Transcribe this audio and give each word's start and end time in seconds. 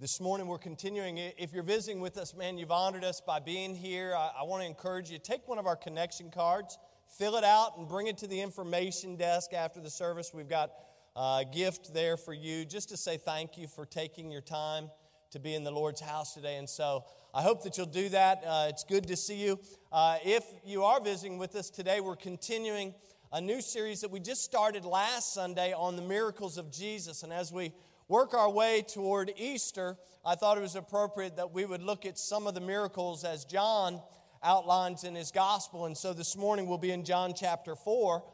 This 0.00 0.20
morning 0.20 0.46
we're 0.46 0.58
continuing. 0.58 1.18
If 1.18 1.52
you're 1.52 1.64
visiting 1.64 1.98
with 1.98 2.18
us, 2.18 2.32
man, 2.32 2.56
you've 2.56 2.70
honored 2.70 3.02
us 3.02 3.20
by 3.20 3.40
being 3.40 3.74
here. 3.74 4.14
I, 4.14 4.30
I 4.38 4.42
want 4.44 4.62
to 4.62 4.66
encourage 4.68 5.10
you 5.10 5.18
take 5.18 5.48
one 5.48 5.58
of 5.58 5.66
our 5.66 5.74
connection 5.74 6.30
cards, 6.30 6.78
fill 7.18 7.34
it 7.34 7.42
out, 7.42 7.76
and 7.76 7.88
bring 7.88 8.06
it 8.06 8.16
to 8.18 8.28
the 8.28 8.40
information 8.40 9.16
desk 9.16 9.52
after 9.52 9.80
the 9.80 9.90
service. 9.90 10.30
We've 10.32 10.48
got 10.48 10.70
a 11.16 11.44
gift 11.52 11.92
there 11.92 12.16
for 12.16 12.32
you 12.32 12.64
just 12.64 12.90
to 12.90 12.96
say 12.96 13.16
thank 13.16 13.58
you 13.58 13.66
for 13.66 13.84
taking 13.84 14.30
your 14.30 14.40
time 14.40 14.88
to 15.32 15.40
be 15.40 15.56
in 15.56 15.64
the 15.64 15.72
Lord's 15.72 16.00
house 16.00 16.32
today. 16.32 16.58
And 16.58 16.70
so 16.70 17.04
I 17.34 17.42
hope 17.42 17.64
that 17.64 17.76
you'll 17.76 17.86
do 17.86 18.08
that. 18.10 18.44
Uh, 18.46 18.66
it's 18.68 18.84
good 18.84 19.08
to 19.08 19.16
see 19.16 19.44
you. 19.44 19.58
Uh, 19.90 20.18
if 20.24 20.44
you 20.64 20.84
are 20.84 21.02
visiting 21.02 21.38
with 21.38 21.56
us 21.56 21.70
today, 21.70 21.98
we're 21.98 22.14
continuing 22.14 22.94
a 23.32 23.40
new 23.40 23.60
series 23.60 24.02
that 24.02 24.12
we 24.12 24.20
just 24.20 24.44
started 24.44 24.84
last 24.84 25.34
Sunday 25.34 25.72
on 25.72 25.96
the 25.96 26.02
miracles 26.02 26.56
of 26.56 26.70
Jesus. 26.70 27.24
And 27.24 27.32
as 27.32 27.52
we 27.52 27.72
work 28.08 28.32
our 28.32 28.50
way 28.50 28.82
toward 28.82 29.32
Easter, 29.36 29.96
I 30.24 30.34
thought 30.34 30.56
it 30.56 30.62
was 30.62 30.76
appropriate 30.76 31.36
that 31.36 31.52
we 31.52 31.64
would 31.64 31.82
look 31.82 32.06
at 32.06 32.18
some 32.18 32.46
of 32.46 32.54
the 32.54 32.60
miracles 32.60 33.22
as 33.22 33.44
John 33.44 34.00
outlines 34.42 35.04
in 35.04 35.14
his 35.14 35.30
gospel. 35.30 35.84
And 35.84 35.96
so 35.96 36.14
this 36.14 36.36
morning 36.36 36.66
we'll 36.66 36.78
be 36.78 36.90
in 36.90 37.04
John 37.04 37.34
chapter 37.36 37.76
4. 37.76 38.24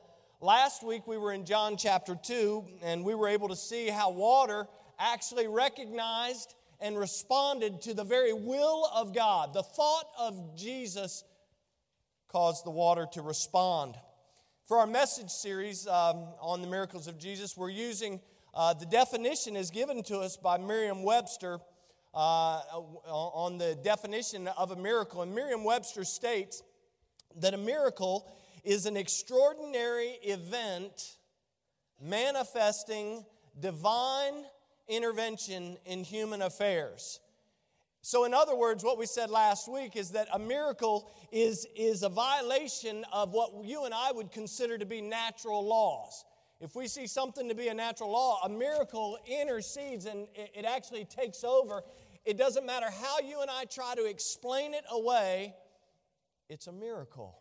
Last 0.40 0.84
week 0.84 1.06
we 1.06 1.18
were 1.18 1.32
in 1.32 1.44
John 1.44 1.76
chapter 1.76 2.16
2, 2.22 2.64
and 2.82 3.04
we 3.04 3.14
were 3.14 3.28
able 3.28 3.48
to 3.48 3.56
see 3.56 3.88
how 3.88 4.10
water 4.10 4.66
actually 4.98 5.48
recognized 5.48 6.54
and 6.80 6.96
responded 6.96 7.80
to 7.82 7.94
the 7.94 8.04
very 8.04 8.32
will 8.32 8.88
of 8.94 9.14
God. 9.14 9.54
The 9.54 9.62
thought 9.62 10.06
of 10.18 10.56
Jesus 10.56 11.24
caused 12.28 12.64
the 12.64 12.70
water 12.70 13.06
to 13.12 13.22
respond. 13.22 13.96
For 14.66 14.78
our 14.78 14.86
message 14.86 15.30
series 15.30 15.86
um, 15.86 16.26
on 16.40 16.60
the 16.60 16.68
miracles 16.68 17.06
of 17.06 17.18
Jesus, 17.18 17.56
we're 17.56 17.70
using 17.70 18.20
uh, 18.54 18.72
the 18.72 18.86
definition 18.86 19.56
is 19.56 19.70
given 19.70 20.02
to 20.04 20.18
us 20.18 20.36
by 20.36 20.58
Merriam 20.58 21.02
Webster 21.02 21.58
uh, 22.14 22.60
on 23.06 23.58
the 23.58 23.76
definition 23.82 24.46
of 24.48 24.70
a 24.70 24.76
miracle. 24.76 25.22
And 25.22 25.34
Merriam 25.34 25.64
Webster 25.64 26.04
states 26.04 26.62
that 27.36 27.54
a 27.54 27.58
miracle 27.58 28.30
is 28.62 28.86
an 28.86 28.96
extraordinary 28.96 30.18
event 30.22 31.16
manifesting 32.00 33.24
divine 33.58 34.44
intervention 34.88 35.76
in 35.84 36.04
human 36.04 36.42
affairs. 36.42 37.20
So, 38.02 38.24
in 38.24 38.34
other 38.34 38.54
words, 38.54 38.84
what 38.84 38.98
we 38.98 39.06
said 39.06 39.30
last 39.30 39.66
week 39.66 39.96
is 39.96 40.10
that 40.10 40.28
a 40.32 40.38
miracle 40.38 41.10
is, 41.32 41.66
is 41.74 42.02
a 42.02 42.08
violation 42.08 43.04
of 43.12 43.32
what 43.32 43.64
you 43.64 43.86
and 43.86 43.94
I 43.94 44.12
would 44.12 44.30
consider 44.30 44.76
to 44.76 44.84
be 44.84 45.00
natural 45.00 45.66
laws. 45.66 46.24
If 46.64 46.74
we 46.74 46.88
see 46.88 47.06
something 47.06 47.50
to 47.50 47.54
be 47.54 47.68
a 47.68 47.74
natural 47.74 48.10
law, 48.10 48.40
a 48.42 48.48
miracle 48.48 49.18
intercedes 49.26 50.06
and 50.06 50.26
it 50.34 50.64
actually 50.64 51.04
takes 51.04 51.44
over. 51.44 51.82
It 52.24 52.38
doesn't 52.38 52.64
matter 52.64 52.86
how 52.90 53.18
you 53.18 53.42
and 53.42 53.50
I 53.50 53.66
try 53.66 53.94
to 53.94 54.06
explain 54.06 54.72
it 54.72 54.84
away, 54.90 55.54
it's 56.48 56.66
a 56.66 56.72
miracle. 56.72 57.38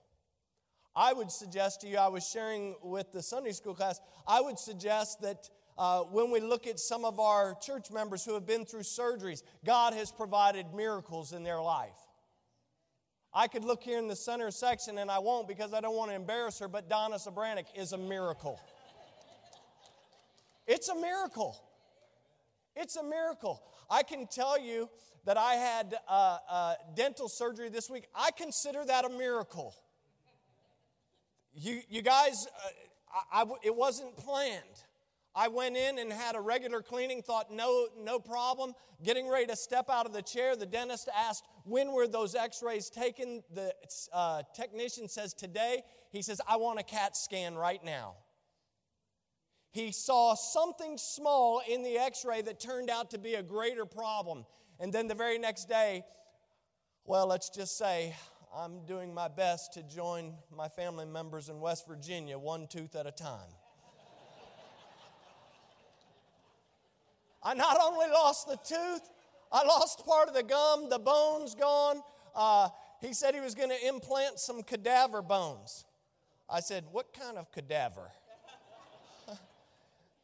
I 0.94 1.14
would 1.14 1.32
suggest 1.32 1.80
to 1.82 1.88
you, 1.88 1.98
I 1.98 2.10
was 2.10 2.28
sharing 2.28 2.76
with 2.84 3.14
the 3.14 3.24
Sunday 3.24 3.54
school 3.54 3.74
class, 3.74 4.02
I 4.28 4.42
would 4.42 4.60
suggest 4.60 5.22
that 5.22 5.50
uh, 5.78 6.02
when 6.02 6.30
we 6.30 6.42
look 6.42 6.68
at 6.68 6.78
some 6.78 7.06
of 7.06 7.18
our 7.22 7.56
church 7.62 7.92
members 7.92 8.26
who 8.26 8.34
have 8.34 8.46
been 8.46 8.66
through 8.66 8.82
surgeries, 8.82 9.42
God 9.64 9.94
has 9.94 10.12
provided 10.12 10.74
miracles 10.76 11.32
in 11.32 11.44
their 11.44 11.62
life. 11.62 11.96
I 13.34 13.48
could 13.48 13.64
look 13.64 13.84
here 13.84 14.00
in 14.00 14.10
the 14.10 14.18
center 14.18 14.52
section, 14.52 14.98
and 14.98 15.10
I 15.10 15.20
won't 15.20 15.48
because 15.48 15.74
I 15.74 15.80
don't 15.80 15.96
want 15.96 16.12
to 16.12 16.16
embarrass 16.16 16.60
her, 16.60 16.68
but 16.68 16.90
Donna 16.90 17.16
Sobranik 17.16 17.66
is 17.74 17.94
a 17.94 17.98
miracle. 17.98 18.60
It's 20.68 20.90
a 20.90 20.96
miracle. 20.96 21.62
It's 22.76 22.96
a 22.96 23.04
miracle. 23.04 23.62
I 23.90 24.04
can 24.04 24.28
tell 24.28 24.60
you 24.60 24.90
that 25.26 25.38
I 25.38 25.54
had 25.54 25.96
uh, 26.08 26.38
uh, 26.50 26.74
dental 26.96 27.30
surgery 27.30 27.70
this 27.70 27.90
week. 27.90 28.08
I 28.16 28.32
consider 28.32 28.84
that 28.86 29.06
a 29.06 29.10
miracle. 29.10 29.76
You, 31.54 31.82
you 31.90 32.02
guys, 32.02 32.48
uh, 32.48 33.20
I, 33.32 33.42
I, 33.44 33.46
it 33.64 33.76
wasn't 33.76 34.18
planned. 34.18 34.64
I 35.36 35.48
went 35.48 35.76
in 35.76 35.98
and 35.98 36.14
had 36.14 36.36
a 36.36 36.40
regular 36.42 36.82
cleaning, 36.82 37.22
thought 37.22 37.52
no, 37.52 37.88
no 38.00 38.20
problem. 38.20 38.74
Getting 39.04 39.28
ready 39.28 39.48
to 39.48 39.56
step 39.56 39.90
out 39.90 40.06
of 40.06 40.14
the 40.14 40.22
chair, 40.22 40.56
the 40.56 40.66
dentist 40.66 41.10
asked, 41.16 41.44
When 41.66 41.92
were 41.92 42.08
those 42.08 42.36
x 42.36 42.62
rays 42.62 42.90
taken? 42.90 43.44
The 43.54 43.74
uh, 44.12 44.44
technician 44.56 45.08
says, 45.08 45.34
Today. 45.34 45.84
He 46.12 46.22
says, 46.22 46.40
I 46.48 46.58
want 46.58 46.80
a 46.80 46.84
CAT 46.84 47.18
scan 47.18 47.56
right 47.56 47.84
now 47.84 48.14
he 49.74 49.92
saw 49.92 50.36
something 50.36 51.00
small 51.00 51.62
in 51.68 51.82
the 51.82 51.98
x 51.98 52.24
ray 52.24 52.44
that 52.44 52.60
turned 52.60 52.92
out 52.92 53.10
to 53.10 53.18
be 53.18 53.34
a 53.34 53.42
greater 53.42 53.86
problem. 53.86 54.46
And 54.80 54.94
then 54.94 55.08
the 55.08 55.16
very 55.16 55.40
next 55.40 55.68
day, 55.68 56.06
well, 57.06 57.26
let's 57.26 57.50
just 57.50 57.76
say 57.76 58.16
I'm 58.56 58.86
doing 58.86 59.16
my 59.16 59.28
best 59.28 59.74
to 59.74 59.82
join 59.82 60.36
my 60.56 60.68
family 60.68 61.06
members 61.06 61.50
in 61.50 61.60
West 61.60 61.88
Virginia, 61.88 62.38
one 62.38 62.68
tooth 62.68 62.96
at 62.96 63.08
a 63.08 63.12
time. 63.12 63.50
I 67.42 67.56
not 67.56 67.78
only 67.82 68.08
lost 68.08 68.48
the 68.48 68.58
tooth, 68.58 69.10
I 69.52 69.64
lost 69.66 70.06
part 70.06 70.28
of 70.28 70.36
the 70.36 70.44
gum, 70.44 70.88
the 70.90 71.00
bone's 71.00 71.56
gone. 71.56 72.02
Uh, 72.36 72.70
he 73.02 73.12
said 73.12 73.34
he 73.34 73.42
was 73.42 73.56
going 73.56 73.70
to 73.70 73.88
implant 73.88 74.40
some 74.40 74.62
cadaver 74.62 75.24
bones. 75.24 75.86
I 76.48 76.60
said, 76.60 76.86
What 76.92 77.12
kind 77.12 77.40
of 77.40 77.52
cadaver? 77.52 78.12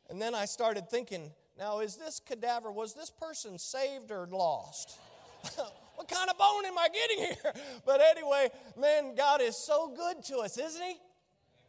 And 0.10 0.22
then 0.22 0.34
I 0.34 0.46
started 0.46 0.90
thinking, 0.90 1.32
now 1.58 1.80
is 1.80 1.96
this 1.96 2.20
cadaver, 2.20 2.72
was 2.72 2.94
this 2.94 3.10
person 3.10 3.60
saved 3.60 4.12
or 4.12 4.28
lost? 4.32 4.98
what 5.96 6.08
kind 6.08 6.30
of 6.30 6.38
bone 6.38 6.66
am 6.66 6.78
I 6.78 6.88
getting 6.90 7.18
here? 7.26 7.54
But 7.86 8.02
anyway, 8.02 8.50
man, 8.78 9.16
God 9.16 9.42
is 9.42 9.56
so 9.56 9.94
good 9.96 10.24
to 10.26 10.38
us, 10.38 10.58
isn't 10.58 10.82
He? 10.82 10.96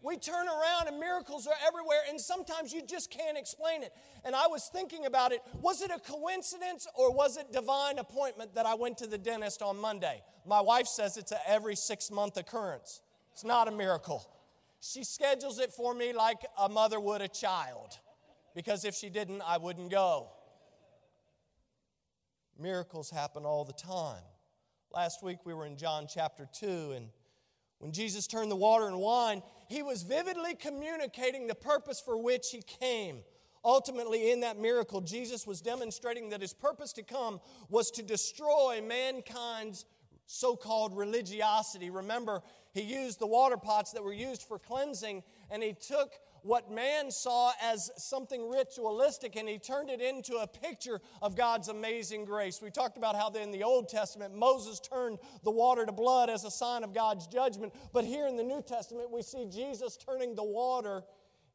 We 0.03 0.17
turn 0.17 0.47
around 0.49 0.89
and 0.89 0.99
miracles 0.99 1.47
are 1.47 1.55
everywhere, 1.67 1.99
and 2.09 2.19
sometimes 2.19 2.73
you 2.73 2.81
just 2.83 3.11
can't 3.11 3.37
explain 3.37 3.83
it. 3.83 3.93
And 4.25 4.35
I 4.35 4.47
was 4.47 4.71
thinking 4.73 5.05
about 5.05 5.33
it 5.33 5.43
was 5.61 5.83
it 5.83 5.91
a 5.91 5.99
coincidence 5.99 6.87
or 6.95 7.13
was 7.13 7.37
it 7.37 7.53
divine 7.53 7.99
appointment 7.99 8.55
that 8.55 8.65
I 8.65 8.75
went 8.75 8.97
to 8.99 9.07
the 9.07 9.19
dentist 9.19 9.61
on 9.61 9.79
Monday? 9.79 10.23
My 10.47 10.61
wife 10.61 10.87
says 10.87 11.19
it's 11.19 11.33
a 11.33 11.49
every 11.49 11.77
six 11.77 12.11
month 12.11 12.39
occurrence. 12.39 13.03
It's 13.33 13.45
not 13.45 13.69
a 13.69 13.71
miracle. 13.71 14.27
She 14.81 15.05
schedules 15.05 15.59
it 15.59 15.71
for 15.71 15.95
me 15.95 16.15
like 16.15 16.39
a 16.59 16.69
mother 16.69 16.99
would 16.99 17.21
a 17.21 17.29
child 17.29 17.99
because 18.55 18.85
if 18.85 18.95
she 18.95 19.11
didn't, 19.11 19.43
I 19.43 19.59
wouldn't 19.59 19.91
go. 19.91 20.29
Miracles 22.59 23.11
happen 23.11 23.45
all 23.45 23.65
the 23.65 23.73
time. 23.73 24.23
Last 24.93 25.23
week 25.23 25.39
we 25.45 25.55
were 25.55 25.67
in 25.67 25.77
John 25.77 26.07
chapter 26.13 26.49
2, 26.59 26.93
and 26.97 27.09
when 27.79 27.93
Jesus 27.93 28.27
turned 28.27 28.51
the 28.51 28.57
water 28.57 28.87
and 28.87 28.99
wine, 28.99 29.43
he 29.69 29.83
was 29.83 30.03
vividly 30.03 30.55
communicating 30.55 31.47
the 31.47 31.55
purpose 31.55 32.01
for 32.01 32.17
which 32.17 32.51
he 32.51 32.63
came. 32.63 33.21
Ultimately, 33.65 34.31
in 34.31 34.41
that 34.41 34.59
miracle, 34.59 35.01
Jesus 35.01 35.47
was 35.47 35.61
demonstrating 35.61 36.31
that 36.31 36.41
his 36.41 36.53
purpose 36.53 36.93
to 36.95 37.03
come 37.03 37.41
was 37.69 37.91
to 37.93 38.03
destroy 38.03 38.83
mankind's 38.87 39.85
so 40.27 40.57
called 40.57 40.97
religiosity. 40.97 41.91
Remember, 41.91 42.43
he 42.73 42.83
used 42.83 43.19
the 43.19 43.27
water 43.27 43.57
pots 43.57 43.93
that 43.93 44.05
were 44.05 44.13
used 44.13 44.43
for 44.43 44.59
cleansing, 44.59 45.23
and 45.51 45.63
he 45.63 45.73
took 45.73 46.13
what 46.43 46.71
man 46.71 47.11
saw 47.11 47.53
as 47.63 47.91
something 47.97 48.49
ritualistic 48.49 49.37
and 49.37 49.49
he 49.49 49.59
turned 49.59 49.91
it 49.91 50.01
into 50.01 50.37
a 50.37 50.47
picture 50.47 51.01
of 51.23 51.37
God's 51.37 51.69
amazing 51.69 52.25
grace. 52.25 52.61
We 52.63 52.71
talked 52.71 52.97
about 52.97 53.17
how 53.17 53.31
in 53.31 53.51
the 53.51 53.63
Old 53.63 53.89
Testament 53.89 54.35
Moses 54.35 54.81
turned 54.81 55.19
the 55.45 55.51
water 55.51 55.87
to 55.87 55.93
blood 55.93 56.31
as 56.31 56.45
a 56.45 56.51
sign 56.51 56.85
of 56.85 56.95
God's 56.95 57.27
judgment, 57.27 57.73
but 57.93 58.05
here 58.05 58.27
in 58.27 58.37
the 58.37 58.45
New 58.45 58.63
Testament 58.63 59.11
we 59.11 59.23
see 59.23 59.47
Jesus 59.47 59.97
turning 59.97 60.35
the 60.35 60.45
water 60.45 61.03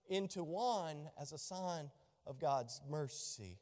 into 0.10 0.44
wine 0.44 1.10
as 1.20 1.32
a 1.32 1.38
sign 1.38 1.90
of 2.28 2.40
God's 2.40 2.82
mercy 2.90 3.60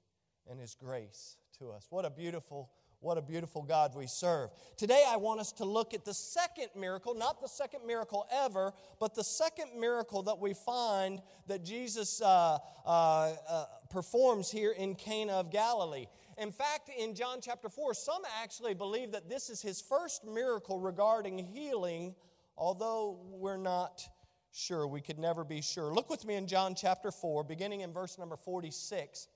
and 0.49 0.59
his 0.59 0.75
grace 0.75 1.37
to 1.59 1.71
us. 1.71 1.87
What 1.89 2.05
a 2.05 2.09
beautiful 2.09 2.69
what 3.03 3.17
a 3.17 3.21
beautiful 3.21 3.61
God 3.61 3.93
we 3.95 4.07
serve. 4.07 4.49
Today, 4.77 5.03
I 5.07 5.17
want 5.17 5.41
us 5.41 5.51
to 5.53 5.65
look 5.65 5.93
at 5.93 6.05
the 6.05 6.13
second 6.13 6.69
miracle, 6.75 7.13
not 7.13 7.41
the 7.41 7.47
second 7.47 7.85
miracle 7.85 8.25
ever, 8.31 8.73
but 8.99 9.13
the 9.13 9.23
second 9.23 9.77
miracle 9.77 10.23
that 10.23 10.39
we 10.39 10.53
find 10.53 11.21
that 11.47 11.63
Jesus 11.63 12.21
uh, 12.21 12.57
uh, 12.85 12.89
uh, 12.89 13.65
performs 13.89 14.49
here 14.49 14.71
in 14.71 14.95
Cana 14.95 15.33
of 15.33 15.51
Galilee. 15.51 16.05
In 16.37 16.51
fact, 16.51 16.89
in 16.97 17.13
John 17.13 17.39
chapter 17.41 17.69
4, 17.69 17.93
some 17.93 18.21
actually 18.41 18.73
believe 18.73 19.11
that 19.11 19.29
this 19.29 19.49
is 19.49 19.61
his 19.61 19.81
first 19.81 20.25
miracle 20.25 20.79
regarding 20.79 21.37
healing, 21.37 22.15
although 22.57 23.19
we're 23.31 23.57
not 23.57 24.07
sure. 24.53 24.87
We 24.87 25.01
could 25.01 25.19
never 25.19 25.43
be 25.43 25.61
sure. 25.61 25.93
Look 25.93 26.09
with 26.09 26.25
me 26.25 26.35
in 26.35 26.47
John 26.47 26.73
chapter 26.73 27.11
4, 27.11 27.43
beginning 27.43 27.81
in 27.81 27.91
verse 27.91 28.17
number 28.17 28.37
46. 28.37 29.27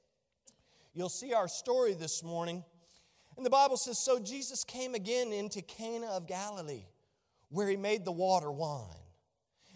You'll 0.93 1.09
see 1.09 1.33
our 1.33 1.47
story 1.47 1.93
this 1.93 2.23
morning. 2.23 2.63
And 3.37 3.45
the 3.45 3.51
Bible 3.51 3.77
says 3.77 3.99
So 3.99 4.19
Jesus 4.19 4.63
came 4.63 4.95
again 4.95 5.31
into 5.31 5.61
Cana 5.61 6.07
of 6.07 6.27
Galilee, 6.27 6.85
where 7.49 7.69
he 7.69 7.77
made 7.77 8.03
the 8.03 8.11
water 8.11 8.51
wine. 8.51 8.89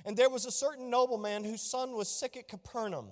And 0.04 0.18
there 0.18 0.30
was 0.30 0.46
a 0.46 0.52
certain 0.52 0.90
nobleman 0.90 1.44
whose 1.44 1.62
son 1.62 1.92
was 1.92 2.10
sick 2.10 2.36
at 2.36 2.48
Capernaum. 2.48 3.10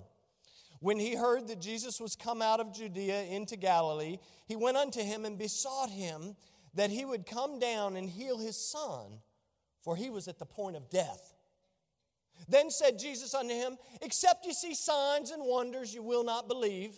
When 0.80 0.98
he 0.98 1.14
heard 1.14 1.46
that 1.48 1.60
Jesus 1.60 2.00
was 2.00 2.16
come 2.16 2.42
out 2.42 2.58
of 2.58 2.74
Judea 2.74 3.24
into 3.24 3.56
Galilee, 3.56 4.18
he 4.46 4.56
went 4.56 4.76
unto 4.76 5.00
him 5.00 5.24
and 5.24 5.38
besought 5.38 5.90
him 5.90 6.36
that 6.74 6.90
he 6.90 7.04
would 7.04 7.26
come 7.26 7.58
down 7.58 7.96
and 7.96 8.08
heal 8.08 8.38
his 8.38 8.56
son, 8.56 9.20
for 9.82 9.94
he 9.94 10.10
was 10.10 10.26
at 10.26 10.38
the 10.38 10.46
point 10.46 10.76
of 10.76 10.88
death. 10.88 11.34
Then 12.48 12.70
said 12.70 12.98
Jesus 12.98 13.34
unto 13.34 13.54
him, 13.54 13.76
Except 14.00 14.46
you 14.46 14.54
see 14.54 14.74
signs 14.74 15.30
and 15.30 15.44
wonders, 15.44 15.94
you 15.94 16.02
will 16.02 16.24
not 16.24 16.48
believe. 16.48 16.94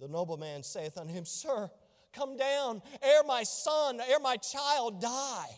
The 0.00 0.08
nobleman 0.08 0.62
saith 0.62 0.96
unto 0.96 1.12
him, 1.12 1.24
Sir, 1.24 1.70
come 2.14 2.36
down, 2.36 2.82
ere 3.02 3.22
my 3.24 3.42
son, 3.42 4.00
ere 4.00 4.20
my 4.20 4.36
child 4.36 5.00
die. 5.00 5.50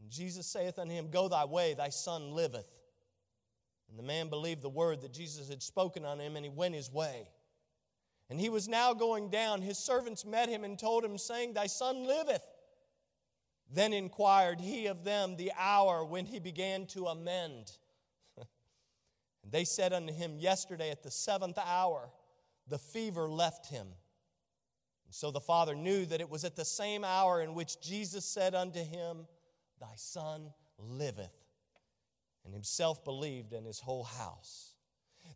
And 0.00 0.10
Jesus 0.10 0.46
saith 0.46 0.78
unto 0.78 0.92
him, 0.92 1.10
Go 1.10 1.28
thy 1.28 1.44
way, 1.44 1.74
thy 1.74 1.88
son 1.90 2.30
liveth. 2.32 2.66
And 3.88 3.98
the 3.98 4.02
man 4.02 4.28
believed 4.28 4.62
the 4.62 4.68
word 4.68 5.02
that 5.02 5.12
Jesus 5.12 5.48
had 5.48 5.62
spoken 5.62 6.04
unto 6.04 6.22
him, 6.22 6.36
and 6.36 6.44
he 6.44 6.50
went 6.50 6.74
his 6.74 6.90
way. 6.90 7.28
And 8.28 8.40
he 8.40 8.48
was 8.48 8.68
now 8.68 8.92
going 8.92 9.30
down. 9.30 9.62
His 9.62 9.78
servants 9.78 10.24
met 10.24 10.48
him 10.48 10.64
and 10.64 10.78
told 10.78 11.04
him, 11.04 11.16
saying, 11.16 11.54
Thy 11.54 11.66
son 11.66 12.04
liveth. 12.04 12.44
Then 13.72 13.92
inquired 13.92 14.60
he 14.60 14.86
of 14.86 15.04
them 15.04 15.36
the 15.36 15.52
hour 15.58 16.04
when 16.04 16.26
he 16.26 16.38
began 16.38 16.86
to 16.86 17.06
amend. 17.06 17.72
and 18.36 18.46
they 19.50 19.64
said 19.64 19.92
unto 19.92 20.12
him, 20.12 20.38
Yesterday 20.38 20.90
at 20.90 21.02
the 21.02 21.10
seventh 21.10 21.58
hour, 21.58 22.10
the 22.68 22.78
fever 22.78 23.28
left 23.28 23.66
him. 23.66 23.88
And 25.06 25.14
so 25.14 25.30
the 25.30 25.40
father 25.40 25.74
knew 25.74 26.04
that 26.06 26.20
it 26.20 26.28
was 26.28 26.44
at 26.44 26.56
the 26.56 26.64
same 26.64 27.04
hour 27.04 27.40
in 27.40 27.54
which 27.54 27.80
Jesus 27.80 28.24
said 28.24 28.54
unto 28.54 28.80
him, 28.80 29.26
Thy 29.80 29.94
son 29.96 30.52
liveth. 30.78 31.32
And 32.44 32.52
himself 32.52 33.04
believed 33.04 33.52
in 33.52 33.64
his 33.64 33.80
whole 33.80 34.04
house. 34.04 34.74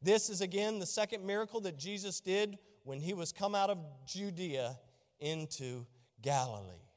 This 0.02 0.30
is 0.30 0.40
again 0.40 0.78
the 0.78 0.86
second 0.86 1.26
miracle 1.26 1.60
that 1.62 1.76
Jesus 1.76 2.20
did 2.20 2.58
when 2.84 3.00
he 3.00 3.12
was 3.12 3.32
come 3.32 3.54
out 3.54 3.70
of 3.70 3.78
Judea 4.06 4.78
into 5.18 5.86
Galilee. 6.22 6.89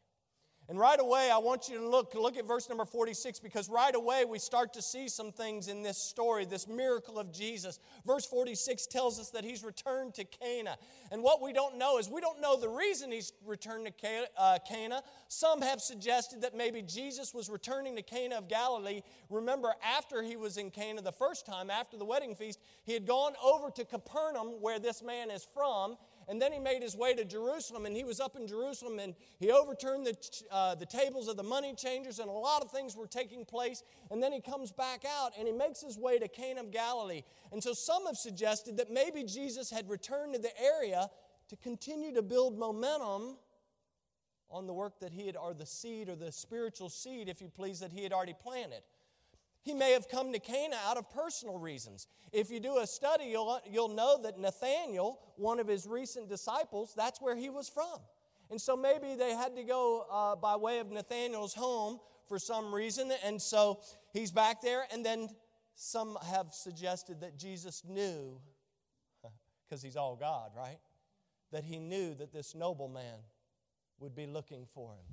And 0.69 0.79
right 0.79 0.99
away, 0.99 1.29
I 1.29 1.39
want 1.39 1.67
you 1.67 1.77
to 1.77 1.89
look, 1.89 2.15
look 2.15 2.37
at 2.37 2.47
verse 2.47 2.69
number 2.69 2.85
46 2.85 3.41
because 3.41 3.67
right 3.67 3.93
away 3.93 4.23
we 4.23 4.39
start 4.39 4.73
to 4.73 4.81
see 4.81 5.09
some 5.09 5.33
things 5.33 5.67
in 5.67 5.83
this 5.83 5.97
story, 5.97 6.45
this 6.45 6.69
miracle 6.69 7.19
of 7.19 7.33
Jesus. 7.33 7.79
Verse 8.05 8.25
46 8.25 8.87
tells 8.87 9.19
us 9.19 9.29
that 9.31 9.43
he's 9.43 9.61
returned 9.61 10.13
to 10.13 10.23
Cana. 10.23 10.77
And 11.11 11.21
what 11.21 11.41
we 11.41 11.51
don't 11.51 11.77
know 11.77 11.97
is 11.97 12.09
we 12.09 12.21
don't 12.21 12.39
know 12.39 12.57
the 12.57 12.69
reason 12.69 13.11
he's 13.11 13.33
returned 13.45 13.85
to 13.85 14.27
uh, 14.37 14.59
Cana. 14.65 15.03
Some 15.27 15.61
have 15.61 15.81
suggested 15.81 16.41
that 16.41 16.55
maybe 16.55 16.81
Jesus 16.81 17.33
was 17.33 17.49
returning 17.49 17.97
to 17.97 18.01
Cana 18.01 18.37
of 18.37 18.47
Galilee. 18.47 19.01
Remember, 19.29 19.73
after 19.83 20.23
he 20.23 20.37
was 20.37 20.55
in 20.55 20.71
Cana 20.71 21.01
the 21.01 21.11
first 21.11 21.45
time, 21.45 21.69
after 21.69 21.97
the 21.97 22.05
wedding 22.05 22.35
feast, 22.35 22.59
he 22.85 22.93
had 22.93 23.05
gone 23.05 23.33
over 23.43 23.69
to 23.71 23.83
Capernaum, 23.83 24.61
where 24.61 24.79
this 24.79 25.03
man 25.03 25.29
is 25.29 25.45
from, 25.53 25.97
and 26.27 26.41
then 26.41 26.51
he 26.51 26.59
made 26.59 26.81
his 26.81 26.95
way 26.95 27.13
to 27.13 27.25
Jerusalem, 27.25 27.85
and 27.85 27.95
he 27.95 28.03
was 28.03 28.19
up 28.19 28.35
in 28.35 28.47
Jerusalem, 28.47 28.99
and 28.99 29.15
he 29.39 29.51
overturned 29.51 30.05
the, 30.05 30.15
uh, 30.51 30.75
the 30.75 30.85
tables 30.85 31.27
of 31.27 31.37
the 31.37 31.43
money 31.43 31.73
changers, 31.75 32.19
and 32.19 32.29
a 32.29 32.33
lot 32.33 32.63
of 32.63 32.71
things 32.71 32.95
were 32.95 33.07
taking 33.07 33.45
place. 33.45 33.83
And 34.11 34.21
then 34.21 34.31
he 34.31 34.41
comes 34.41 34.71
back 34.71 35.03
out, 35.05 35.31
and 35.37 35.47
he 35.47 35.53
makes 35.53 35.81
his 35.81 35.97
way 35.97 36.19
to 36.19 36.27
Cana 36.27 36.61
of 36.61 36.71
Galilee. 36.71 37.23
And 37.51 37.61
so 37.61 37.73
some 37.73 38.05
have 38.05 38.17
suggested 38.17 38.77
that 38.77 38.91
maybe 38.91 39.23
Jesus 39.23 39.69
had 39.69 39.89
returned 39.89 40.33
to 40.33 40.39
the 40.39 40.51
area 40.61 41.09
to 41.49 41.55
continue 41.57 42.13
to 42.13 42.21
build 42.21 42.57
momentum 42.57 43.37
on 44.49 44.67
the 44.67 44.73
work 44.73 44.99
that 44.99 45.11
he 45.11 45.25
had, 45.25 45.35
or 45.35 45.53
the 45.53 45.65
seed, 45.65 46.09
or 46.09 46.15
the 46.15 46.31
spiritual 46.31 46.89
seed, 46.89 47.27
if 47.27 47.41
you 47.41 47.49
please, 47.49 47.79
that 47.79 47.91
he 47.91 48.03
had 48.03 48.13
already 48.13 48.35
planted. 48.41 48.81
He 49.63 49.73
may 49.73 49.93
have 49.93 50.09
come 50.09 50.33
to 50.33 50.39
Cana 50.39 50.75
out 50.85 50.97
of 50.97 51.09
personal 51.09 51.57
reasons. 51.57 52.07
If 52.33 52.51
you 52.51 52.59
do 52.59 52.79
a 52.79 52.87
study, 52.87 53.25
you'll, 53.25 53.59
you'll 53.69 53.89
know 53.89 54.21
that 54.21 54.37
Nathaniel, 54.37 55.19
one 55.37 55.59
of 55.59 55.67
his 55.67 55.87
recent 55.87 56.27
disciples, 56.27 56.93
that's 56.95 57.21
where 57.21 57.35
he 57.35 57.49
was 57.49 57.69
from. 57.69 57.99
And 58.51 58.59
so 58.61 58.75
maybe 58.75 59.15
they 59.15 59.31
had 59.31 59.55
to 59.55 59.63
go 59.63 60.05
uh, 60.11 60.35
by 60.35 60.57
way 60.57 60.79
of 60.79 60.91
Nathaniel's 60.91 61.53
home 61.53 61.99
for 62.27 62.37
some 62.37 62.75
reason. 62.75 63.11
And 63.23 63.41
so 63.41 63.79
he's 64.11 64.31
back 64.31 64.61
there. 64.61 64.83
And 64.91 65.05
then 65.05 65.29
some 65.75 66.17
have 66.29 66.47
suggested 66.51 67.21
that 67.21 67.37
Jesus 67.37 67.83
knew, 67.87 68.39
because 69.69 69.81
he's 69.81 69.95
all 69.95 70.17
God, 70.17 70.51
right? 70.57 70.79
That 71.53 71.63
he 71.63 71.79
knew 71.79 72.13
that 72.15 72.33
this 72.33 72.53
nobleman 72.53 73.21
would 73.99 74.13
be 74.13 74.25
looking 74.27 74.65
for 74.73 74.93
him. 74.93 75.05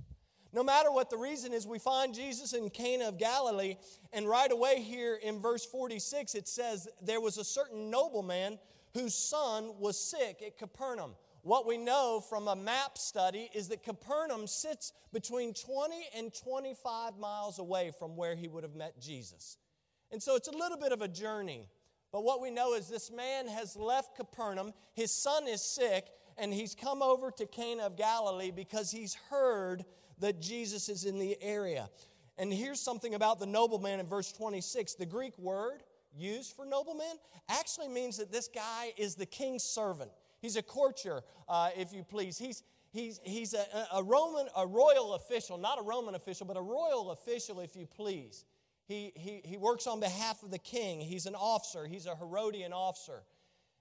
No 0.53 0.65
matter 0.65 0.91
what 0.91 1.11
the 1.11 1.17
reason 1.17 1.53
is, 1.53 1.67
we 1.67 1.79
find 1.79 2.13
Jesus 2.13 2.53
in 2.53 2.71
Cana 2.71 3.09
of 3.09 3.19
Galilee, 3.19 3.77
and 4.13 4.29
right 4.29 4.51
away 4.51 4.81
here 4.81 5.15
in 5.15 5.41
verse 5.41 5.65
46, 5.65 6.35
it 6.35 6.49
says, 6.49 6.89
There 7.01 7.21
was 7.21 7.39
a 7.39 7.45
certain 7.45 7.91
nobleman 7.91 8.59
whose 8.93 9.15
son 9.15 9.79
was 9.79 9.99
sick 9.99 10.43
at 10.45 10.59
Capernaum. 10.59 11.15
What 11.43 11.67
we 11.67 11.79
know 11.79 12.23
from 12.29 12.49
a 12.49 12.57
map 12.57 12.99
study 12.99 13.49
is 13.55 13.69
that 13.69 13.83
Capernaum 13.83 14.47
sits 14.47 14.93
between 15.13 15.55
20 15.55 15.95
and 16.17 16.35
25 16.35 17.17
miles 17.19 17.59
away 17.59 17.93
from 17.99 18.17
where 18.17 18.35
he 18.35 18.49
would 18.49 18.63
have 18.63 18.75
met 18.75 19.01
Jesus. 19.01 19.57
And 20.11 20.23
so 20.23 20.35
it's 20.37 20.49
a 20.49 20.57
little 20.57 20.77
bit 20.77 20.93
of 20.93 21.01
a 21.01 21.09
journey. 21.09 21.69
But 22.13 22.25
what 22.25 22.43
we 22.43 22.51
know 22.51 22.75
is 22.75 22.89
this 22.89 23.11
man 23.11 23.47
has 23.49 23.77
left 23.77 24.17
Capernaum, 24.17 24.73
his 24.95 25.15
son 25.15 25.47
is 25.47 25.63
sick, 25.63 26.07
and 26.37 26.53
he's 26.53 26.75
come 26.75 27.03
over 27.03 27.31
to 27.31 27.47
Cana 27.47 27.85
of 27.85 27.97
Galilee 27.97 28.51
because 28.51 28.91
he's 28.91 29.15
heard 29.31 29.85
that 30.21 30.41
Jesus 30.41 30.89
is 30.89 31.05
in 31.05 31.19
the 31.19 31.37
area. 31.43 31.89
And 32.39 32.53
here's 32.53 32.81
something 32.81 33.15
about 33.15 33.39
the 33.39 33.47
nobleman 33.47 34.01
in 34.01 34.07
verse 34.07 34.33
26. 34.33 34.95
The 34.95 35.07
Greek 35.07 35.37
word 35.39 35.83
used 36.17 36.55
for 36.57 36.65
nobleman 36.65 37.19
actually 37.49 37.89
means 37.89 38.17
that 38.17 38.33
this 38.33 38.49
guy 38.49 38.93
is 38.97 39.15
the 39.15 39.27
king's 39.27 39.63
servant. 39.63 40.11
He's 40.41 40.57
a 40.57 40.63
courtier, 40.63 41.23
uh, 41.49 41.71
if 41.77 41.93
you 41.93 42.03
please. 42.03 42.39
He's, 42.39 42.63
he's, 42.93 43.21
he's 43.25 43.55
a, 43.55 43.65
a 43.93 44.03
Roman, 44.03 44.47
a 44.57 44.67
royal 44.67 45.15
official, 45.15 45.59
not 45.59 45.79
a 45.79 45.83
Roman 45.83 46.15
official, 46.15 46.47
but 46.47 46.57
a 46.57 46.63
royal 46.63 47.11
official, 47.11 47.61
if 47.61 47.77
you 47.77 47.87
please. 47.87 48.45
He, 48.87 49.13
he, 49.15 49.43
he 49.45 49.57
works 49.57 49.87
on 49.87 50.01
behalf 50.01 50.43
of 50.43 50.51
the 50.51 50.59
king. 50.59 51.01
He's 51.01 51.27
an 51.27 51.35
officer, 51.35 51.87
he's 51.87 52.07
a 52.07 52.17
Herodian 52.17 52.73
officer. 52.73 53.23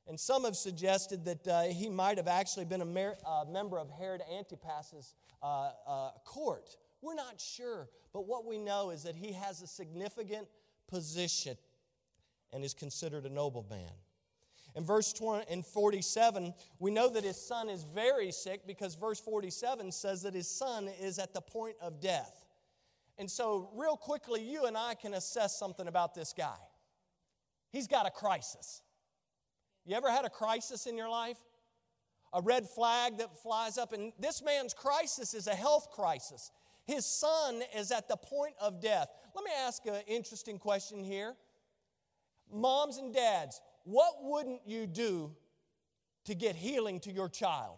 And 0.07 0.19
some 0.19 0.43
have 0.43 0.55
suggested 0.55 1.25
that 1.25 1.47
uh, 1.47 1.61
he 1.63 1.87
might 1.87 2.17
have 2.17 2.27
actually 2.27 2.65
been 2.65 2.81
a 2.81 2.85
mer- 2.85 3.17
uh, 3.25 3.45
member 3.47 3.77
of 3.77 3.91
Herod 3.91 4.21
Antipas's 4.37 5.13
uh, 5.41 5.71
uh, 5.87 6.11
court. 6.25 6.75
We're 7.01 7.15
not 7.15 7.39
sure, 7.39 7.89
but 8.13 8.27
what 8.27 8.45
we 8.45 8.57
know 8.57 8.89
is 8.89 9.03
that 9.03 9.15
he 9.15 9.33
has 9.33 9.61
a 9.61 9.67
significant 9.67 10.47
position 10.87 11.57
and 12.51 12.63
is 12.63 12.73
considered 12.73 13.25
a 13.25 13.29
nobleman. 13.29 13.91
In 14.75 14.83
verse 14.83 15.13
20 15.13 15.45
and 15.51 15.65
47, 15.65 16.53
we 16.79 16.91
know 16.91 17.09
that 17.09 17.23
his 17.23 17.37
son 17.37 17.69
is 17.69 17.83
very 17.83 18.31
sick 18.31 18.67
because 18.67 18.95
verse 18.95 19.19
47 19.19 19.91
says 19.91 20.21
that 20.23 20.33
his 20.33 20.47
son 20.47 20.89
is 21.01 21.19
at 21.19 21.33
the 21.33 21.41
point 21.41 21.75
of 21.81 21.99
death. 21.99 22.45
And 23.17 23.29
so, 23.29 23.69
real 23.75 23.97
quickly, 23.97 24.41
you 24.41 24.65
and 24.65 24.77
I 24.77 24.95
can 24.95 25.13
assess 25.13 25.57
something 25.57 25.87
about 25.87 26.15
this 26.15 26.33
guy. 26.33 26.55
He's 27.71 27.87
got 27.87 28.07
a 28.07 28.11
crisis. 28.11 28.81
You 29.85 29.95
ever 29.95 30.09
had 30.09 30.23
a 30.23 30.29
crisis 30.29 30.85
in 30.85 30.95
your 30.95 31.09
life? 31.09 31.37
A 32.33 32.41
red 32.41 32.69
flag 32.69 33.17
that 33.17 33.41
flies 33.41 33.77
up, 33.77 33.91
and 33.91 34.13
this 34.19 34.43
man's 34.43 34.73
crisis 34.73 35.33
is 35.33 35.47
a 35.47 35.55
health 35.55 35.89
crisis. 35.91 36.51
His 36.85 37.05
son 37.05 37.61
is 37.75 37.91
at 37.91 38.07
the 38.07 38.17
point 38.17 38.53
of 38.59 38.81
death. 38.81 39.09
Let 39.35 39.43
me 39.43 39.51
ask 39.65 39.85
an 39.85 40.01
interesting 40.07 40.57
question 40.57 41.03
here. 41.03 41.35
Moms 42.51 42.97
and 42.97 43.13
dads, 43.13 43.61
what 43.83 44.15
wouldn't 44.21 44.61
you 44.65 44.87
do 44.87 45.35
to 46.25 46.35
get 46.35 46.55
healing 46.55 46.99
to 47.01 47.11
your 47.11 47.29
child? 47.29 47.77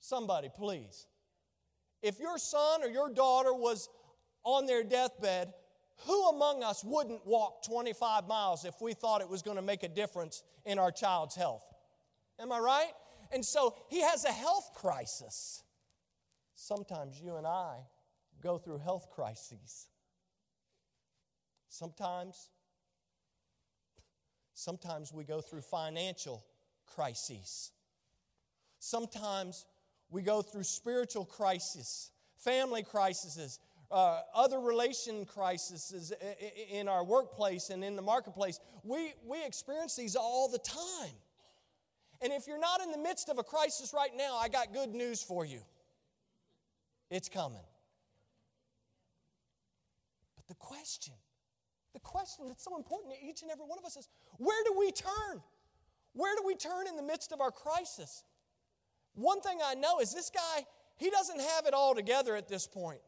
Somebody, 0.00 0.48
please. 0.54 1.06
If 2.02 2.18
your 2.18 2.38
son 2.38 2.82
or 2.82 2.88
your 2.88 3.08
daughter 3.10 3.54
was 3.54 3.88
on 4.42 4.66
their 4.66 4.82
deathbed, 4.82 5.52
who 6.06 6.28
among 6.30 6.62
us 6.62 6.82
wouldn't 6.82 7.24
walk 7.26 7.62
25 7.62 8.26
miles 8.26 8.64
if 8.64 8.74
we 8.80 8.92
thought 8.92 9.20
it 9.20 9.28
was 9.28 9.42
going 9.42 9.56
to 9.56 9.62
make 9.62 9.82
a 9.84 9.88
difference 9.88 10.42
in 10.64 10.78
our 10.78 10.90
child's 10.90 11.36
health? 11.36 11.64
Am 12.40 12.50
I 12.50 12.58
right? 12.58 12.92
And 13.32 13.44
so 13.44 13.74
he 13.88 14.02
has 14.02 14.24
a 14.24 14.32
health 14.32 14.72
crisis. 14.74 15.62
Sometimes 16.54 17.20
you 17.20 17.36
and 17.36 17.46
I 17.46 17.78
go 18.42 18.58
through 18.58 18.78
health 18.78 19.08
crises. 19.10 19.88
Sometimes, 21.68 22.50
sometimes 24.52 25.12
we 25.12 25.24
go 25.24 25.40
through 25.40 25.62
financial 25.62 26.44
crises. 26.94 27.72
Sometimes 28.78 29.64
we 30.10 30.22
go 30.22 30.42
through 30.42 30.64
spiritual 30.64 31.24
crises, 31.24 32.10
family 32.36 32.82
crises, 32.82 33.58
uh, 33.90 34.20
other 34.34 34.60
relation 34.60 35.24
crises 35.24 36.12
in 36.70 36.88
our 36.88 37.04
workplace 37.04 37.70
and 37.70 37.82
in 37.82 37.96
the 37.96 38.02
marketplace. 38.02 38.60
We, 38.84 39.14
we 39.26 39.44
experience 39.44 39.96
these 39.96 40.16
all 40.16 40.48
the 40.50 40.58
time. 40.58 41.14
And 42.22 42.32
if 42.32 42.46
you're 42.46 42.58
not 42.58 42.80
in 42.80 42.92
the 42.92 42.98
midst 42.98 43.28
of 43.28 43.38
a 43.38 43.42
crisis 43.42 43.92
right 43.92 44.12
now, 44.16 44.36
I 44.36 44.48
got 44.48 44.72
good 44.72 44.94
news 44.94 45.22
for 45.22 45.44
you. 45.44 45.60
It's 47.10 47.28
coming. 47.28 47.64
But 50.36 50.46
the 50.46 50.54
question, 50.54 51.14
the 51.92 52.00
question 52.00 52.46
that's 52.48 52.64
so 52.64 52.76
important 52.76 53.14
to 53.14 53.26
each 53.26 53.42
and 53.42 53.50
every 53.50 53.64
one 53.64 53.78
of 53.78 53.84
us 53.84 53.96
is 53.96 54.08
where 54.38 54.62
do 54.64 54.74
we 54.78 54.92
turn? 54.92 55.42
Where 56.12 56.36
do 56.36 56.42
we 56.46 56.54
turn 56.54 56.86
in 56.86 56.96
the 56.96 57.02
midst 57.02 57.32
of 57.32 57.40
our 57.40 57.50
crisis? 57.50 58.22
One 59.14 59.40
thing 59.40 59.58
I 59.64 59.74
know 59.74 59.98
is 59.98 60.14
this 60.14 60.30
guy, 60.30 60.64
he 60.96 61.10
doesn't 61.10 61.40
have 61.40 61.66
it 61.66 61.74
all 61.74 61.94
together 61.94 62.36
at 62.36 62.48
this 62.48 62.66
point. 62.66 63.00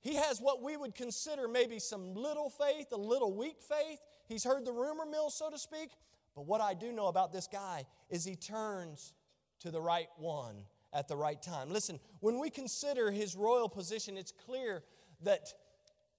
He 0.00 0.14
has 0.14 0.40
what 0.40 0.62
we 0.62 0.76
would 0.76 0.94
consider 0.94 1.46
maybe 1.46 1.78
some 1.78 2.14
little 2.14 2.48
faith, 2.48 2.86
a 2.92 2.96
little 2.96 3.36
weak 3.36 3.56
faith. 3.60 4.00
He's 4.28 4.44
heard 4.44 4.64
the 4.64 4.72
rumor 4.72 5.04
mill, 5.04 5.28
so 5.28 5.50
to 5.50 5.58
speak. 5.58 5.90
But 6.34 6.46
what 6.46 6.60
I 6.60 6.74
do 6.74 6.92
know 6.92 7.06
about 7.06 7.32
this 7.32 7.46
guy 7.46 7.84
is 8.08 8.24
he 8.24 8.36
turns 8.36 9.12
to 9.60 9.70
the 9.70 9.80
right 9.80 10.08
one 10.16 10.64
at 10.92 11.08
the 11.08 11.16
right 11.16 11.40
time. 11.40 11.70
Listen, 11.70 12.00
when 12.20 12.38
we 12.38 12.50
consider 12.50 13.10
his 13.10 13.36
royal 13.36 13.68
position, 13.68 14.16
it's 14.16 14.32
clear 14.32 14.82
that 15.22 15.52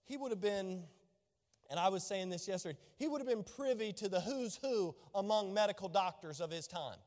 he 0.06 0.18
would 0.18 0.32
have 0.32 0.42
been, 0.42 0.84
and 1.70 1.80
I 1.80 1.90
was 1.90 2.04
saying 2.04 2.30
this 2.30 2.48
yesterday, 2.48 2.78
he 2.98 3.08
would 3.08 3.20
have 3.22 3.28
been 3.28 3.44
privy 3.44 3.94
to 3.94 4.10
the 4.10 4.22
who's 4.22 4.58
who 4.62 4.96
among 5.16 5.54
medical 5.54 5.90
doctors 5.90 6.40
of 6.40 6.52
his 6.52 6.68
time. 6.68 6.98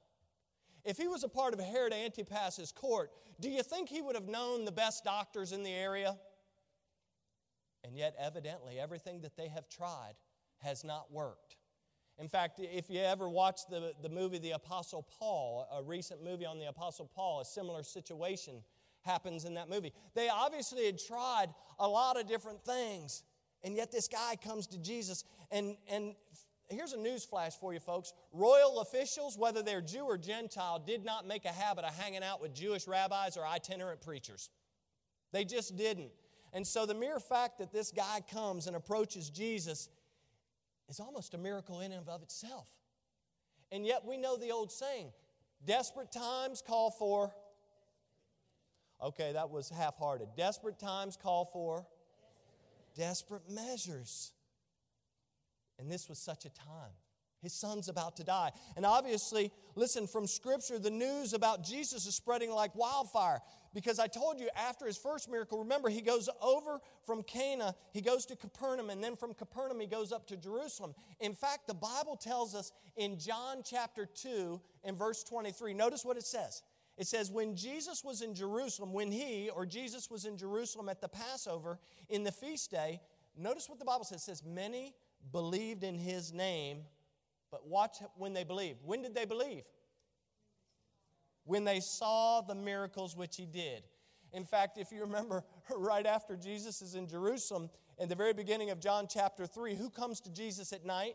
If 0.84 0.98
he 0.98 1.08
was 1.08 1.24
a 1.24 1.28
part 1.28 1.54
of 1.54 1.60
Herod 1.60 1.94
Antipas's 1.94 2.72
court, 2.72 3.10
do 3.40 3.48
you 3.48 3.62
think 3.62 3.88
he 3.88 4.02
would 4.02 4.14
have 4.14 4.28
known 4.28 4.64
the 4.64 4.72
best 4.72 5.04
doctors 5.04 5.52
in 5.52 5.62
the 5.62 5.72
area? 5.72 6.16
And 7.84 7.96
yet, 7.96 8.14
evidently, 8.18 8.78
everything 8.78 9.20
that 9.22 9.36
they 9.36 9.48
have 9.48 9.68
tried 9.68 10.14
has 10.58 10.84
not 10.84 11.12
worked. 11.12 11.56
In 12.18 12.28
fact, 12.28 12.60
if 12.60 12.88
you 12.88 13.00
ever 13.00 13.28
watch 13.28 13.60
the, 13.68 13.92
the 14.02 14.08
movie 14.08 14.38
The 14.38 14.52
Apostle 14.52 15.06
Paul, 15.18 15.66
a 15.72 15.82
recent 15.82 16.22
movie 16.22 16.46
on 16.46 16.58
the 16.58 16.68
Apostle 16.68 17.10
Paul, 17.12 17.40
a 17.40 17.44
similar 17.44 17.82
situation 17.82 18.62
happens 19.02 19.44
in 19.44 19.54
that 19.54 19.68
movie. 19.68 19.92
They 20.14 20.28
obviously 20.28 20.86
had 20.86 20.98
tried 20.98 21.48
a 21.78 21.88
lot 21.88 22.18
of 22.18 22.28
different 22.28 22.64
things, 22.64 23.24
and 23.62 23.74
yet 23.74 23.90
this 23.90 24.08
guy 24.08 24.36
comes 24.36 24.66
to 24.68 24.78
Jesus. 24.78 25.24
And, 25.50 25.76
and 25.88 26.14
here's 26.68 26.92
a 26.92 26.98
news 26.98 27.24
flash 27.24 27.54
for 27.58 27.74
you 27.74 27.80
folks 27.80 28.12
royal 28.32 28.80
officials, 28.80 29.36
whether 29.36 29.62
they're 29.62 29.82
Jew 29.82 30.04
or 30.04 30.16
Gentile, 30.16 30.78
did 30.78 31.04
not 31.04 31.26
make 31.26 31.44
a 31.44 31.52
habit 31.52 31.84
of 31.84 31.94
hanging 31.94 32.22
out 32.22 32.40
with 32.40 32.54
Jewish 32.54 32.86
rabbis 32.86 33.36
or 33.36 33.44
itinerant 33.44 34.00
preachers. 34.00 34.50
They 35.32 35.44
just 35.44 35.76
didn't. 35.76 36.12
And 36.52 36.64
so 36.64 36.86
the 36.86 36.94
mere 36.94 37.18
fact 37.18 37.58
that 37.58 37.72
this 37.72 37.90
guy 37.90 38.20
comes 38.32 38.68
and 38.68 38.76
approaches 38.76 39.28
Jesus 39.28 39.88
is 40.88 41.00
almost 41.00 41.34
a 41.34 41.38
miracle 41.38 41.80
in 41.80 41.92
and 41.92 42.08
of 42.08 42.22
itself. 42.22 42.68
And 43.72 43.86
yet 43.86 44.04
we 44.04 44.16
know 44.16 44.36
the 44.36 44.50
old 44.50 44.70
saying 44.70 45.12
desperate 45.64 46.12
times 46.12 46.62
call 46.66 46.90
for. 46.90 47.34
Okay, 49.02 49.32
that 49.32 49.50
was 49.50 49.68
half 49.68 49.96
hearted. 49.98 50.28
Desperate 50.36 50.78
times 50.78 51.18
call 51.20 51.44
for 51.46 51.86
desperate 52.94 53.50
measures. 53.50 54.32
And 55.78 55.90
this 55.90 56.08
was 56.08 56.18
such 56.18 56.44
a 56.44 56.50
time. 56.50 56.92
His 57.44 57.52
son's 57.52 57.88
about 57.88 58.16
to 58.16 58.24
die. 58.24 58.50
And 58.76 58.84
obviously, 58.84 59.52
listen, 59.74 60.06
from 60.06 60.26
Scripture, 60.26 60.78
the 60.78 60.90
news 60.90 61.32
about 61.32 61.62
Jesus 61.62 62.06
is 62.06 62.14
spreading 62.14 62.50
like 62.50 62.74
wildfire. 62.74 63.40
Because 63.72 63.98
I 63.98 64.06
told 64.06 64.38
you 64.38 64.48
after 64.56 64.86
his 64.86 64.96
first 64.96 65.28
miracle, 65.28 65.58
remember, 65.58 65.88
he 65.88 66.00
goes 66.00 66.28
over 66.40 66.78
from 67.04 67.22
Cana, 67.24 67.74
he 67.92 68.00
goes 68.00 68.24
to 68.26 68.36
Capernaum, 68.36 68.88
and 68.88 69.02
then 69.02 69.16
from 69.16 69.34
Capernaum, 69.34 69.80
he 69.80 69.86
goes 69.86 70.12
up 70.12 70.28
to 70.28 70.36
Jerusalem. 70.36 70.94
In 71.18 71.34
fact, 71.34 71.66
the 71.66 71.74
Bible 71.74 72.16
tells 72.16 72.54
us 72.54 72.72
in 72.96 73.18
John 73.18 73.62
chapter 73.64 74.06
2 74.06 74.60
and 74.84 74.96
verse 74.96 75.24
23, 75.24 75.74
notice 75.74 76.04
what 76.04 76.16
it 76.16 76.24
says. 76.24 76.62
It 76.96 77.06
says, 77.06 77.30
When 77.30 77.56
Jesus 77.56 78.04
was 78.04 78.22
in 78.22 78.34
Jerusalem, 78.34 78.92
when 78.92 79.10
he 79.10 79.50
or 79.50 79.66
Jesus 79.66 80.10
was 80.10 80.24
in 80.24 80.36
Jerusalem 80.36 80.88
at 80.88 81.00
the 81.00 81.08
Passover 81.08 81.78
in 82.08 82.22
the 82.22 82.32
feast 82.32 82.70
day, 82.70 83.00
notice 83.36 83.68
what 83.68 83.78
the 83.78 83.84
Bible 83.84 84.04
says. 84.04 84.20
It 84.20 84.24
says, 84.24 84.44
Many 84.44 84.94
believed 85.32 85.82
in 85.82 85.98
his 85.98 86.32
name 86.32 86.84
but 87.54 87.68
watch 87.68 87.98
when 88.16 88.32
they 88.32 88.42
believed. 88.42 88.80
When 88.84 89.00
did 89.00 89.14
they 89.14 89.26
believe? 89.26 89.62
When 91.44 91.62
they 91.62 91.78
saw 91.78 92.40
the 92.40 92.56
miracles 92.56 93.16
which 93.16 93.36
he 93.36 93.46
did. 93.46 93.84
In 94.32 94.44
fact, 94.44 94.76
if 94.76 94.90
you 94.90 95.02
remember, 95.02 95.44
right 95.76 96.04
after 96.04 96.36
Jesus 96.36 96.82
is 96.82 96.96
in 96.96 97.06
Jerusalem, 97.06 97.70
in 98.00 98.08
the 98.08 98.16
very 98.16 98.32
beginning 98.32 98.70
of 98.70 98.80
John 98.80 99.06
chapter 99.08 99.46
3, 99.46 99.76
who 99.76 99.88
comes 99.88 100.20
to 100.22 100.32
Jesus 100.32 100.72
at 100.72 100.84
night? 100.84 101.14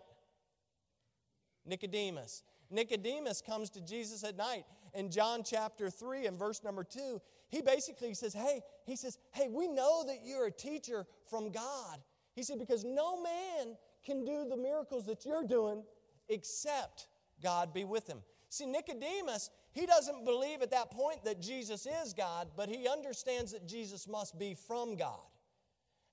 Nicodemus. 1.65 2.43
Nicodemus 2.69 3.41
comes 3.41 3.69
to 3.71 3.81
Jesus 3.81 4.23
at 4.23 4.37
night. 4.37 4.63
In 4.93 5.11
John 5.11 5.43
chapter 5.43 5.89
3 5.89 6.25
and 6.27 6.39
verse 6.39 6.63
number 6.63 6.85
2, 6.85 7.19
he 7.49 7.61
basically 7.61 8.13
says, 8.13 8.33
Hey, 8.33 8.61
he 8.85 8.95
says, 8.95 9.17
Hey, 9.33 9.49
we 9.49 9.67
know 9.67 10.05
that 10.07 10.19
you're 10.23 10.45
a 10.45 10.51
teacher 10.51 11.05
from 11.29 11.51
God. 11.51 11.97
He 12.33 12.43
said, 12.43 12.59
Because 12.59 12.85
no 12.85 13.21
man 13.21 13.75
can 14.05 14.23
do 14.23 14.47
the 14.49 14.55
miracles 14.55 15.05
that 15.07 15.25
you're 15.25 15.43
doing 15.43 15.83
except 16.29 17.07
God 17.41 17.73
be 17.73 17.83
with 17.83 18.07
him. 18.07 18.19
See, 18.49 18.65
Nicodemus, 18.65 19.49
he 19.71 19.85
doesn't 19.85 20.25
believe 20.25 20.61
at 20.61 20.71
that 20.71 20.91
point 20.91 21.23
that 21.25 21.41
Jesus 21.41 21.85
is 21.85 22.13
God, 22.13 22.49
but 22.55 22.69
he 22.69 22.87
understands 22.87 23.51
that 23.51 23.67
Jesus 23.67 24.07
must 24.07 24.39
be 24.39 24.55
from 24.55 24.95
God. 24.95 25.19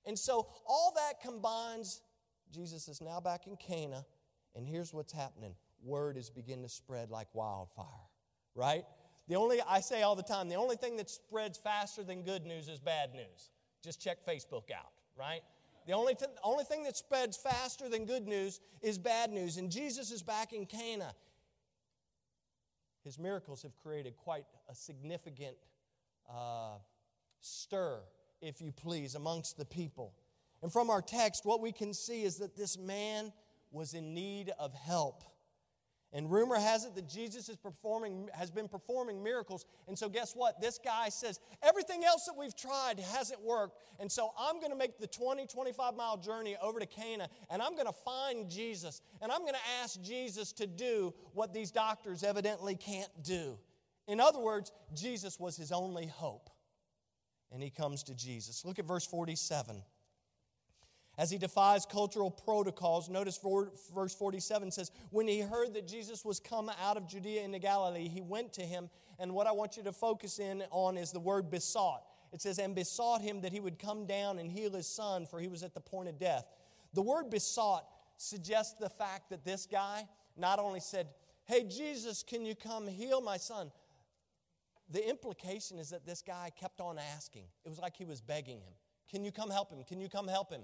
And 0.05 0.17
so 0.17 0.47
all 0.65 0.93
that 0.95 1.21
combines, 1.21 2.01
Jesus 2.51 2.87
is 2.87 3.01
now 3.01 3.19
back 3.19 3.47
in 3.47 3.57
Cana, 3.57 4.05
and 4.55 4.67
here's 4.67 4.93
what's 4.93 5.11
happening 5.11 5.55
word 5.83 6.17
is 6.17 6.29
beginning 6.29 6.63
to 6.63 6.69
spread 6.69 7.11
like 7.11 7.27
wildfire, 7.33 7.85
right? 8.55 8.83
The 9.27 9.35
only, 9.35 9.59
I 9.67 9.79
say 9.79 10.01
all 10.01 10.15
the 10.15 10.23
time, 10.23 10.49
the 10.49 10.55
only 10.55 10.75
thing 10.75 10.97
that 10.97 11.09
spreads 11.09 11.57
faster 11.57 12.03
than 12.03 12.23
good 12.23 12.45
news 12.45 12.67
is 12.67 12.79
bad 12.79 13.13
news. 13.13 13.51
Just 13.83 14.01
check 14.01 14.25
Facebook 14.25 14.71
out, 14.71 14.91
right? 15.17 15.41
The 15.87 15.93
only, 15.93 16.15
th- 16.15 16.31
only 16.43 16.65
thing 16.65 16.83
that 16.83 16.97
spreads 16.97 17.37
faster 17.37 17.87
than 17.87 18.05
good 18.05 18.27
news 18.27 18.59
is 18.81 18.97
bad 18.97 19.31
news. 19.31 19.55
And 19.55 19.71
Jesus 19.71 20.11
is 20.11 20.21
back 20.21 20.51
in 20.51 20.65
Cana. 20.65 21.13
His 23.05 23.17
miracles 23.17 23.63
have 23.63 23.71
created 23.81 24.17
quite 24.17 24.43
a 24.69 24.75
significant 24.75 25.55
uh, 26.29 26.75
stir, 27.39 27.99
if 28.41 28.61
you 28.61 28.73
please, 28.73 29.15
amongst 29.15 29.57
the 29.57 29.63
people. 29.63 30.13
And 30.61 30.73
from 30.73 30.89
our 30.89 31.01
text, 31.01 31.45
what 31.45 31.61
we 31.61 31.71
can 31.71 31.93
see 31.93 32.23
is 32.23 32.35
that 32.39 32.57
this 32.57 32.77
man 32.77 33.31
was 33.71 33.93
in 33.93 34.13
need 34.13 34.51
of 34.59 34.73
help. 34.73 35.23
And 36.17 36.31
rumor 36.31 36.55
has 36.55 36.83
it 36.83 36.95
that 36.95 37.07
Jesus 37.07 37.47
is 37.47 37.57
performing, 37.57 38.27
has 38.33 38.49
been 38.49 38.67
performing 38.67 39.23
miracles. 39.23 39.67
And 39.87 39.95
so, 39.95 40.09
guess 40.09 40.33
what? 40.33 40.59
This 40.59 40.79
guy 40.83 41.09
says, 41.09 41.39
Everything 41.61 42.03
else 42.03 42.25
that 42.25 42.35
we've 42.35 42.55
tried 42.55 42.99
hasn't 42.99 43.39
worked. 43.39 43.77
And 43.99 44.11
so, 44.11 44.31
I'm 44.35 44.59
going 44.59 44.71
to 44.71 44.75
make 44.75 44.97
the 44.97 45.05
20, 45.05 45.45
25 45.45 45.95
mile 45.95 46.17
journey 46.17 46.57
over 46.59 46.79
to 46.79 46.87
Cana, 46.87 47.29
and 47.51 47.61
I'm 47.61 47.75
going 47.75 47.85
to 47.85 47.93
find 47.93 48.49
Jesus. 48.49 49.03
And 49.21 49.31
I'm 49.31 49.41
going 49.41 49.53
to 49.53 49.83
ask 49.83 50.01
Jesus 50.01 50.53
to 50.53 50.65
do 50.65 51.13
what 51.33 51.53
these 51.53 51.69
doctors 51.69 52.23
evidently 52.23 52.75
can't 52.75 53.11
do. 53.21 53.59
In 54.07 54.19
other 54.19 54.39
words, 54.39 54.71
Jesus 54.95 55.39
was 55.39 55.55
his 55.55 55.71
only 55.71 56.07
hope. 56.07 56.49
And 57.51 57.61
he 57.61 57.69
comes 57.69 58.01
to 58.03 58.15
Jesus. 58.15 58.65
Look 58.65 58.79
at 58.79 58.85
verse 58.85 59.05
47 59.05 59.83
as 61.17 61.31
he 61.31 61.37
defies 61.37 61.85
cultural 61.85 62.29
protocols. 62.29 63.09
Notice 63.09 63.39
verse 63.93 64.13
47 64.13 64.71
says, 64.71 64.91
When 65.09 65.27
he 65.27 65.39
heard 65.39 65.73
that 65.73 65.87
Jesus 65.87 66.23
was 66.23 66.39
come 66.39 66.71
out 66.81 66.97
of 66.97 67.07
Judea 67.07 67.43
into 67.43 67.59
Galilee, 67.59 68.07
he 68.07 68.21
went 68.21 68.53
to 68.53 68.61
him. 68.61 68.89
And 69.19 69.33
what 69.33 69.47
I 69.47 69.51
want 69.51 69.77
you 69.77 69.83
to 69.83 69.91
focus 69.91 70.37
in 70.37 70.63
on 70.69 70.97
is 70.97 71.11
the 71.11 71.19
word 71.19 71.49
besought. 71.49 72.03
It 72.31 72.41
says, 72.41 72.59
And 72.59 72.75
besought 72.75 73.21
him 73.21 73.41
that 73.41 73.51
he 73.51 73.59
would 73.59 73.79
come 73.79 74.05
down 74.05 74.37
and 74.37 74.51
heal 74.51 74.71
his 74.71 74.87
son, 74.87 75.25
for 75.25 75.39
he 75.39 75.47
was 75.47 75.63
at 75.63 75.73
the 75.73 75.81
point 75.81 76.07
of 76.07 76.19
death. 76.19 76.45
The 76.93 77.01
word 77.01 77.29
besought 77.31 77.85
suggests 78.17 78.75
the 78.79 78.89
fact 78.89 79.29
that 79.29 79.43
this 79.43 79.65
guy 79.65 80.07
not 80.35 80.59
only 80.59 80.79
said, 80.79 81.07
Hey, 81.45 81.63
Jesus, 81.63 82.23
can 82.23 82.45
you 82.45 82.53
come 82.53 82.87
heal 82.87 83.21
my 83.21 83.37
son? 83.37 83.71
The 84.89 85.07
implication 85.07 85.79
is 85.79 85.89
that 85.89 86.05
this 86.05 86.21
guy 86.21 86.51
kept 86.57 86.79
on 86.79 86.97
asking. 87.15 87.43
It 87.65 87.69
was 87.69 87.79
like 87.79 87.97
he 87.97 88.05
was 88.05 88.21
begging 88.21 88.57
him. 88.57 88.73
Can 89.09 89.23
you 89.23 89.31
come 89.31 89.49
help 89.49 89.71
him? 89.71 89.83
Can 89.83 89.99
you 89.99 90.09
come 90.09 90.27
help 90.27 90.51
him? 90.51 90.61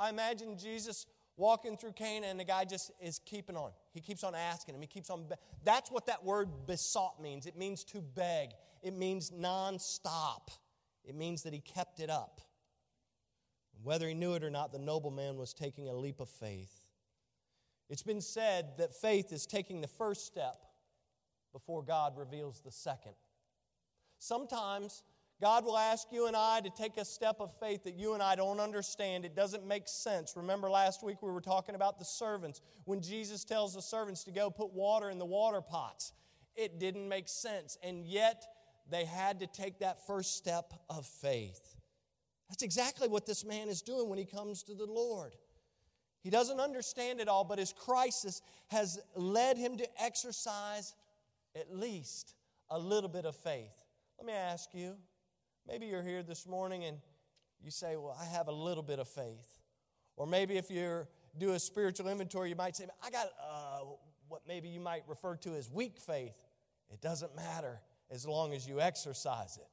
I 0.00 0.08
imagine 0.08 0.56
Jesus 0.56 1.04
walking 1.36 1.76
through 1.76 1.92
Cana 1.92 2.26
and 2.26 2.40
the 2.40 2.44
guy 2.44 2.64
just 2.64 2.90
is 3.00 3.18
keeping 3.18 3.56
on. 3.56 3.70
He 3.92 4.00
keeps 4.00 4.24
on 4.24 4.34
asking 4.34 4.74
him. 4.74 4.80
He 4.80 4.86
keeps 4.86 5.10
on. 5.10 5.24
Be- 5.28 5.34
That's 5.62 5.90
what 5.90 6.06
that 6.06 6.24
word 6.24 6.48
besought 6.66 7.20
means. 7.20 7.44
It 7.44 7.56
means 7.56 7.84
to 7.84 8.00
beg, 8.00 8.50
it 8.82 8.96
means 8.96 9.30
nonstop. 9.30 10.48
It 11.04 11.14
means 11.14 11.42
that 11.42 11.52
he 11.52 11.60
kept 11.60 12.00
it 12.00 12.10
up. 12.10 12.40
Whether 13.82 14.08
he 14.08 14.14
knew 14.14 14.34
it 14.34 14.44
or 14.44 14.50
not, 14.50 14.72
the 14.72 14.78
nobleman 14.78 15.36
was 15.36 15.54
taking 15.54 15.88
a 15.88 15.94
leap 15.94 16.20
of 16.20 16.28
faith. 16.28 16.82
It's 17.88 18.02
been 18.02 18.20
said 18.20 18.76
that 18.78 18.94
faith 18.94 19.32
is 19.32 19.46
taking 19.46 19.80
the 19.80 19.88
first 19.88 20.26
step 20.26 20.66
before 21.52 21.82
God 21.82 22.16
reveals 22.16 22.60
the 22.60 22.70
second. 22.70 23.14
Sometimes 24.18 25.02
God 25.40 25.64
will 25.64 25.78
ask 25.78 26.08
you 26.12 26.26
and 26.26 26.36
I 26.36 26.60
to 26.60 26.70
take 26.70 26.98
a 26.98 27.04
step 27.04 27.36
of 27.40 27.50
faith 27.58 27.84
that 27.84 27.94
you 27.94 28.12
and 28.12 28.22
I 28.22 28.34
don't 28.34 28.60
understand. 28.60 29.24
It 29.24 29.34
doesn't 29.34 29.66
make 29.66 29.88
sense. 29.88 30.34
Remember 30.36 30.68
last 30.68 31.02
week 31.02 31.22
we 31.22 31.30
were 31.30 31.40
talking 31.40 31.74
about 31.74 31.98
the 31.98 32.04
servants. 32.04 32.60
When 32.84 33.00
Jesus 33.00 33.44
tells 33.44 33.74
the 33.74 33.80
servants 33.80 34.24
to 34.24 34.32
go 34.32 34.50
put 34.50 34.72
water 34.74 35.08
in 35.08 35.18
the 35.18 35.24
water 35.24 35.62
pots, 35.62 36.12
it 36.56 36.78
didn't 36.78 37.08
make 37.08 37.26
sense. 37.26 37.78
And 37.82 38.04
yet 38.04 38.44
they 38.90 39.06
had 39.06 39.40
to 39.40 39.46
take 39.46 39.78
that 39.78 40.06
first 40.06 40.36
step 40.36 40.74
of 40.90 41.06
faith. 41.06 41.76
That's 42.50 42.62
exactly 42.62 43.08
what 43.08 43.24
this 43.24 43.44
man 43.44 43.68
is 43.68 43.80
doing 43.80 44.08
when 44.10 44.18
he 44.18 44.26
comes 44.26 44.62
to 44.64 44.74
the 44.74 44.86
Lord. 44.86 45.34
He 46.22 46.28
doesn't 46.28 46.60
understand 46.60 47.20
it 47.20 47.28
all, 47.28 47.44
but 47.44 47.58
his 47.58 47.72
crisis 47.72 48.42
has 48.68 48.98
led 49.14 49.56
him 49.56 49.78
to 49.78 49.88
exercise 50.02 50.94
at 51.56 51.74
least 51.74 52.34
a 52.68 52.78
little 52.78 53.08
bit 53.08 53.24
of 53.24 53.34
faith. 53.36 53.72
Let 54.18 54.26
me 54.26 54.34
ask 54.34 54.74
you 54.74 54.96
maybe 55.66 55.86
you're 55.86 56.02
here 56.02 56.22
this 56.22 56.46
morning 56.46 56.84
and 56.84 56.98
you 57.62 57.70
say, 57.70 57.96
Well, 57.96 58.16
I 58.20 58.24
have 58.24 58.48
a 58.48 58.52
little 58.52 58.82
bit 58.82 58.98
of 58.98 59.08
faith. 59.08 59.58
Or 60.16 60.26
maybe 60.26 60.56
if 60.56 60.70
you 60.70 61.06
do 61.38 61.52
a 61.52 61.58
spiritual 61.58 62.08
inventory, 62.08 62.50
you 62.50 62.56
might 62.56 62.76
say, 62.76 62.86
I 63.02 63.10
got 63.10 63.26
uh, 63.42 63.80
what 64.28 64.42
maybe 64.46 64.68
you 64.68 64.80
might 64.80 65.04
refer 65.08 65.36
to 65.36 65.54
as 65.54 65.70
weak 65.70 65.98
faith. 65.98 66.36
It 66.92 67.00
doesn't 67.00 67.34
matter 67.36 67.80
as 68.10 68.26
long 68.26 68.52
as 68.52 68.66
you 68.66 68.80
exercise 68.80 69.56
it. 69.56 69.68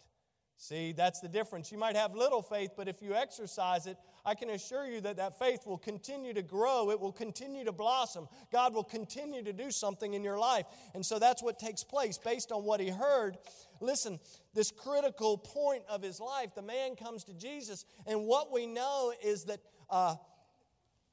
See, 0.59 0.91
that's 0.91 1.19
the 1.19 1.27
difference. 1.27 1.71
You 1.71 1.77
might 1.77 1.95
have 1.95 2.15
little 2.15 2.41
faith, 2.41 2.71
but 2.75 2.87
if 2.87 2.99
you 2.99 3.13
exercise 3.13 3.85
it, 3.85 3.95
I 4.25 4.33
can 4.33 4.49
assure 4.49 4.87
you 4.87 4.99
that 5.01 5.17
that 5.17 5.37
faith 5.37 5.67
will 5.67 5.77
continue 5.77 6.33
to 6.33 6.41
grow. 6.41 6.89
It 6.89 6.99
will 6.99 7.11
continue 7.11 7.63
to 7.63 7.71
blossom. 7.71 8.27
God 8.51 8.73
will 8.73 8.83
continue 8.83 9.43
to 9.43 9.53
do 9.53 9.69
something 9.69 10.15
in 10.15 10.23
your 10.23 10.39
life. 10.39 10.65
And 10.95 11.05
so 11.05 11.19
that's 11.19 11.43
what 11.43 11.59
takes 11.59 11.83
place 11.83 12.17
based 12.17 12.51
on 12.51 12.63
what 12.63 12.79
he 12.79 12.89
heard. 12.89 13.37
Listen, 13.79 14.19
this 14.55 14.71
critical 14.71 15.37
point 15.37 15.83
of 15.87 16.01
his 16.01 16.19
life, 16.19 16.55
the 16.55 16.63
man 16.63 16.95
comes 16.95 17.23
to 17.25 17.35
Jesus, 17.35 17.85
and 18.07 18.25
what 18.25 18.51
we 18.51 18.65
know 18.65 19.13
is 19.23 19.43
that 19.43 19.59
uh, 19.91 20.15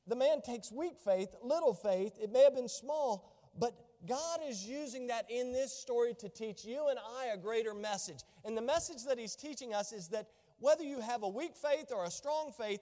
the 0.07 0.17
man 0.17 0.41
takes 0.41 0.73
weak 0.73 0.99
faith, 1.05 1.29
little 1.43 1.75
faith. 1.75 2.15
It 2.19 2.33
may 2.33 2.45
have 2.45 2.55
been 2.55 2.69
small, 2.69 3.31
but 3.59 3.75
God 4.07 4.41
is 4.49 4.67
using 4.67 5.07
that 5.09 5.31
in 5.31 5.53
this 5.53 5.73
story 5.73 6.15
to 6.21 6.29
teach 6.29 6.65
you 6.65 6.89
and 6.89 6.99
I 6.99 7.27
a 7.27 7.37
greater 7.37 7.75
message. 7.75 8.21
And 8.45 8.57
the 8.57 8.63
message 8.63 9.05
that 9.05 9.19
He's 9.19 9.37
teaching 9.37 9.75
us 9.75 9.93
is 9.93 10.09
that 10.09 10.29
whether 10.59 10.83
you 10.83 11.01
have 11.01 11.23
a 11.23 11.29
weak 11.29 11.57
faith 11.57 11.91
or 11.91 12.05
a 12.05 12.11
strong 12.11 12.53
faith, 12.57 12.81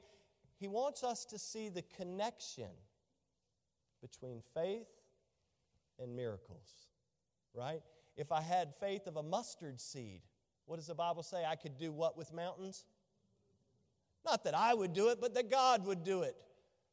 He 0.58 0.68
wants 0.68 1.04
us 1.04 1.24
to 1.26 1.38
see 1.38 1.68
the 1.68 1.82
connection 1.96 2.70
between 4.00 4.42
faith 4.54 4.88
and 6.00 6.16
miracles, 6.16 6.88
right? 7.54 7.80
If 8.16 8.32
I 8.32 8.40
had 8.40 8.74
faith 8.80 9.06
of 9.06 9.16
a 9.16 9.22
mustard 9.22 9.80
seed, 9.80 10.22
what 10.66 10.76
does 10.76 10.88
the 10.88 10.94
Bible 10.94 11.22
say? 11.22 11.44
I 11.44 11.56
could 11.56 11.76
do 11.76 11.92
what 11.92 12.16
with 12.16 12.32
mountains? 12.32 12.84
Not 14.24 14.44
that 14.44 14.54
I 14.54 14.74
would 14.74 14.92
do 14.92 15.08
it, 15.08 15.20
but 15.20 15.34
that 15.34 15.50
God 15.50 15.84
would 15.86 16.04
do 16.04 16.22
it 16.22 16.36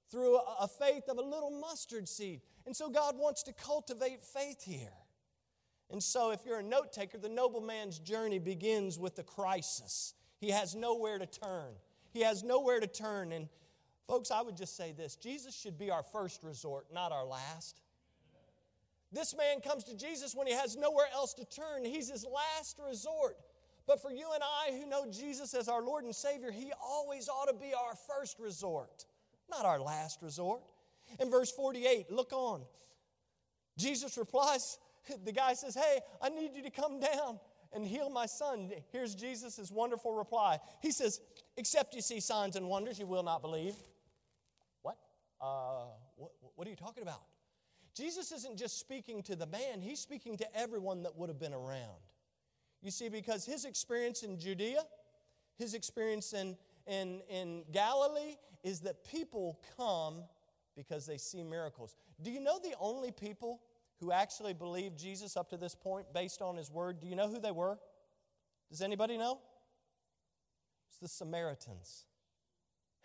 through 0.09 0.37
a 0.37 0.67
faith 0.67 1.07
of 1.07 1.17
a 1.17 1.21
little 1.21 1.51
mustard 1.51 2.07
seed. 2.07 2.41
And 2.65 2.75
so 2.75 2.89
God 2.89 3.17
wants 3.17 3.43
to 3.43 3.53
cultivate 3.53 4.23
faith 4.23 4.63
here. 4.63 4.93
And 5.91 6.03
so, 6.03 6.31
if 6.31 6.45
you're 6.45 6.59
a 6.59 6.63
note 6.63 6.93
taker, 6.93 7.17
the 7.17 7.29
nobleman's 7.29 7.97
journey 7.97 8.37
begins 8.37 8.99
with 8.99 9.15
the 9.15 9.23
crisis. 9.23 10.13
He 10.39 10.51
has 10.51 10.75
nowhere 10.75 11.17
to 11.17 11.25
turn. 11.25 11.73
He 12.11 12.21
has 12.21 12.43
nowhere 12.43 12.79
to 12.79 12.85
turn. 12.85 13.31
And, 13.31 13.49
folks, 14.07 14.29
I 14.29 14.41
would 14.41 14.55
just 14.55 14.77
say 14.77 14.91
this 14.91 15.15
Jesus 15.15 15.59
should 15.59 15.79
be 15.79 15.89
our 15.89 16.03
first 16.03 16.43
resort, 16.43 16.85
not 16.93 17.11
our 17.11 17.25
last. 17.25 17.81
This 19.11 19.35
man 19.35 19.61
comes 19.61 19.83
to 19.85 19.95
Jesus 19.95 20.35
when 20.35 20.45
he 20.45 20.53
has 20.53 20.77
nowhere 20.77 21.07
else 21.11 21.33
to 21.35 21.45
turn. 21.45 21.83
He's 21.83 22.11
his 22.11 22.23
last 22.25 22.79
resort. 22.85 23.37
But 23.87 23.99
for 23.99 24.11
you 24.11 24.29
and 24.35 24.43
I 24.43 24.77
who 24.77 24.85
know 24.85 25.07
Jesus 25.11 25.55
as 25.55 25.67
our 25.67 25.81
Lord 25.81 26.03
and 26.03 26.15
Savior, 26.15 26.51
he 26.51 26.71
always 26.79 27.27
ought 27.27 27.47
to 27.47 27.55
be 27.55 27.73
our 27.73 27.95
first 27.95 28.37
resort, 28.39 29.05
not 29.49 29.65
our 29.65 29.79
last 29.79 30.21
resort. 30.21 30.61
In 31.19 31.29
verse 31.29 31.51
48, 31.51 32.11
look 32.11 32.33
on. 32.33 32.61
Jesus 33.77 34.17
replies, 34.17 34.77
the 35.25 35.31
guy 35.31 35.53
says, 35.53 35.75
Hey, 35.75 35.99
I 36.21 36.29
need 36.29 36.55
you 36.55 36.63
to 36.63 36.69
come 36.69 36.99
down 36.99 37.39
and 37.73 37.85
heal 37.85 38.09
my 38.09 38.25
son. 38.25 38.71
Here's 38.91 39.15
Jesus' 39.15 39.71
wonderful 39.71 40.13
reply. 40.13 40.59
He 40.81 40.91
says, 40.91 41.21
Except 41.57 41.93
you 41.95 42.01
see 42.01 42.19
signs 42.19 42.55
and 42.55 42.67
wonders, 42.67 42.99
you 42.99 43.07
will 43.07 43.23
not 43.23 43.41
believe. 43.41 43.75
What? 44.81 44.97
Uh, 45.41 45.85
what, 46.15 46.31
what 46.55 46.67
are 46.67 46.69
you 46.69 46.75
talking 46.75 47.03
about? 47.03 47.21
Jesus 47.95 48.31
isn't 48.31 48.57
just 48.57 48.79
speaking 48.79 49.23
to 49.23 49.35
the 49.35 49.47
man, 49.47 49.81
he's 49.81 49.99
speaking 49.99 50.37
to 50.37 50.57
everyone 50.57 51.03
that 51.03 51.17
would 51.17 51.29
have 51.29 51.39
been 51.39 51.53
around. 51.53 51.99
You 52.81 52.91
see, 52.91 53.09
because 53.09 53.45
his 53.45 53.65
experience 53.65 54.23
in 54.23 54.39
Judea, 54.39 54.83
his 55.57 55.73
experience 55.73 56.33
in, 56.33 56.55
in, 56.89 57.21
in 57.29 57.63
Galilee, 57.71 58.35
is 58.63 58.81
that 58.81 59.03
people 59.05 59.59
come 59.77 60.23
because 60.75 61.05
they 61.05 61.17
see 61.17 61.43
miracles. 61.43 61.95
Do 62.21 62.31
you 62.31 62.39
know 62.39 62.59
the 62.59 62.73
only 62.79 63.11
people 63.11 63.61
who 63.99 64.11
actually 64.11 64.53
believed 64.53 64.97
Jesus 64.97 65.37
up 65.37 65.49
to 65.49 65.57
this 65.57 65.75
point 65.75 66.07
based 66.13 66.41
on 66.41 66.57
his 66.57 66.71
word? 66.71 66.99
Do 66.99 67.07
you 67.07 67.15
know 67.15 67.27
who 67.27 67.39
they 67.39 67.51
were? 67.51 67.77
Does 68.69 68.81
anybody 68.81 69.17
know? 69.17 69.39
It's 70.89 70.99
the 70.99 71.07
Samaritans. 71.07 72.05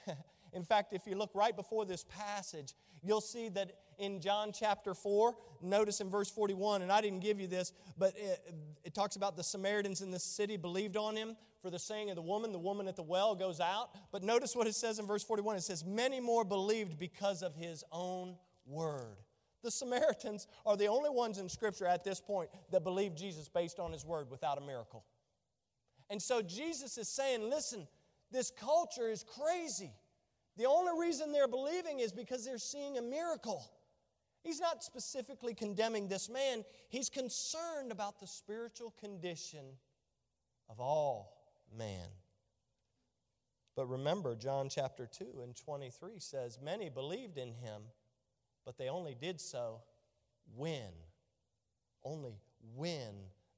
in 0.54 0.64
fact, 0.64 0.92
if 0.92 1.06
you 1.06 1.16
look 1.16 1.30
right 1.34 1.54
before 1.54 1.84
this 1.84 2.04
passage, 2.04 2.74
you'll 3.02 3.20
see 3.20 3.48
that 3.50 3.72
in 3.98 4.20
John 4.20 4.52
chapter 4.52 4.94
4, 4.94 5.34
notice 5.62 6.00
in 6.00 6.08
verse 6.08 6.30
41, 6.30 6.82
and 6.82 6.90
I 6.90 7.00
didn't 7.00 7.20
give 7.20 7.40
you 7.40 7.46
this, 7.46 7.72
but 7.98 8.14
it, 8.16 8.54
it 8.84 8.94
talks 8.94 9.16
about 9.16 9.36
the 9.36 9.42
Samaritans 9.42 10.00
in 10.00 10.10
the 10.10 10.18
city 10.18 10.56
believed 10.56 10.96
on 10.96 11.16
him 11.16 11.36
for 11.60 11.70
the 11.70 11.78
saying 11.78 12.10
of 12.10 12.16
the 12.16 12.22
woman. 12.22 12.52
The 12.52 12.58
woman 12.58 12.88
at 12.88 12.96
the 12.96 13.02
well 13.02 13.34
goes 13.34 13.60
out. 13.60 13.90
But 14.12 14.22
notice 14.22 14.54
what 14.54 14.66
it 14.66 14.74
says 14.74 14.98
in 14.98 15.06
verse 15.06 15.24
41 15.24 15.56
it 15.56 15.62
says, 15.62 15.84
Many 15.84 16.20
more 16.20 16.44
believed 16.44 16.98
because 16.98 17.42
of 17.42 17.54
his 17.54 17.84
own 17.90 18.36
word. 18.66 19.16
The 19.62 19.70
Samaritans 19.70 20.46
are 20.66 20.76
the 20.76 20.88
only 20.88 21.10
ones 21.10 21.38
in 21.38 21.48
Scripture 21.48 21.86
at 21.86 22.04
this 22.04 22.20
point 22.20 22.50
that 22.70 22.84
believe 22.84 23.14
Jesus 23.14 23.48
based 23.48 23.78
on 23.78 23.92
his 23.92 24.04
word 24.04 24.30
without 24.30 24.58
a 24.58 24.60
miracle. 24.60 25.04
And 26.10 26.20
so 26.20 26.42
Jesus 26.42 26.98
is 26.98 27.08
saying, 27.08 27.48
Listen, 27.48 27.88
this 28.30 28.50
culture 28.50 29.08
is 29.08 29.24
crazy. 29.24 29.92
The 30.56 30.66
only 30.66 30.92
reason 30.98 31.32
they're 31.32 31.48
believing 31.48 32.00
is 32.00 32.12
because 32.12 32.44
they're 32.44 32.58
seeing 32.58 32.96
a 32.98 33.02
miracle. 33.02 33.68
He's 34.42 34.60
not 34.60 34.84
specifically 34.84 35.54
condemning 35.54 36.06
this 36.06 36.28
man, 36.28 36.64
he's 36.90 37.08
concerned 37.08 37.90
about 37.90 38.20
the 38.20 38.26
spiritual 38.26 38.94
condition 39.00 39.64
of 40.68 40.80
all 40.80 41.44
man. 41.76 42.08
But 43.74 43.86
remember, 43.86 44.36
John 44.36 44.68
chapter 44.68 45.06
2 45.06 45.40
and 45.42 45.56
23 45.56 46.18
says, 46.18 46.58
Many 46.62 46.90
believed 46.90 47.38
in 47.38 47.48
him, 47.48 47.82
but 48.64 48.78
they 48.78 48.88
only 48.88 49.16
did 49.20 49.40
so 49.40 49.80
when, 50.54 50.92
only 52.04 52.34
when 52.76 53.14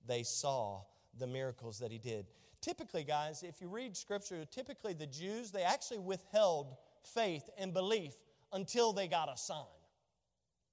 they 0.07 0.23
saw 0.23 0.83
the 1.19 1.27
miracles 1.27 1.79
that 1.81 1.91
he 1.91 1.99
did. 1.99 2.27
Typically, 2.63 3.05
guys, 3.05 3.43
if 3.43 3.61
you 3.61 3.69
read 3.69 3.97
scripture, 3.97 4.45
typically 4.51 4.95
the 4.95 5.07
Jews, 5.07 5.51
they 5.51 5.63
actually 5.63 5.99
withheld 5.99 6.77
faith 7.15 7.49
and 7.59 7.73
belief 7.73 8.15
until 8.53 8.93
they 8.93 9.09
got 9.09 9.33
a 9.33 9.37
sign. 9.37 9.65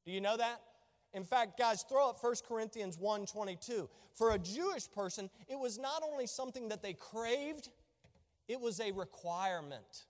Do 0.06 0.12
you 0.12 0.22
know 0.22 0.38
that? 0.38 0.62
In 1.13 1.24
fact, 1.24 1.58
guys, 1.58 1.84
throw 1.84 2.10
up 2.10 2.17
1 2.22 2.43
Corinthians 2.48 2.98
1:22. 2.98 3.89
For 4.13 4.32
a 4.32 4.39
Jewish 4.39 4.91
person, 4.91 5.30
it 5.48 5.58
was 5.58 5.78
not 5.78 6.04
only 6.04 6.28
something 6.28 6.69
that 6.69 6.82
they 6.82 6.93
craved, 6.93 7.69
it 8.48 8.60
was 8.60 8.80
a 8.80 8.91
requirement. 8.91 10.06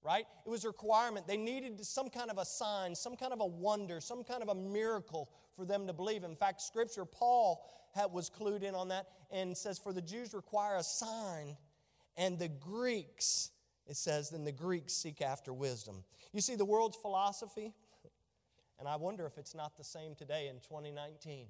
Right? 0.00 0.26
It 0.46 0.48
was 0.48 0.64
a 0.64 0.68
requirement. 0.68 1.26
They 1.26 1.36
needed 1.36 1.84
some 1.84 2.08
kind 2.08 2.30
of 2.30 2.38
a 2.38 2.44
sign, 2.44 2.94
some 2.94 3.16
kind 3.16 3.32
of 3.32 3.40
a 3.40 3.46
wonder, 3.46 4.00
some 4.00 4.22
kind 4.22 4.42
of 4.42 4.48
a 4.48 4.54
miracle 4.54 5.28
for 5.56 5.64
them 5.64 5.88
to 5.88 5.92
believe. 5.92 6.22
In 6.22 6.36
fact, 6.36 6.62
Scripture, 6.62 7.04
Paul 7.04 7.64
had, 7.94 8.12
was 8.12 8.30
clued 8.30 8.62
in 8.62 8.76
on 8.76 8.88
that 8.88 9.08
and 9.32 9.56
says, 9.56 9.76
For 9.78 9.92
the 9.92 10.00
Jews 10.00 10.34
require 10.34 10.76
a 10.76 10.84
sign, 10.84 11.56
and 12.16 12.38
the 12.38 12.48
Greeks, 12.48 13.50
it 13.88 13.96
says, 13.96 14.30
then 14.30 14.44
the 14.44 14.52
Greeks 14.52 14.92
seek 14.92 15.22
after 15.22 15.52
wisdom. 15.52 16.04
You 16.32 16.40
see, 16.42 16.56
the 16.56 16.64
world's 16.64 16.96
philosophy, 16.96 17.72
and 18.78 18.86
I 18.86 18.96
wonder 18.96 19.26
if 19.26 19.38
it's 19.38 19.54
not 19.54 19.76
the 19.76 19.84
same 19.84 20.14
today 20.14 20.48
in 20.48 20.56
2019. 20.56 21.46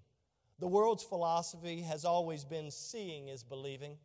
The 0.61 0.68
world's 0.68 1.03
philosophy 1.03 1.83
has 1.83 2.05
always 2.05 2.44
been 2.44 2.70
seeing 2.70 3.29
is 3.29 3.42
believing. 3.42 3.96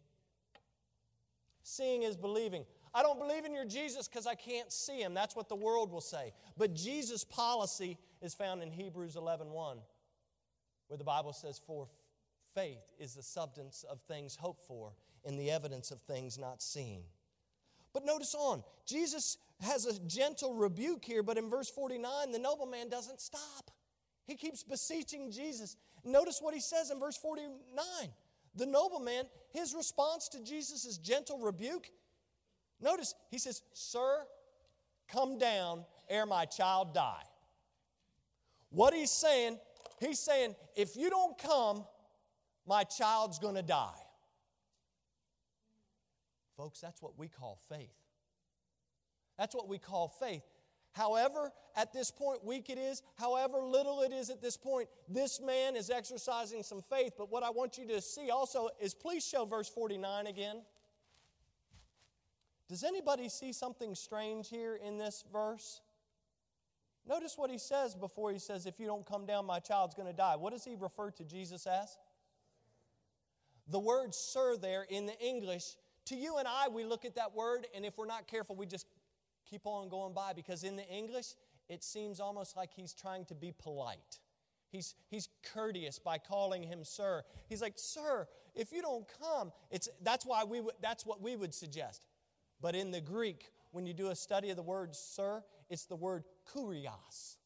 Seeing 1.64 2.04
is 2.04 2.18
believing. 2.18 2.66
I 2.94 3.02
don't 3.02 3.20
believe 3.20 3.46
in 3.46 3.54
your 3.54 3.66
Jesus 3.66 4.08
because 4.08 4.28
I 4.28 4.36
can't 4.36 4.72
see 4.72 5.00
him. 5.00 5.14
That's 5.14 5.36
what 5.36 5.50
the 5.50 5.56
world 5.56 5.92
will 5.92 6.02
say. 6.02 6.34
But 6.58 6.76
Jesus' 6.76 7.24
policy 7.24 7.98
is 8.22 8.34
found 8.34 8.62
in 8.62 8.72
Hebrews 8.72 9.16
11:1, 9.16 9.82
where 10.88 10.98
the 10.98 11.04
Bible 11.04 11.34
says, 11.34 11.60
For 11.66 11.88
faith 12.54 12.84
is 13.00 13.16
the 13.16 13.24
substance 13.24 13.84
of 13.90 14.02
things 14.02 14.36
hoped 14.36 14.66
for 14.68 14.94
and 15.26 15.40
the 15.40 15.50
evidence 15.50 15.90
of 15.92 16.02
things 16.02 16.38
not 16.38 16.62
seen. 16.62 17.04
But 17.94 18.06
notice 18.06 18.36
on, 18.36 18.64
Jesus 18.86 19.38
has 19.62 19.86
a 19.86 20.00
gentle 20.02 20.56
rebuke 20.56 21.06
here, 21.06 21.24
but 21.24 21.38
in 21.38 21.50
verse 21.50 21.70
49, 21.70 22.32
the 22.32 22.40
nobleman 22.40 22.90
doesn't 22.90 23.22
stop. 23.22 23.72
He 24.26 24.36
keeps 24.36 24.64
beseeching 24.64 25.32
Jesus. 25.32 25.76
Notice 26.04 26.40
what 26.42 26.54
he 26.54 26.60
says 26.60 26.90
in 26.90 27.00
verse 27.00 27.18
49. 27.18 27.86
The 28.56 28.66
nobleman, 28.66 29.26
his 29.52 29.74
response 29.74 30.28
to 30.30 30.44
Jesus' 30.44 30.98
gentle 30.98 31.40
rebuke, 31.40 31.90
notice 32.82 33.16
he 33.30 33.38
says, 33.38 33.62
Sir, 33.74 34.26
come 35.08 35.38
down 35.38 35.86
ere 36.10 36.26
my 36.26 36.46
child 36.46 36.94
die. 36.94 37.24
What 38.70 38.94
he's 38.94 39.12
saying, 39.12 39.60
he's 40.00 40.20
saying, 40.20 40.56
if 40.76 40.96
you 40.96 41.10
don't 41.10 41.38
come, 41.38 41.86
my 42.68 42.84
child's 42.84 43.40
to 43.56 43.62
die. 43.62 44.03
Folks, 46.58 46.80
that's 46.80 47.02
what 47.02 47.18
we 47.18 47.28
call 47.28 47.60
faith. 47.70 47.94
That's 49.38 49.56
what 49.56 49.68
we 49.68 49.80
call 49.80 50.08
faith. 50.08 50.44
However, 50.92 51.52
at 51.76 51.92
this 51.92 52.12
point, 52.12 52.46
weak 52.46 52.70
it 52.70 52.78
is, 52.78 53.02
however 53.18 53.64
little 53.64 54.02
it 54.02 54.12
is 54.12 54.30
at 54.30 54.42
this 54.42 54.58
point, 54.58 54.88
this 55.10 55.42
man 55.42 55.76
is 55.76 55.90
exercising 55.90 56.62
some 56.62 56.82
faith. 56.82 57.14
But 57.18 57.32
what 57.32 57.44
I 57.44 57.50
want 57.50 57.80
you 57.80 57.88
to 57.88 58.02
see 58.02 58.30
also 58.30 58.70
is 58.80 58.94
please 58.94 59.26
show 59.26 59.46
verse 59.46 59.68
49 59.70 60.28
again. 60.28 60.62
Does 62.70 62.84
anybody 62.84 63.28
see 63.28 63.54
something 63.54 63.96
strange 63.96 64.50
here 64.50 64.76
in 64.76 64.98
this 64.98 65.24
verse? 65.34 65.82
Notice 67.08 67.38
what 67.38 67.50
he 67.50 67.58
says 67.58 67.96
before 67.96 68.32
he 68.32 68.40
says, 68.40 68.66
If 68.66 68.80
you 68.80 68.86
don't 68.86 69.06
come 69.06 69.26
down, 69.26 69.46
my 69.46 69.60
child's 69.60 69.96
going 69.96 70.08
to 70.08 70.16
die. 70.16 70.36
What 70.38 70.54
does 70.54 70.64
he 70.64 70.76
refer 70.76 71.12
to 71.12 71.24
Jesus 71.24 71.68
as? 71.68 71.98
The 73.68 73.80
word 73.80 74.14
sir 74.14 74.58
there 74.58 74.86
in 74.90 75.06
the 75.06 75.18
English, 75.20 75.76
to 76.06 76.16
you 76.16 76.38
and 76.38 76.48
I, 76.48 76.68
we 76.68 76.84
look 76.84 77.06
at 77.06 77.16
that 77.16 77.34
word, 77.36 77.68
and 77.76 77.86
if 77.86 77.98
we're 77.98 78.06
not 78.06 78.28
careful, 78.28 78.56
we 78.56 78.66
just 78.66 78.88
keep 79.50 79.66
on 79.66 79.90
going 79.90 80.14
by 80.14 80.34
because 80.34 80.64
in 80.64 80.76
the 80.76 80.88
English, 80.88 81.28
it 81.70 81.84
seems 81.84 82.20
almost 82.20 82.58
like 82.58 82.72
he's 82.76 82.94
trying 82.94 83.26
to 83.26 83.36
be 83.36 83.54
polite. 83.58 84.20
He's, 84.70 84.96
he's 85.10 85.30
courteous 85.54 86.00
by 86.00 86.18
calling 86.18 86.64
him 86.64 86.84
sir. 86.84 87.24
He's 87.48 87.62
like, 87.62 87.74
Sir, 87.76 88.28
if 88.56 88.72
you 88.72 88.82
don't 88.82 89.06
come, 89.22 89.52
it's, 89.70 89.88
that's, 90.02 90.26
why 90.26 90.44
we 90.44 90.62
would, 90.62 90.74
that's 90.82 91.06
what 91.06 91.22
we 91.22 91.36
would 91.36 91.54
suggest. 91.54 92.08
But 92.60 92.76
in 92.76 92.90
the 92.92 93.02
Greek, 93.02 93.52
when 93.72 93.86
you 93.86 93.94
do 93.94 94.10
a 94.10 94.16
study 94.16 94.50
of 94.50 94.56
the 94.56 94.64
word 94.64 94.96
sir, 94.96 95.44
it's 95.70 95.86
the 95.86 95.96
word 95.96 96.24
kurios. 96.52 97.38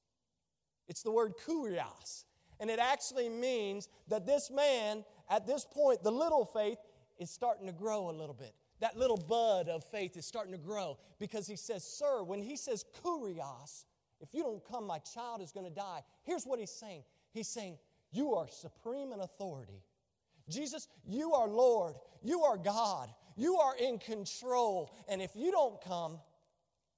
It's 0.88 1.04
the 1.04 1.12
word 1.12 1.34
kurios. 1.46 2.24
And 2.60 2.70
it 2.70 2.80
actually 2.80 3.30
means 3.30 3.90
that 4.08 4.26
this 4.26 4.50
man, 4.50 5.04
at 5.30 5.46
this 5.46 5.66
point, 5.66 6.04
the 6.04 6.12
little 6.12 6.46
faith, 6.46 6.78
is 7.20 7.30
starting 7.30 7.68
to 7.68 7.74
grow 7.74 8.10
a 8.10 8.12
little 8.12 8.36
bit 8.36 8.54
that 8.80 8.98
little 8.98 9.18
bud 9.18 9.70
of 9.70 9.84
faith 9.86 10.18
is 10.18 10.26
starting 10.26 10.52
to 10.52 10.60
grow 10.60 10.98
because 11.20 11.48
he 11.48 11.56
says, 11.56 11.84
Sir, 11.84 12.24
when 12.24 12.42
he 12.42 12.56
says 12.56 12.86
kurios, 13.04 13.86
if 14.20 14.34
you 14.34 14.44
don't 14.44 14.64
come, 14.64 14.86
my 14.86 15.00
child 15.00 15.42
is 15.42 15.52
going 15.52 15.66
to 15.66 15.74
die. 15.74 16.02
Here's 16.24 16.46
what 16.46 16.60
he's 16.60 16.72
saying 16.72 17.04
He's 17.32 17.48
saying, 17.48 17.78
You 18.12 18.36
are 18.36 18.48
supreme 18.48 19.12
in 19.14 19.20
authority. 19.20 19.84
Jesus, 20.50 20.88
you 21.06 21.34
are 21.34 21.48
Lord. 21.48 21.96
You 22.24 22.44
are 22.44 22.58
God. 22.58 23.10
You 23.36 23.58
are 23.58 23.76
in 23.76 24.00
control. 24.00 24.96
And 25.08 25.22
if 25.22 25.32
you 25.36 25.52
don't 25.52 25.80
come, 25.82 26.20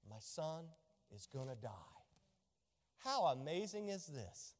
my 0.10 0.18
son 0.20 0.66
is 1.14 1.28
going 1.34 1.50
to 1.50 1.56
die. 1.56 1.70
How 3.00 3.26
amazing 3.28 3.90
is 3.90 4.06
this? 4.06 4.54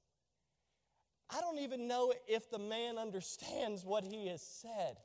I 1.30 1.40
don't 1.42 1.60
even 1.60 1.88
know 1.88 2.12
if 2.28 2.50
the 2.50 2.58
man 2.58 2.98
understands 2.98 3.86
what 3.86 4.04
he 4.04 4.28
has 4.28 4.42
said, 4.42 4.98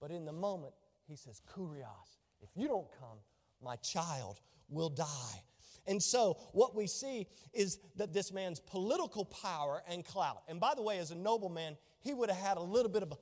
but 0.00 0.10
in 0.10 0.24
the 0.24 0.32
moment, 0.32 0.74
he 1.06 1.16
says, 1.16 1.40
Kurios, 1.54 2.18
if 2.42 2.50
you 2.54 2.68
don't 2.68 2.88
come, 2.98 3.18
my 3.62 3.76
child 3.76 4.40
will 4.68 4.90
die. 4.90 5.42
And 5.86 6.02
so, 6.02 6.36
what 6.52 6.74
we 6.74 6.86
see 6.86 7.28
is 7.52 7.78
that 7.96 8.12
this 8.12 8.32
man's 8.32 8.58
political 8.58 9.24
power 9.24 9.82
and 9.88 10.04
clout, 10.04 10.42
and 10.48 10.58
by 10.58 10.74
the 10.74 10.82
way, 10.82 10.98
as 10.98 11.12
a 11.12 11.14
nobleman, 11.14 11.76
he 12.00 12.12
would 12.12 12.28
have 12.28 12.38
had 12.38 12.56
a 12.56 12.62
little 12.62 12.90
bit 12.90 13.02
of 13.02 13.12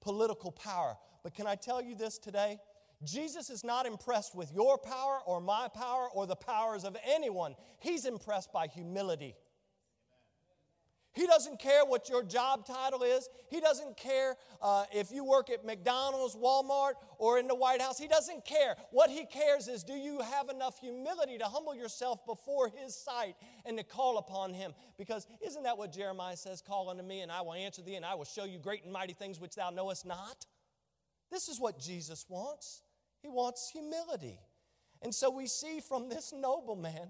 political 0.00 0.50
power. 0.50 0.96
But 1.22 1.34
can 1.34 1.46
I 1.46 1.54
tell 1.54 1.80
you 1.80 1.94
this 1.94 2.18
today? 2.18 2.58
Jesus 3.04 3.50
is 3.50 3.64
not 3.64 3.86
impressed 3.86 4.34
with 4.34 4.52
your 4.52 4.78
power 4.78 5.20
or 5.26 5.40
my 5.40 5.68
power 5.68 6.08
or 6.12 6.26
the 6.26 6.36
powers 6.36 6.84
of 6.84 6.96
anyone. 7.04 7.54
He's 7.80 8.04
impressed 8.04 8.52
by 8.52 8.68
humility. 8.68 9.34
He 11.14 11.26
doesn't 11.26 11.58
care 11.58 11.84
what 11.84 12.08
your 12.08 12.22
job 12.22 12.66
title 12.66 13.02
is. 13.02 13.28
He 13.48 13.60
doesn't 13.60 13.98
care 13.98 14.36
uh, 14.62 14.84
if 14.92 15.10
you 15.10 15.24
work 15.24 15.50
at 15.50 15.64
McDonald's, 15.64 16.34
Walmart, 16.34 16.92
or 17.18 17.38
in 17.38 17.48
the 17.48 17.54
White 17.54 17.82
House. 17.82 17.98
He 17.98 18.08
doesn't 18.08 18.46
care. 18.46 18.76
What 18.90 19.10
he 19.10 19.26
cares 19.26 19.68
is 19.68 19.84
do 19.84 19.92
you 19.92 20.20
have 20.20 20.48
enough 20.48 20.78
humility 20.80 21.36
to 21.38 21.44
humble 21.44 21.74
yourself 21.74 22.24
before 22.24 22.70
his 22.74 22.94
sight 22.96 23.34
and 23.66 23.76
to 23.76 23.84
call 23.84 24.16
upon 24.16 24.54
him? 24.54 24.72
Because 24.96 25.26
isn't 25.44 25.64
that 25.64 25.76
what 25.76 25.92
Jeremiah 25.92 26.36
says? 26.36 26.62
Call 26.62 26.88
unto 26.88 27.02
me, 27.02 27.20
and 27.20 27.30
I 27.30 27.42
will 27.42 27.54
answer 27.54 27.82
thee, 27.82 27.96
and 27.96 28.06
I 28.06 28.14
will 28.14 28.24
show 28.24 28.44
you 28.44 28.58
great 28.58 28.84
and 28.84 28.92
mighty 28.92 29.12
things 29.12 29.38
which 29.38 29.54
thou 29.54 29.68
knowest 29.68 30.06
not. 30.06 30.46
This 31.30 31.48
is 31.48 31.60
what 31.60 31.78
Jesus 31.78 32.24
wants. 32.28 32.82
He 33.20 33.28
wants 33.28 33.70
humility. 33.70 34.38
And 35.02 35.14
so 35.14 35.30
we 35.30 35.46
see 35.46 35.80
from 35.80 36.08
this 36.08 36.32
nobleman, 36.32 37.08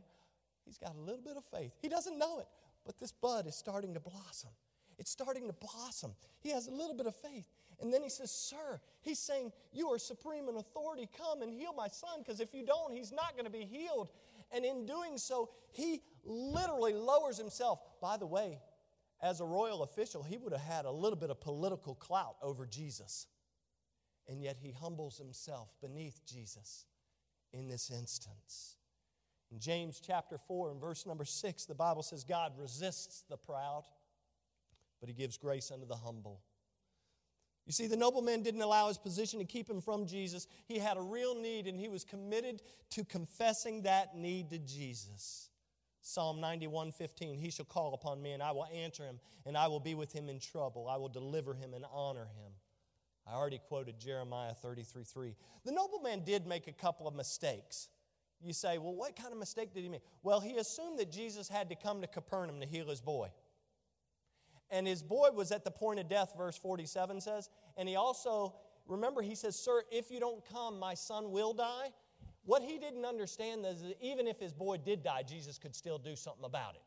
he's 0.64 0.78
got 0.78 0.96
a 0.96 1.00
little 1.00 1.22
bit 1.22 1.36
of 1.36 1.44
faith. 1.44 1.72
He 1.80 1.88
doesn't 1.88 2.18
know 2.18 2.40
it. 2.40 2.46
But 2.84 2.98
this 2.98 3.12
bud 3.12 3.46
is 3.46 3.54
starting 3.54 3.94
to 3.94 4.00
blossom. 4.00 4.50
It's 4.98 5.10
starting 5.10 5.46
to 5.46 5.52
blossom. 5.52 6.14
He 6.40 6.50
has 6.50 6.66
a 6.66 6.70
little 6.70 6.94
bit 6.94 7.06
of 7.06 7.16
faith. 7.16 7.48
And 7.80 7.92
then 7.92 8.02
he 8.02 8.08
says, 8.08 8.30
Sir, 8.30 8.80
he's 9.00 9.18
saying, 9.18 9.52
You 9.72 9.88
are 9.88 9.98
supreme 9.98 10.48
in 10.48 10.56
authority. 10.56 11.08
Come 11.16 11.42
and 11.42 11.52
heal 11.52 11.72
my 11.76 11.88
son, 11.88 12.18
because 12.18 12.40
if 12.40 12.54
you 12.54 12.64
don't, 12.64 12.92
he's 12.92 13.12
not 13.12 13.32
going 13.32 13.44
to 13.44 13.50
be 13.50 13.64
healed. 13.64 14.10
And 14.52 14.64
in 14.64 14.86
doing 14.86 15.16
so, 15.18 15.50
he 15.72 16.02
literally 16.24 16.92
lowers 16.92 17.38
himself. 17.38 17.80
By 18.00 18.16
the 18.16 18.26
way, 18.26 18.58
as 19.22 19.40
a 19.40 19.44
royal 19.44 19.82
official, 19.82 20.22
he 20.22 20.36
would 20.36 20.52
have 20.52 20.62
had 20.62 20.84
a 20.84 20.90
little 20.90 21.18
bit 21.18 21.30
of 21.30 21.40
political 21.40 21.94
clout 21.94 22.36
over 22.42 22.66
Jesus. 22.66 23.26
And 24.28 24.42
yet 24.42 24.56
he 24.60 24.70
humbles 24.70 25.18
himself 25.18 25.68
beneath 25.80 26.20
Jesus 26.26 26.86
in 27.52 27.68
this 27.68 27.90
instance. 27.90 28.76
In 29.52 29.60
James 29.60 30.00
chapter 30.04 30.38
4 30.38 30.70
and 30.70 30.80
verse 30.80 31.04
number 31.04 31.26
6, 31.26 31.66
the 31.66 31.74
Bible 31.74 32.02
says, 32.02 32.24
God 32.24 32.52
resists 32.58 33.24
the 33.28 33.36
proud, 33.36 33.84
but 34.98 35.10
he 35.10 35.14
gives 35.14 35.36
grace 35.36 35.70
unto 35.70 35.86
the 35.86 35.96
humble. 35.96 36.40
You 37.66 37.72
see, 37.72 37.86
the 37.86 37.96
nobleman 37.96 38.42
didn't 38.42 38.62
allow 38.62 38.88
his 38.88 38.98
position 38.98 39.38
to 39.38 39.44
keep 39.44 39.68
him 39.68 39.80
from 39.80 40.06
Jesus. 40.06 40.48
He 40.66 40.78
had 40.78 40.96
a 40.96 41.02
real 41.02 41.34
need, 41.34 41.66
and 41.66 41.78
he 41.78 41.88
was 41.88 42.02
committed 42.02 42.62
to 42.90 43.04
confessing 43.04 43.82
that 43.82 44.16
need 44.16 44.50
to 44.50 44.58
Jesus. 44.58 45.50
Psalm 46.00 46.40
91 46.40 46.90
15, 46.90 47.38
He 47.38 47.50
shall 47.50 47.66
call 47.66 47.94
upon 47.94 48.20
me, 48.20 48.32
and 48.32 48.42
I 48.42 48.50
will 48.50 48.66
answer 48.74 49.04
him, 49.04 49.20
and 49.46 49.56
I 49.56 49.68
will 49.68 49.80
be 49.80 49.94
with 49.94 50.12
him 50.12 50.28
in 50.28 50.40
trouble. 50.40 50.88
I 50.88 50.96
will 50.96 51.08
deliver 51.08 51.54
him 51.54 51.74
and 51.74 51.84
honor 51.92 52.24
him. 52.24 52.52
I 53.26 53.34
already 53.34 53.60
quoted 53.68 54.00
Jeremiah 54.00 54.54
33 54.54 55.04
3. 55.04 55.36
The 55.64 55.72
nobleman 55.72 56.24
did 56.24 56.46
make 56.46 56.66
a 56.66 56.72
couple 56.72 57.06
of 57.06 57.14
mistakes. 57.14 57.88
You 58.44 58.52
say, 58.52 58.78
well, 58.78 58.94
what 58.94 59.14
kind 59.14 59.32
of 59.32 59.38
mistake 59.38 59.72
did 59.72 59.82
he 59.82 59.88
make? 59.88 60.02
Well, 60.22 60.40
he 60.40 60.56
assumed 60.56 60.98
that 60.98 61.12
Jesus 61.12 61.48
had 61.48 61.68
to 61.70 61.76
come 61.76 62.00
to 62.00 62.06
Capernaum 62.06 62.60
to 62.60 62.66
heal 62.66 62.88
his 62.88 63.00
boy. 63.00 63.28
And 64.70 64.86
his 64.86 65.02
boy 65.02 65.28
was 65.32 65.52
at 65.52 65.64
the 65.64 65.70
point 65.70 66.00
of 66.00 66.08
death, 66.08 66.32
verse 66.36 66.56
47 66.56 67.20
says. 67.20 67.50
And 67.76 67.88
he 67.88 67.96
also, 67.96 68.54
remember, 68.86 69.22
he 69.22 69.34
says, 69.34 69.54
Sir, 69.56 69.82
if 69.92 70.10
you 70.10 70.18
don't 70.18 70.42
come, 70.50 70.78
my 70.78 70.94
son 70.94 71.30
will 71.30 71.52
die. 71.52 71.90
What 72.44 72.62
he 72.62 72.78
didn't 72.78 73.04
understand 73.04 73.64
is 73.64 73.82
that 73.82 73.96
even 74.00 74.26
if 74.26 74.40
his 74.40 74.52
boy 74.52 74.78
did 74.78 75.04
die, 75.04 75.22
Jesus 75.22 75.58
could 75.58 75.76
still 75.76 75.98
do 75.98 76.16
something 76.16 76.44
about 76.44 76.74
it. 76.74 76.82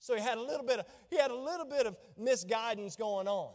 So 0.00 0.16
he 0.16 0.20
had 0.20 0.38
a 0.38 0.42
little 0.42 0.66
bit 0.66 0.80
of, 0.80 0.86
he 1.10 1.16
had 1.16 1.30
a 1.30 1.36
little 1.36 1.66
bit 1.66 1.86
of 1.86 1.96
misguidance 2.18 2.96
going 2.96 3.28
on. 3.28 3.52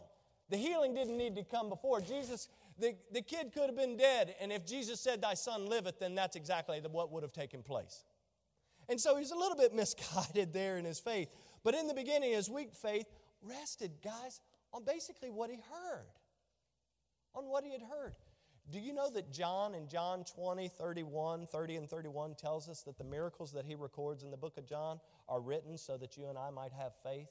The 0.48 0.56
healing 0.56 0.94
didn't 0.94 1.18
need 1.18 1.36
to 1.36 1.44
come 1.44 1.68
before. 1.68 2.00
Jesus 2.00 2.48
the, 2.78 2.94
the 3.12 3.22
kid 3.22 3.52
could 3.52 3.66
have 3.66 3.76
been 3.76 3.96
dead, 3.96 4.34
and 4.40 4.52
if 4.52 4.64
Jesus 4.64 5.00
said, 5.00 5.20
Thy 5.20 5.34
son 5.34 5.66
liveth, 5.66 5.98
then 5.98 6.14
that's 6.14 6.36
exactly 6.36 6.80
what 6.90 7.10
would 7.10 7.22
have 7.22 7.32
taken 7.32 7.62
place. 7.62 8.04
And 8.88 9.00
so 9.00 9.16
he's 9.16 9.32
a 9.32 9.36
little 9.36 9.56
bit 9.56 9.74
misguided 9.74 10.52
there 10.52 10.78
in 10.78 10.84
his 10.84 11.00
faith. 11.00 11.28
But 11.64 11.74
in 11.74 11.88
the 11.88 11.94
beginning, 11.94 12.32
his 12.32 12.48
weak 12.48 12.72
faith 12.72 13.06
rested, 13.42 13.92
guys, 14.02 14.40
on 14.72 14.84
basically 14.84 15.30
what 15.30 15.50
he 15.50 15.56
heard. 15.56 16.06
On 17.34 17.44
what 17.44 17.64
he 17.64 17.72
had 17.72 17.82
heard. 17.82 18.14
Do 18.70 18.78
you 18.78 18.92
know 18.92 19.10
that 19.10 19.32
John 19.32 19.74
in 19.74 19.88
John 19.88 20.24
20, 20.24 20.68
31, 20.68 21.46
30, 21.46 21.76
and 21.76 21.88
31 21.88 22.34
tells 22.34 22.68
us 22.68 22.82
that 22.82 22.98
the 22.98 23.04
miracles 23.04 23.52
that 23.52 23.64
he 23.64 23.74
records 23.74 24.22
in 24.22 24.30
the 24.30 24.36
book 24.36 24.58
of 24.58 24.66
John 24.66 25.00
are 25.28 25.40
written 25.40 25.78
so 25.78 25.96
that 25.96 26.16
you 26.16 26.28
and 26.28 26.38
I 26.38 26.50
might 26.50 26.72
have 26.72 26.92
faith? 27.02 27.28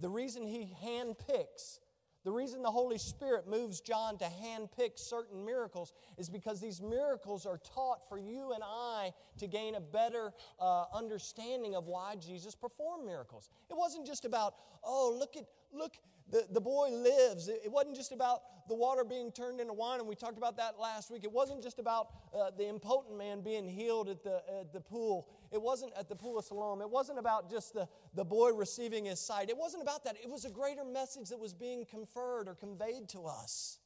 The 0.00 0.08
reason 0.08 0.44
he 0.46 0.74
handpicks 0.84 1.78
the 2.24 2.30
reason 2.30 2.62
the 2.62 2.70
Holy 2.70 2.98
Spirit 2.98 3.48
moves 3.48 3.80
John 3.80 4.16
to 4.18 4.24
handpick 4.24 4.92
certain 4.98 5.44
miracles 5.44 5.92
is 6.18 6.28
because 6.28 6.60
these 6.60 6.80
miracles 6.80 7.46
are 7.46 7.58
taught 7.58 8.08
for 8.08 8.18
you 8.18 8.52
and 8.52 8.62
I 8.64 9.12
to 9.38 9.46
gain 9.46 9.74
a 9.74 9.80
better 9.80 10.32
uh, 10.60 10.84
understanding 10.94 11.74
of 11.74 11.86
why 11.86 12.16
Jesus 12.16 12.54
performed 12.54 13.06
miracles. 13.06 13.50
It 13.70 13.76
wasn't 13.76 14.06
just 14.06 14.24
about, 14.24 14.54
oh, 14.84 15.16
look 15.18 15.36
at, 15.36 15.46
look, 15.72 15.96
the, 16.30 16.46
the 16.50 16.60
boy 16.60 16.90
lives. 16.90 17.48
It, 17.48 17.70
wasn't 17.70 17.94
just 17.96 18.12
about 18.12 18.68
the 18.68 18.74
water 18.74 19.04
being 19.04 19.30
turned 19.32 19.60
into 19.60 19.72
wine, 19.72 19.98
and 19.98 20.08
we 20.08 20.14
talked 20.14 20.38
about 20.38 20.56
that 20.56 20.78
last 20.80 21.10
week. 21.10 21.24
It 21.24 21.32
wasn't 21.32 21.62
just 21.62 21.78
about 21.78 22.08
uh, 22.34 22.50
the 22.56 22.68
impotent 22.68 23.18
man 23.18 23.42
being 23.42 23.68
healed 23.68 24.08
at 24.08 24.22
the, 24.22 24.42
at 24.60 24.72
the 24.72 24.80
pool. 24.80 25.28
It 25.52 25.60
wasn't 25.60 25.92
at 25.98 26.08
the 26.08 26.16
pool 26.16 26.38
of 26.38 26.44
Siloam. 26.44 26.80
It 26.80 26.90
wasn't 26.90 27.18
about 27.18 27.50
just 27.50 27.74
the, 27.74 27.88
the 28.14 28.24
boy 28.24 28.52
receiving 28.52 29.04
his 29.04 29.20
sight. 29.20 29.50
It 29.50 29.56
wasn't 29.56 29.82
about 29.82 30.04
that. 30.04 30.16
It 30.22 30.30
was 30.30 30.44
a 30.44 30.50
greater 30.50 30.84
message 30.84 31.28
that 31.28 31.38
was 31.38 31.52
being 31.52 31.84
conferred 31.84 32.48
or 32.48 32.54
conveyed 32.54 33.08
to 33.10 33.26
us. 33.26 33.78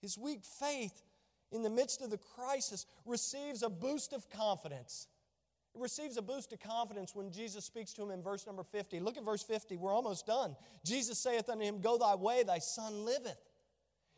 His 0.00 0.16
weak 0.16 0.44
faith 0.44 1.02
in 1.50 1.62
the 1.62 1.70
midst 1.70 2.00
of 2.00 2.10
the 2.10 2.18
crisis 2.18 2.86
receives 3.04 3.62
a 3.62 3.68
boost 3.68 4.12
of 4.12 4.30
confidence 4.30 5.08
it 5.74 5.80
receives 5.80 6.18
a 6.18 6.22
boost 6.22 6.52
of 6.52 6.60
confidence 6.60 7.14
when 7.14 7.30
Jesus 7.30 7.64
speaks 7.64 7.94
to 7.94 8.02
him 8.02 8.10
in 8.10 8.22
verse 8.22 8.46
number 8.46 8.62
50. 8.62 9.00
Look 9.00 9.16
at 9.16 9.24
verse 9.24 9.42
50. 9.42 9.76
We're 9.78 9.94
almost 9.94 10.26
done. 10.26 10.54
Jesus 10.84 11.18
saith 11.18 11.48
unto 11.48 11.64
him, 11.64 11.80
Go 11.80 11.96
thy 11.96 12.14
way, 12.14 12.42
thy 12.42 12.58
son 12.58 13.06
liveth. 13.06 13.40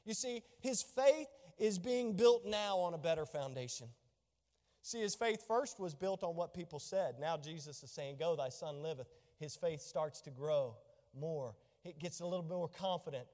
You 0.04 0.14
see, 0.14 0.42
his 0.60 0.82
faith 0.82 1.28
is 1.58 1.78
being 1.78 2.14
built 2.14 2.44
now 2.44 2.78
on 2.78 2.94
a 2.94 2.98
better 2.98 3.24
foundation. 3.24 3.86
See, 4.84 5.00
his 5.00 5.14
faith 5.14 5.46
first 5.48 5.80
was 5.80 5.94
built 5.94 6.22
on 6.22 6.36
what 6.36 6.52
people 6.52 6.78
said. 6.78 7.14
Now 7.18 7.38
Jesus 7.38 7.82
is 7.82 7.90
saying, 7.90 8.16
Go, 8.20 8.36
thy 8.36 8.50
son 8.50 8.82
liveth. 8.82 9.08
His 9.38 9.56
faith 9.56 9.80
starts 9.80 10.20
to 10.20 10.30
grow 10.30 10.76
more. 11.18 11.56
It 11.86 11.98
gets 11.98 12.20
a 12.20 12.26
little 12.26 12.42
bit 12.42 12.52
more 12.52 12.68
confident. 12.68 13.24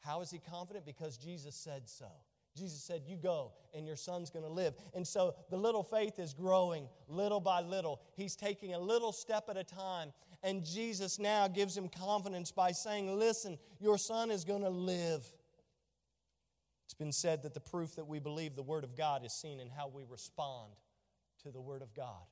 How 0.00 0.20
is 0.20 0.30
he 0.30 0.38
confident? 0.38 0.84
Because 0.84 1.16
Jesus 1.16 1.54
said 1.54 1.88
so. 1.88 2.10
Jesus 2.54 2.82
said, 2.82 3.04
You 3.06 3.16
go, 3.16 3.52
and 3.72 3.86
your 3.86 3.96
son's 3.96 4.28
going 4.28 4.44
to 4.44 4.50
live. 4.52 4.74
And 4.92 5.08
so 5.08 5.34
the 5.48 5.56
little 5.56 5.82
faith 5.82 6.18
is 6.18 6.34
growing 6.34 6.88
little 7.08 7.40
by 7.40 7.62
little. 7.62 8.02
He's 8.14 8.36
taking 8.36 8.74
a 8.74 8.78
little 8.78 9.12
step 9.12 9.44
at 9.48 9.56
a 9.56 9.64
time. 9.64 10.12
And 10.42 10.62
Jesus 10.62 11.18
now 11.18 11.48
gives 11.48 11.74
him 11.74 11.88
confidence 11.88 12.52
by 12.52 12.72
saying, 12.72 13.18
Listen, 13.18 13.56
your 13.78 13.96
son 13.96 14.30
is 14.30 14.44
going 14.44 14.62
to 14.62 14.68
live. 14.68 15.26
It's 16.90 16.94
been 16.98 17.12
said 17.12 17.44
that 17.44 17.54
the 17.54 17.60
proof 17.60 17.94
that 17.94 18.08
we 18.08 18.18
believe 18.18 18.56
the 18.56 18.64
Word 18.64 18.82
of 18.82 18.96
God 18.96 19.24
is 19.24 19.32
seen 19.32 19.60
in 19.60 19.70
how 19.70 19.86
we 19.86 20.02
respond 20.02 20.72
to 21.44 21.52
the 21.52 21.60
Word 21.60 21.82
of 21.82 21.94
God. 21.94 22.26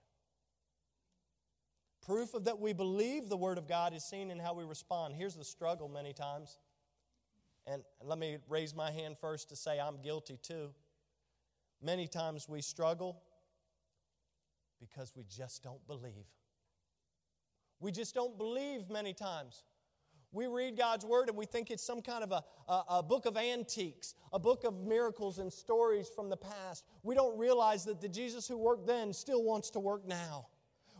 Proof 2.05 2.35
of 2.35 2.43
that 2.47 2.59
we 2.59 2.73
believe 2.73 3.29
the 3.29 3.37
Word 3.37 3.57
of 3.57 3.69
God 3.69 3.95
is 3.95 4.03
seen 4.03 4.33
in 4.33 4.41
how 4.41 4.55
we 4.55 4.65
respond. 4.65 5.15
Here's 5.15 5.37
the 5.37 5.45
struggle 5.45 5.89
many 5.89 6.13
times 6.13 6.59
and 7.69 7.85
let 8.03 8.19
me 8.19 8.39
raise 8.49 8.75
my 8.75 8.91
hand 8.91 9.17
first 9.17 9.49
to 9.51 9.55
say 9.55 9.79
I'm 9.79 10.03
guilty 10.03 10.41
too. 10.43 10.71
Many 11.81 12.09
times 12.09 12.49
we 12.49 12.61
struggle 12.61 13.23
because 14.81 15.13
we 15.15 15.23
just 15.23 15.63
don't 15.63 15.87
believe. 15.87 16.27
We 17.79 17.93
just 17.93 18.13
don't 18.13 18.37
believe 18.37 18.91
many 18.91 19.13
times. 19.13 19.63
We 20.33 20.47
read 20.47 20.77
God's 20.77 21.05
Word 21.05 21.29
and 21.29 21.39
we 21.39 21.47
think 21.47 21.71
it's 21.71 21.83
some 21.83 22.03
kind 22.03 22.23
of 22.23 22.33
a, 22.33 22.43
a, 22.71 22.85
a, 22.99 23.03
book 23.03 23.25
of 23.25 23.37
antiques, 23.37 24.15
a 24.33 24.39
book 24.39 24.65
of 24.65 24.75
miracles 24.75 25.39
and 25.39 25.51
stories 25.51 26.09
from 26.09 26.29
the 26.29 26.37
past. 26.37 26.85
We 27.03 27.15
don't 27.15 27.39
realize 27.39 27.85
that 27.87 28.01
the 28.01 28.09
Jesus 28.09 28.47
who 28.47 28.59
worked 28.59 28.87
then 28.87 29.13
still 29.13 29.43
wants 29.43 29.71
to 29.71 29.81
work 29.81 30.07
now. 30.07 30.49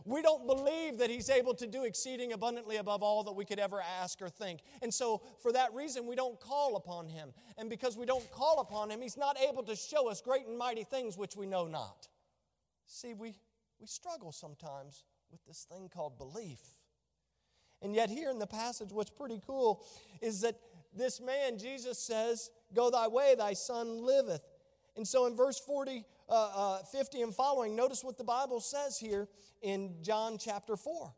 We 0.05 0.21
don't 0.21 0.47
believe 0.47 0.97
that 0.99 1.09
He's 1.09 1.29
able 1.29 1.53
to 1.55 1.67
do 1.67 1.83
exceeding 1.83 2.33
abundantly 2.33 2.77
above 2.77 3.03
all 3.03 3.23
that 3.25 3.33
we 3.33 3.45
could 3.45 3.59
ever 3.59 3.81
ask 4.01 4.21
or 4.21 4.29
think. 4.29 4.61
And 4.81 4.91
so, 4.91 5.21
for 5.39 5.51
that 5.51 5.73
reason, 5.73 6.07
we 6.07 6.15
don't 6.15 6.39
call 6.39 6.77
upon 6.77 7.07
Him. 7.07 7.33
And 7.57 7.69
because 7.69 7.97
we 7.97 8.05
don't 8.05 8.29
call 8.31 8.59
upon 8.59 8.89
Him, 8.89 9.01
He's 9.01 9.17
not 9.17 9.37
able 9.39 9.61
to 9.63 9.75
show 9.75 10.09
us 10.09 10.21
great 10.21 10.47
and 10.47 10.57
mighty 10.57 10.83
things 10.83 11.17
which 11.17 11.35
we 11.35 11.45
know 11.45 11.67
not. 11.67 12.07
See, 12.87 13.13
we, 13.13 13.35
we 13.79 13.85
struggle 13.87 14.31
sometimes 14.31 15.03
with 15.31 15.45
this 15.45 15.67
thing 15.69 15.89
called 15.93 16.17
belief. 16.17 16.59
And 17.81 17.95
yet, 17.95 18.09
here 18.09 18.29
in 18.29 18.39
the 18.39 18.47
passage, 18.47 18.91
what's 18.91 19.09
pretty 19.09 19.41
cool 19.45 19.85
is 20.21 20.41
that 20.41 20.55
this 20.95 21.21
man, 21.21 21.57
Jesus 21.57 21.97
says, 21.99 22.49
Go 22.73 22.89
thy 22.89 23.07
way, 23.07 23.35
thy 23.37 23.53
son 23.53 24.05
liveth. 24.05 24.41
And 24.95 25.07
so 25.07 25.27
in 25.27 25.35
verse 25.35 25.59
40, 25.59 26.05
uh, 26.27 26.33
uh, 26.53 26.83
50 26.83 27.21
and 27.21 27.33
following, 27.33 27.75
notice 27.75 28.03
what 28.03 28.17
the 28.17 28.23
Bible 28.23 28.59
says 28.59 28.97
here 28.97 29.27
in 29.61 29.95
John 30.01 30.37
chapter 30.37 30.75
4. 30.75 31.13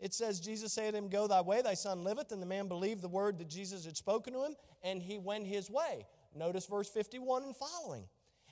It 0.00 0.14
says, 0.14 0.40
Jesus 0.40 0.72
said 0.72 0.92
to 0.92 0.98
him, 0.98 1.08
Go 1.08 1.26
thy 1.26 1.40
way, 1.42 1.62
thy 1.62 1.74
son 1.74 2.02
liveth. 2.02 2.32
And 2.32 2.40
the 2.40 2.46
man 2.46 2.68
believed 2.68 3.02
the 3.02 3.08
word 3.08 3.38
that 3.38 3.48
Jesus 3.48 3.84
had 3.84 3.96
spoken 3.96 4.32
to 4.32 4.44
him, 4.44 4.56
and 4.82 5.00
he 5.02 5.18
went 5.18 5.46
his 5.46 5.70
way. 5.70 6.06
Notice 6.34 6.66
verse 6.66 6.88
51 6.88 7.44
and 7.44 7.56
following. 7.56 8.04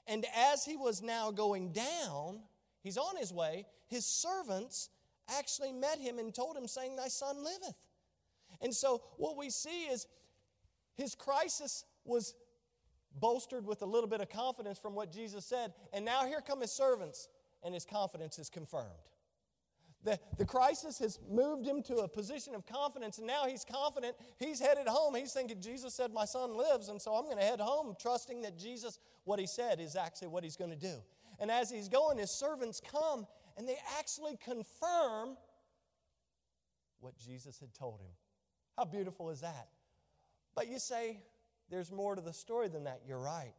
And 0.07 0.27
as 0.37 0.65
he 0.65 0.77
was 0.77 1.03
now 1.03 1.31
going 1.31 1.73
down, 1.73 2.41
he's 2.83 2.99
on 2.99 3.17
his 3.17 3.33
way, 3.33 3.67
his 3.87 4.07
servants 4.07 4.91
actually 5.37 5.73
met 5.73 5.99
him 5.99 6.19
and 6.19 6.35
told 6.35 6.57
him, 6.57 6.67
saying, 6.67 6.97
Thy 6.97 7.09
son 7.09 7.43
liveth. 7.43 7.77
And 8.61 8.75
so 8.75 9.03
what 9.17 9.37
we 9.37 9.51
see 9.51 9.85
is 9.85 10.07
his 10.95 11.15
crisis 11.15 11.85
was 12.05 12.35
bolstered 13.21 13.67
with 13.67 13.83
a 13.83 13.87
little 13.87 14.09
bit 14.09 14.21
of 14.21 14.29
confidence 14.29 14.79
from 14.79 14.95
what 14.95 15.13
Jesus 15.13 15.45
said. 15.45 15.73
And 15.93 16.05
now 16.05 16.25
here 16.25 16.41
come 16.41 16.61
his 16.61 16.73
servants, 16.73 17.29
and 17.63 17.75
his 17.75 17.85
confidence 17.85 18.39
is 18.39 18.49
confirmed. 18.49 18.89
The, 20.05 20.19
the 20.39 20.45
crisis 20.45 20.99
has 21.01 21.19
moved 21.29 21.67
him 21.67 21.83
to 21.85 21.97
a 21.97 22.09
position 22.09 22.55
of 22.55 22.65
confidence, 22.65 23.19
and 23.19 23.27
now 23.27 23.47
he's 23.47 23.65
confident. 23.65 24.15
He's 24.39 24.61
headed 24.61 24.87
home. 24.87 25.15
He's 25.17 25.33
thinking, 25.33 25.61
Jesus 25.61 25.93
said, 25.93 26.13
My 26.13 26.25
son 26.25 26.57
lives, 26.57 26.89
and 26.89 27.03
so 27.03 27.15
I'm 27.15 27.25
going 27.25 27.39
to 27.39 27.45
head 27.45 27.61
home, 27.61 27.97
trusting 28.01 28.43
that 28.43 28.57
Jesus, 28.57 29.01
what 29.25 29.41
he 29.41 29.47
said, 29.47 29.81
is 29.81 29.97
actually 29.97 30.29
what 30.29 30.45
he's 30.45 30.57
going 30.57 30.71
to 30.71 30.77
do. 30.77 30.95
And 31.41 31.51
as 31.51 31.71
he's 31.71 31.89
going, 31.89 32.19
his 32.19 32.31
servants 32.31 32.81
come, 32.81 33.27
and 33.59 33.69
they 33.69 33.77
actually 33.99 34.39
confirm 34.43 35.37
what 37.01 37.19
Jesus 37.19 37.59
had 37.59 37.75
told 37.75 38.01
him. 38.01 38.13
How 38.77 38.85
beautiful 38.85 39.31
is 39.31 39.41
that? 39.41 39.69
But 40.55 40.69
you 40.69 40.79
say, 40.79 41.19
there's 41.69 41.91
more 41.91 42.15
to 42.15 42.23
the 42.23 42.33
story 42.33 42.69
than 42.69 42.85
that. 42.85 43.03
You're 43.07 43.19
right. 43.19 43.55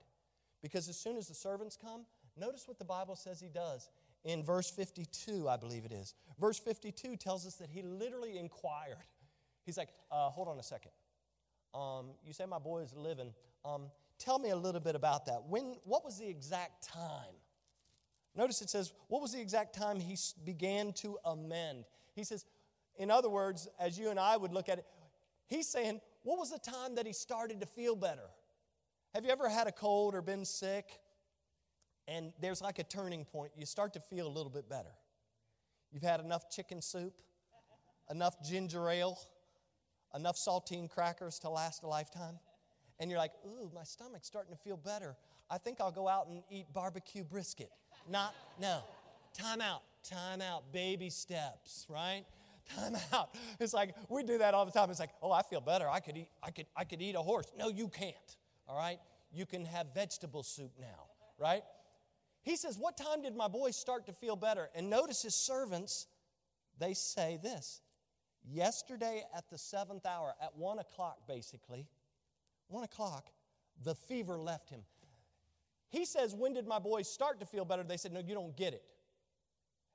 Because 0.61 0.87
as 0.87 0.97
soon 0.97 1.17
as 1.17 1.27
the 1.27 1.33
servants 1.33 1.77
come, 1.79 2.05
notice 2.37 2.67
what 2.67 2.79
the 2.79 2.85
Bible 2.85 3.15
says 3.15 3.39
he 3.39 3.49
does. 3.49 3.89
In 4.23 4.41
verse 4.43 4.69
52, 4.71 5.47
I 5.47 5.57
believe 5.57 5.85
it 5.85 5.91
is. 5.91 6.15
Verse 6.39 6.59
52 6.59 7.17
tells 7.17 7.45
us 7.45 7.55
that 7.55 7.69
he 7.69 7.81
literally 7.81 8.37
inquired. 8.37 8.97
He's 9.65 9.77
like, 9.77 9.89
uh, 10.11 10.29
hold 10.29 10.47
on 10.47 10.59
a 10.59 10.63
second. 10.63 10.91
Um, 11.73 12.11
you 12.25 12.33
say 12.33 12.45
my 12.45 12.59
boy 12.59 12.79
is 12.79 12.93
living. 12.93 13.33
Um, 13.63 13.91
tell 14.17 14.39
me 14.39 14.49
a 14.49 14.55
little 14.55 14.81
bit 14.81 14.95
about 14.95 15.25
that. 15.27 15.43
When, 15.47 15.75
what 15.83 16.03
was 16.03 16.17
the 16.17 16.27
exact 16.27 16.87
time? 16.87 17.35
Notice 18.35 18.61
it 18.61 18.69
says, 18.69 18.93
what 19.07 19.21
was 19.21 19.33
the 19.33 19.41
exact 19.41 19.75
time 19.75 19.99
he 19.99 20.17
began 20.45 20.93
to 20.93 21.17
amend? 21.25 21.85
He 22.15 22.23
says, 22.23 22.45
in 22.97 23.11
other 23.11 23.29
words, 23.29 23.67
as 23.79 23.97
you 23.97 24.09
and 24.09 24.19
I 24.19 24.37
would 24.37 24.53
look 24.53 24.69
at 24.69 24.79
it, 24.79 24.85
he's 25.47 25.67
saying, 25.67 26.01
what 26.23 26.37
was 26.37 26.51
the 26.51 26.59
time 26.59 26.95
that 26.95 27.05
he 27.05 27.13
started 27.13 27.61
to 27.61 27.65
feel 27.65 27.95
better? 27.95 28.29
Have 29.13 29.25
you 29.25 29.31
ever 29.31 29.49
had 29.49 29.67
a 29.67 29.71
cold 29.71 30.13
or 30.13 30.21
been 30.21 30.45
sick? 30.45 30.85
And 32.07 32.33
there's 32.39 32.61
like 32.61 32.79
a 32.79 32.83
turning 32.83 33.25
point. 33.25 33.51
You 33.57 33.65
start 33.65 33.93
to 33.93 33.99
feel 33.99 34.27
a 34.27 34.29
little 34.29 34.51
bit 34.51 34.69
better. 34.69 34.91
You've 35.91 36.03
had 36.03 36.19
enough 36.19 36.49
chicken 36.49 36.81
soup, 36.81 37.13
enough 38.09 38.35
ginger 38.43 38.89
ale, 38.89 39.19
enough 40.15 40.35
saltine 40.35 40.89
crackers 40.89 41.39
to 41.39 41.49
last 41.49 41.83
a 41.83 41.87
lifetime. 41.87 42.39
And 42.99 43.09
you're 43.09 43.19
like, 43.19 43.33
ooh, 43.45 43.71
my 43.73 43.83
stomach's 43.83 44.27
starting 44.27 44.53
to 44.53 44.59
feel 44.59 44.77
better. 44.77 45.15
I 45.49 45.57
think 45.57 45.79
I'll 45.81 45.91
go 45.91 46.07
out 46.07 46.27
and 46.27 46.43
eat 46.51 46.65
barbecue 46.73 47.23
brisket. 47.23 47.71
Not, 48.09 48.33
no. 48.59 48.81
Time 49.33 49.61
out, 49.61 49.83
time 50.03 50.41
out, 50.41 50.71
baby 50.73 51.09
steps, 51.09 51.85
right? 51.89 52.25
time 52.75 52.95
out. 53.13 53.35
It's 53.59 53.73
like 53.73 53.95
we 54.09 54.23
do 54.23 54.37
that 54.39 54.53
all 54.53 54.65
the 54.65 54.71
time. 54.71 54.89
It's 54.89 54.99
like, 54.99 55.11
oh, 55.21 55.31
I 55.31 55.41
feel 55.41 55.61
better. 55.61 55.89
I 55.89 55.99
could 55.99 56.17
eat, 56.17 56.29
I 56.41 56.51
could, 56.51 56.65
I 56.75 56.83
could 56.83 57.01
eat 57.01 57.15
a 57.15 57.21
horse. 57.21 57.47
No, 57.57 57.69
you 57.69 57.87
can't. 57.87 58.15
All 58.67 58.77
right? 58.77 58.99
You 59.31 59.45
can 59.45 59.65
have 59.65 59.87
vegetable 59.93 60.43
soup 60.43 60.71
now, 60.79 61.07
right? 61.37 61.63
He 62.41 62.55
says, 62.55 62.77
What 62.77 62.97
time 62.97 63.21
did 63.21 63.35
my 63.35 63.47
boy 63.47 63.71
start 63.71 64.05
to 64.07 64.13
feel 64.13 64.35
better? 64.35 64.69
And 64.75 64.89
notice 64.89 65.21
his 65.21 65.35
servants, 65.35 66.07
they 66.79 66.93
say 66.93 67.39
this. 67.41 67.81
Yesterday 68.43 69.23
at 69.35 69.49
the 69.49 69.57
seventh 69.57 70.05
hour, 70.05 70.33
at 70.41 70.55
one 70.55 70.79
o'clock 70.79 71.19
basically, 71.27 71.87
one 72.67 72.83
o'clock, 72.83 73.27
the 73.83 73.93
fever 73.93 74.37
left 74.37 74.69
him. 74.69 74.81
He 75.89 76.05
says, 76.05 76.35
When 76.35 76.53
did 76.53 76.67
my 76.67 76.79
boys 76.79 77.09
start 77.09 77.39
to 77.39 77.45
feel 77.45 77.65
better? 77.65 77.83
They 77.83 77.97
said, 77.97 78.13
No, 78.13 78.19
you 78.19 78.33
don't 78.33 78.55
get 78.55 78.73
it. 78.73 78.83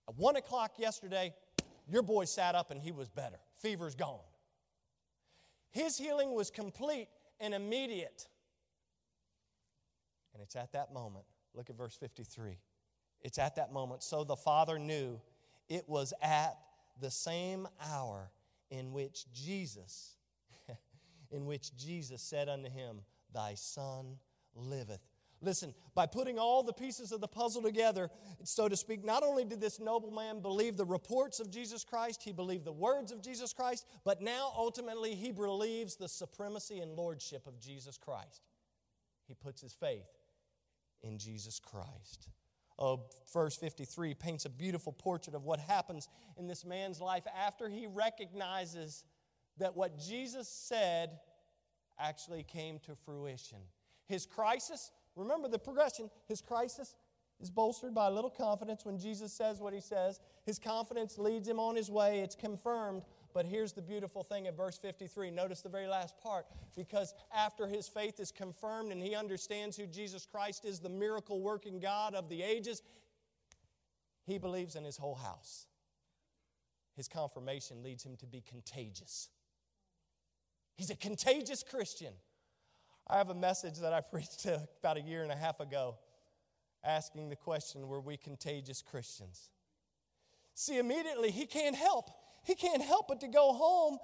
At 0.09 0.17
one 0.17 0.37
o'clock 0.37 0.73
yesterday, 0.79 1.33
your 1.89 2.03
boy 2.03 2.25
sat 2.25 2.55
up 2.55 2.71
and 2.71 2.81
he 2.81 2.93
was 2.93 3.09
better. 3.09 3.39
Fever's 3.61 3.95
gone. 3.95 4.19
His 5.71 5.97
healing 5.97 6.33
was 6.35 6.51
complete 6.51 7.09
and 7.41 7.55
immediate. 7.55 8.29
And 10.33 10.43
it's 10.43 10.57
at 10.57 10.73
that 10.73 10.93
moment. 10.93 11.25
Look 11.55 11.71
at 11.71 11.77
verse 11.77 11.97
53. 11.97 12.59
It's 13.23 13.39
at 13.39 13.57
that 13.57 13.73
moment. 13.73 14.03
So 14.03 14.25
the 14.25 14.37
father 14.37 14.79
knew 14.79 15.21
it 15.69 15.89
was 15.89 16.13
at 16.21 16.59
the 17.01 17.11
same 17.11 17.67
hour 17.91 18.31
in 18.71 18.93
which 18.93 19.25
Jesus, 19.33 20.17
in 21.31 21.47
which 21.47 21.77
Jesus 21.77 22.23
said 22.23 22.49
unto 22.49 22.69
him, 22.69 23.01
Thy 23.33 23.55
son 23.55 24.19
liveth. 24.55 25.01
Listen, 25.41 25.75
by 25.95 26.07
putting 26.07 26.39
all 26.39 26.63
the 26.63 26.73
pieces 26.73 27.13
of 27.13 27.21
the 27.21 27.29
puzzle 27.29 27.63
together, 27.63 28.11
so 28.45 28.69
to 28.69 28.77
speak, 28.77 29.05
not 29.05 29.23
only 29.23 29.45
did 29.45 29.61
this 29.61 29.79
nobleman 29.79 30.41
believe 30.41 30.77
the 30.77 30.85
reports 30.85 31.41
of 31.41 31.51
Jesus 31.51 31.85
Christ, 31.85 32.23
he 32.23 32.33
believed 32.33 32.65
the 32.65 32.73
words 32.73 33.13
of 33.13 33.23
Jesus 33.23 33.53
Christ, 33.53 33.87
but 34.05 34.23
now 34.23 34.53
ultimately 34.57 35.15
he 35.15 35.33
believes 35.33 35.97
the 35.97 36.09
supremacy 36.09 36.81
and 36.81 36.93
lordship 36.93 37.47
of 37.47 37.61
Jesus 37.61 37.99
Christ. 37.99 38.43
He 39.27 39.35
puts 39.35 39.61
his 39.61 39.73
faith 39.73 40.09
in 41.03 41.19
Jesus 41.19 41.61
Christ. 41.61 42.29
Oh, 42.79 43.05
verse 43.33 43.57
53 43.57 44.15
paints 44.15 44.47
a 44.47 44.51
beautiful 44.51 44.93
portrait 44.93 45.37
of 45.37 45.45
what 45.45 45.61
happens 45.61 46.09
in 46.37 46.49
this 46.49 46.65
man's 46.65 47.01
life 47.01 47.25
after 47.39 47.69
he 47.69 47.87
recognizes 47.87 49.05
that 49.59 49.77
what 49.77 49.99
Jesus 49.99 50.49
said 50.49 51.11
actually 51.99 52.43
came 52.43 52.81
to 52.81 52.97
fruition. 53.05 53.59
His 54.07 54.27
crisis 54.27 54.91
Remember 55.17 55.49
the 55.49 55.59
progression. 55.59 56.11
His 56.29 56.41
crisis 56.41 56.95
is 57.41 57.51
bolstered 57.51 57.95
by 57.95 58.07
a 58.07 58.11
little 58.11 58.31
confidence 58.31 58.85
when 58.85 58.99
Jesus 58.99 59.33
says 59.33 59.61
what 59.61 59.73
he 59.73 59.81
says. 59.81 60.21
His 60.45 60.59
confidence 60.59 61.19
leads 61.19 61.49
him 61.49 61.59
on 61.59 61.77
his 61.77 61.91
way. 61.91 62.21
It's 62.21 62.35
confirmed. 62.35 63.03
But 63.33 63.47
here's 63.47 63.73
the 63.73 63.83
beautiful 63.83 64.23
thing 64.23 64.47
in 64.47 64.55
verse 64.55 64.79
53. 64.79 65.31
Notice 65.31 65.61
the 65.61 65.69
very 65.69 65.89
last 65.89 66.19
part. 66.21 66.47
Because 66.77 67.15
after 67.35 67.67
his 67.67 67.89
faith 67.89 68.21
is 68.21 68.31
confirmed 68.31 68.93
and 68.93 69.03
he 69.03 69.15
understands 69.15 69.77
who 69.77 69.87
Jesus 69.87 70.27
Christ 70.27 70.65
is, 70.65 70.79
the 70.79 70.89
miracle 70.89 71.41
working 71.41 71.81
God 71.81 72.15
of 72.15 72.29
the 72.29 72.43
ages, 72.43 72.83
he 74.27 74.39
believes 74.39 74.77
in 74.77 74.85
his 74.85 74.97
whole 74.97 75.17
house. 75.17 75.67
His 76.97 77.09
confirmation 77.09 77.83
leads 77.83 78.05
him 78.05 78.17
to 78.19 78.27
be 78.27 78.43
contagious. 78.49 79.29
He's 80.77 80.91
a 80.91 80.97
contagious 80.97 81.63
Christian. 81.63 82.15
I 83.09 83.19
have 83.19 83.31
a 83.31 83.35
message 83.35 83.79
that 83.79 83.93
I 83.93 84.01
preached 84.13 84.47
about 84.47 84.97
a 84.97 85.01
year 85.01 85.23
and 85.23 85.33
a 85.33 85.37
half 85.37 85.61
ago 85.61 85.97
asking 86.85 87.29
the 87.29 87.37
question 87.37 87.87
Were 87.89 88.01
we 88.01 88.17
contagious 88.17 88.83
Christians? 88.83 89.51
See, 90.55 90.79
immediately 90.79 91.31
he 91.31 91.47
can't 91.47 91.77
help. 91.77 92.11
He 92.45 92.55
can't 92.55 92.83
help 92.83 93.09
but 93.09 93.21
to 93.21 93.29
go 93.29 93.53
home 93.53 93.99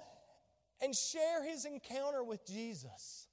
and 0.81 0.95
share 0.95 1.45
his 1.45 1.65
encounter 1.65 2.23
with 2.23 2.45
Jesus. 2.45 3.27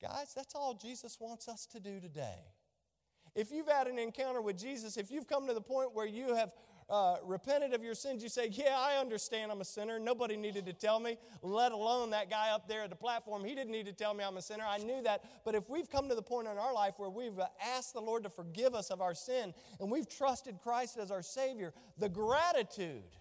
Guys, 0.00 0.32
that's 0.34 0.54
all 0.54 0.74
Jesus 0.74 1.18
wants 1.20 1.48
us 1.48 1.66
to 1.66 1.80
do 1.80 2.00
today. 2.00 2.44
If 3.34 3.50
you've 3.50 3.68
had 3.68 3.88
an 3.88 3.98
encounter 3.98 4.40
with 4.40 4.58
Jesus, 4.58 4.96
if 4.96 5.10
you've 5.10 5.26
come 5.26 5.48
to 5.48 5.54
the 5.54 5.60
point 5.60 5.94
where 5.94 6.06
you 6.06 6.34
have 6.34 6.50
uh, 6.90 7.16
repented 7.22 7.74
of 7.74 7.82
your 7.84 7.94
sins, 7.94 8.22
you 8.22 8.28
say, 8.28 8.48
Yeah, 8.50 8.76
I 8.78 8.98
understand 8.98 9.52
I'm 9.52 9.60
a 9.60 9.64
sinner. 9.64 9.98
Nobody 9.98 10.36
needed 10.36 10.64
to 10.66 10.72
tell 10.72 10.98
me, 11.00 11.18
let 11.42 11.72
alone 11.72 12.10
that 12.10 12.30
guy 12.30 12.50
up 12.50 12.66
there 12.66 12.82
at 12.82 12.90
the 12.90 12.96
platform. 12.96 13.44
He 13.44 13.54
didn't 13.54 13.72
need 13.72 13.86
to 13.86 13.92
tell 13.92 14.14
me 14.14 14.24
I'm 14.24 14.36
a 14.38 14.42
sinner. 14.42 14.64
I 14.66 14.78
knew 14.78 15.02
that. 15.02 15.24
But 15.44 15.54
if 15.54 15.68
we've 15.68 15.90
come 15.90 16.08
to 16.08 16.14
the 16.14 16.22
point 16.22 16.48
in 16.48 16.56
our 16.56 16.72
life 16.72 16.94
where 16.96 17.10
we've 17.10 17.38
asked 17.76 17.92
the 17.92 18.00
Lord 18.00 18.22
to 18.22 18.30
forgive 18.30 18.74
us 18.74 18.90
of 18.90 19.02
our 19.02 19.14
sin 19.14 19.52
and 19.80 19.90
we've 19.90 20.08
trusted 20.08 20.60
Christ 20.62 20.96
as 20.96 21.10
our 21.10 21.22
Savior, 21.22 21.74
the 21.98 22.08
gratitude 22.08 23.16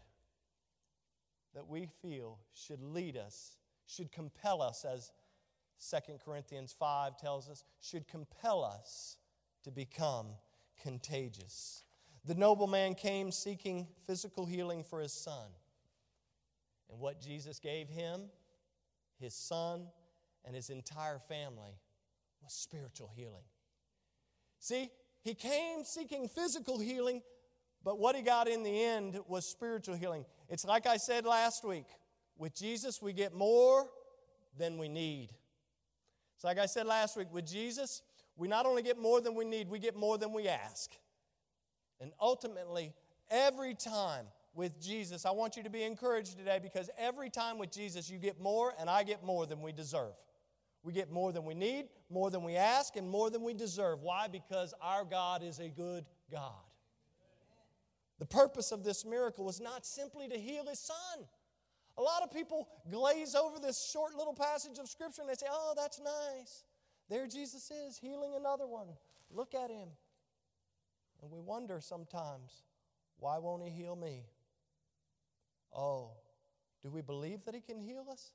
that 1.53 1.67
we 1.67 1.87
feel 2.01 2.39
should 2.53 2.81
lead 2.81 3.17
us, 3.17 3.57
should 3.85 4.11
compel 4.11 4.61
us, 4.61 4.85
as 4.85 5.11
2 5.89 6.13
Corinthians 6.23 6.75
5 6.77 7.17
tells 7.17 7.49
us, 7.49 7.63
should 7.81 8.07
compel 8.07 8.63
us 8.63 9.17
to 9.63 9.71
become 9.71 10.27
contagious. 10.81 11.83
The 12.27 12.35
nobleman 12.35 12.93
came 12.93 13.31
seeking 13.31 13.87
physical 14.05 14.45
healing 14.45 14.83
for 14.83 14.99
his 14.99 15.13
son. 15.13 15.47
And 16.89 16.99
what 16.99 17.21
Jesus 17.21 17.57
gave 17.57 17.87
him, 17.87 18.23
his 19.17 19.33
son, 19.33 19.87
and 20.43 20.53
his 20.53 20.69
entire 20.69 21.19
family 21.19 21.79
was 22.43 22.51
spiritual 22.51 23.09
healing. 23.15 23.45
See, 24.59 24.89
he 25.21 25.35
came 25.35 25.85
seeking 25.85 26.27
physical 26.27 26.79
healing, 26.79 27.21
but 27.81 27.97
what 27.97 28.13
he 28.13 28.21
got 28.21 28.49
in 28.49 28.61
the 28.61 28.83
end 28.83 29.19
was 29.27 29.45
spiritual 29.45 29.95
healing. 29.95 30.25
It's 30.49 30.65
like 30.65 30.85
I 30.85 30.97
said 30.97 31.25
last 31.25 31.63
week 31.63 31.85
with 32.37 32.53
Jesus, 32.53 33.01
we 33.01 33.13
get 33.13 33.33
more 33.33 33.87
than 34.57 34.77
we 34.77 34.89
need. 34.89 35.29
It's 36.35 36.43
like 36.43 36.59
I 36.59 36.65
said 36.65 36.87
last 36.87 37.15
week 37.15 37.27
with 37.31 37.47
Jesus, 37.47 38.01
we 38.35 38.49
not 38.49 38.65
only 38.65 38.81
get 38.81 38.97
more 38.97 39.21
than 39.21 39.33
we 39.33 39.45
need, 39.45 39.69
we 39.69 39.79
get 39.79 39.95
more 39.95 40.17
than 40.17 40.33
we 40.33 40.49
ask. 40.49 40.91
And 41.99 42.11
ultimately, 42.19 42.93
every 43.29 43.73
time 43.73 44.25
with 44.53 44.79
Jesus, 44.81 45.25
I 45.25 45.31
want 45.31 45.57
you 45.57 45.63
to 45.63 45.69
be 45.69 45.83
encouraged 45.83 46.37
today 46.37 46.59
because 46.61 46.89
every 46.97 47.29
time 47.29 47.57
with 47.57 47.71
Jesus, 47.71 48.09
you 48.09 48.17
get 48.17 48.39
more 48.39 48.73
and 48.79 48.89
I 48.89 49.03
get 49.03 49.23
more 49.23 49.45
than 49.45 49.61
we 49.61 49.71
deserve. 49.71 50.13
We 50.83 50.93
get 50.93 51.11
more 51.11 51.31
than 51.31 51.43
we 51.43 51.53
need, 51.53 51.85
more 52.09 52.29
than 52.29 52.43
we 52.43 52.55
ask, 52.55 52.95
and 52.95 53.09
more 53.09 53.29
than 53.29 53.43
we 53.43 53.53
deserve. 53.53 54.01
Why? 54.01 54.27
Because 54.27 54.73
our 54.81 55.03
God 55.03 55.43
is 55.43 55.59
a 55.59 55.69
good 55.69 56.05
God. 56.31 56.53
The 58.19 58.25
purpose 58.25 58.71
of 58.71 58.83
this 58.83 59.05
miracle 59.05 59.45
was 59.45 59.59
not 59.59 59.85
simply 59.85 60.27
to 60.27 60.37
heal 60.37 60.65
his 60.65 60.79
son. 60.79 61.25
A 61.97 62.01
lot 62.01 62.23
of 62.23 62.31
people 62.31 62.67
glaze 62.89 63.35
over 63.35 63.59
this 63.59 63.89
short 63.91 64.15
little 64.15 64.33
passage 64.33 64.77
of 64.77 64.87
Scripture 64.87 65.21
and 65.21 65.29
they 65.29 65.35
say, 65.35 65.47
oh, 65.49 65.73
that's 65.75 65.99
nice. 65.99 66.63
There 67.09 67.27
Jesus 67.27 67.71
is, 67.71 67.97
healing 67.97 68.33
another 68.35 68.67
one. 68.67 68.87
Look 69.31 69.55
at 69.55 69.69
him. 69.69 69.89
And 71.21 71.31
we 71.31 71.39
wonder 71.39 71.79
sometimes, 71.81 72.63
why 73.19 73.37
won't 73.39 73.63
He 73.63 73.69
heal 73.69 73.95
me? 73.95 74.25
Oh, 75.75 76.11
do 76.83 76.89
we 76.89 77.01
believe 77.01 77.45
that 77.45 77.55
He 77.55 77.61
can 77.61 77.79
heal 77.79 78.05
us? 78.11 78.31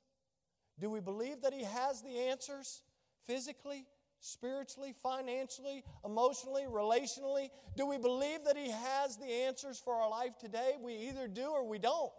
Do 0.79 0.89
we 0.89 0.99
believe 0.99 1.41
that 1.41 1.53
He 1.53 1.63
has 1.63 2.01
the 2.01 2.29
answers 2.29 2.81
physically, 3.25 3.85
spiritually, 4.19 4.93
financially, 5.01 5.83
emotionally, 6.03 6.63
relationally? 6.63 7.49
Do 7.75 7.87
we 7.87 7.97
believe 7.97 8.43
that 8.45 8.57
He 8.57 8.69
has 8.69 9.17
the 9.17 9.31
answers 9.45 9.79
for 9.79 9.95
our 9.95 10.09
life 10.09 10.37
today? 10.39 10.73
We 10.81 10.95
either 11.09 11.27
do 11.27 11.47
or 11.51 11.67
we 11.67 11.79
don't. 11.79 12.11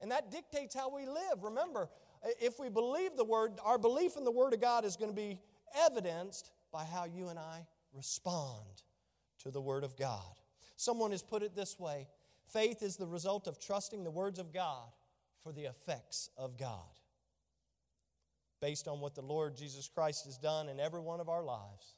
And 0.00 0.10
that 0.10 0.30
dictates 0.30 0.74
how 0.74 0.94
we 0.94 1.06
live. 1.06 1.42
Remember, 1.42 1.88
if 2.40 2.58
we 2.58 2.68
believe 2.68 3.16
the 3.16 3.24
Word, 3.24 3.52
our 3.64 3.78
belief 3.78 4.16
in 4.16 4.24
the 4.24 4.30
Word 4.30 4.54
of 4.54 4.60
God 4.60 4.84
is 4.84 4.96
going 4.96 5.10
to 5.10 5.16
be 5.16 5.40
evidenced 5.86 6.50
by 6.72 6.84
how 6.84 7.04
you 7.04 7.28
and 7.28 7.38
I 7.38 7.66
respond 7.92 8.82
to 9.42 9.50
the 9.50 9.60
Word 9.60 9.84
of 9.84 9.96
God. 9.96 10.38
Someone 10.76 11.10
has 11.10 11.22
put 11.22 11.42
it 11.42 11.54
this 11.54 11.78
way 11.78 12.08
faith 12.52 12.82
is 12.82 12.96
the 12.96 13.06
result 13.06 13.46
of 13.46 13.60
trusting 13.60 14.04
the 14.04 14.10
words 14.10 14.38
of 14.38 14.52
God 14.52 14.88
for 15.42 15.52
the 15.52 15.64
effects 15.64 16.30
of 16.36 16.58
God. 16.58 16.78
Based 18.60 18.86
on 18.86 19.00
what 19.00 19.14
the 19.14 19.22
Lord 19.22 19.56
Jesus 19.56 19.88
Christ 19.88 20.24
has 20.26 20.38
done 20.38 20.68
in 20.68 20.78
every 20.78 21.00
one 21.00 21.20
of 21.20 21.28
our 21.28 21.42
lives, 21.42 21.96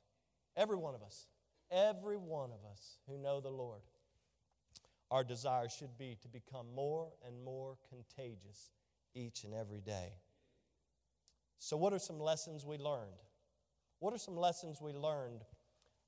every 0.57 0.77
one 0.77 0.95
of 0.95 1.03
us, 1.03 1.27
every 1.71 2.17
one 2.17 2.51
of 2.51 2.65
us 2.71 2.99
who 3.07 3.19
know 3.19 3.41
the 3.41 3.51
Lord, 3.51 3.83
our 5.11 5.25
desire 5.25 5.69
should 5.69 5.99
be 5.99 6.17
to 6.23 6.29
become 6.29 6.67
more 6.75 7.13
and 7.27 7.45
more 7.45 7.77
contagious 7.91 8.71
each 9.15 9.45
and 9.45 9.53
every 9.55 9.81
day. 9.81 10.13
So, 11.59 11.77
what 11.77 11.93
are 11.93 11.99
some 11.99 12.19
lessons 12.19 12.65
we 12.65 12.79
learned? 12.79 13.23
What 13.99 14.15
are 14.15 14.19
some 14.19 14.37
lessons 14.37 14.81
we 14.81 14.93
learned 14.93 15.43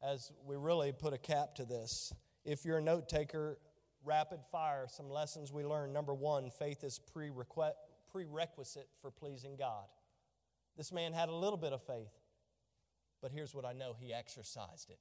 as 0.03 0.33
we 0.47 0.57
really 0.57 0.93
put 0.93 1.13
a 1.13 1.19
cap 1.19 1.55
to 1.57 1.65
this. 1.65 2.13
If 2.45 2.65
you're 2.65 2.79
a 2.79 2.83
note 2.83 3.09
taker, 3.09 3.59
rapid 4.05 4.41
fire, 4.51 4.87
some 4.89 5.11
lessons 5.11 5.53
we 5.53 5.65
learned. 5.65 5.93
Number 5.93 6.15
one, 6.15 6.51
faith 6.51 6.85
is 6.85 7.01
prerequisite 7.13 8.89
for 9.01 9.11
pleasing 9.11 9.57
God. 9.57 9.87
This 10.77 10.93
man 10.93 11.13
had 11.13 11.29
a 11.29 11.35
little 11.35 11.57
bit 11.57 11.73
of 11.73 11.83
faith, 11.83 12.13
but 13.21 13.33
here's 13.33 13.55
what 13.55 13.65
I 13.65 13.73
know 13.73 13.97
he 13.99 14.13
exercised 14.13 14.91
it. 14.91 14.99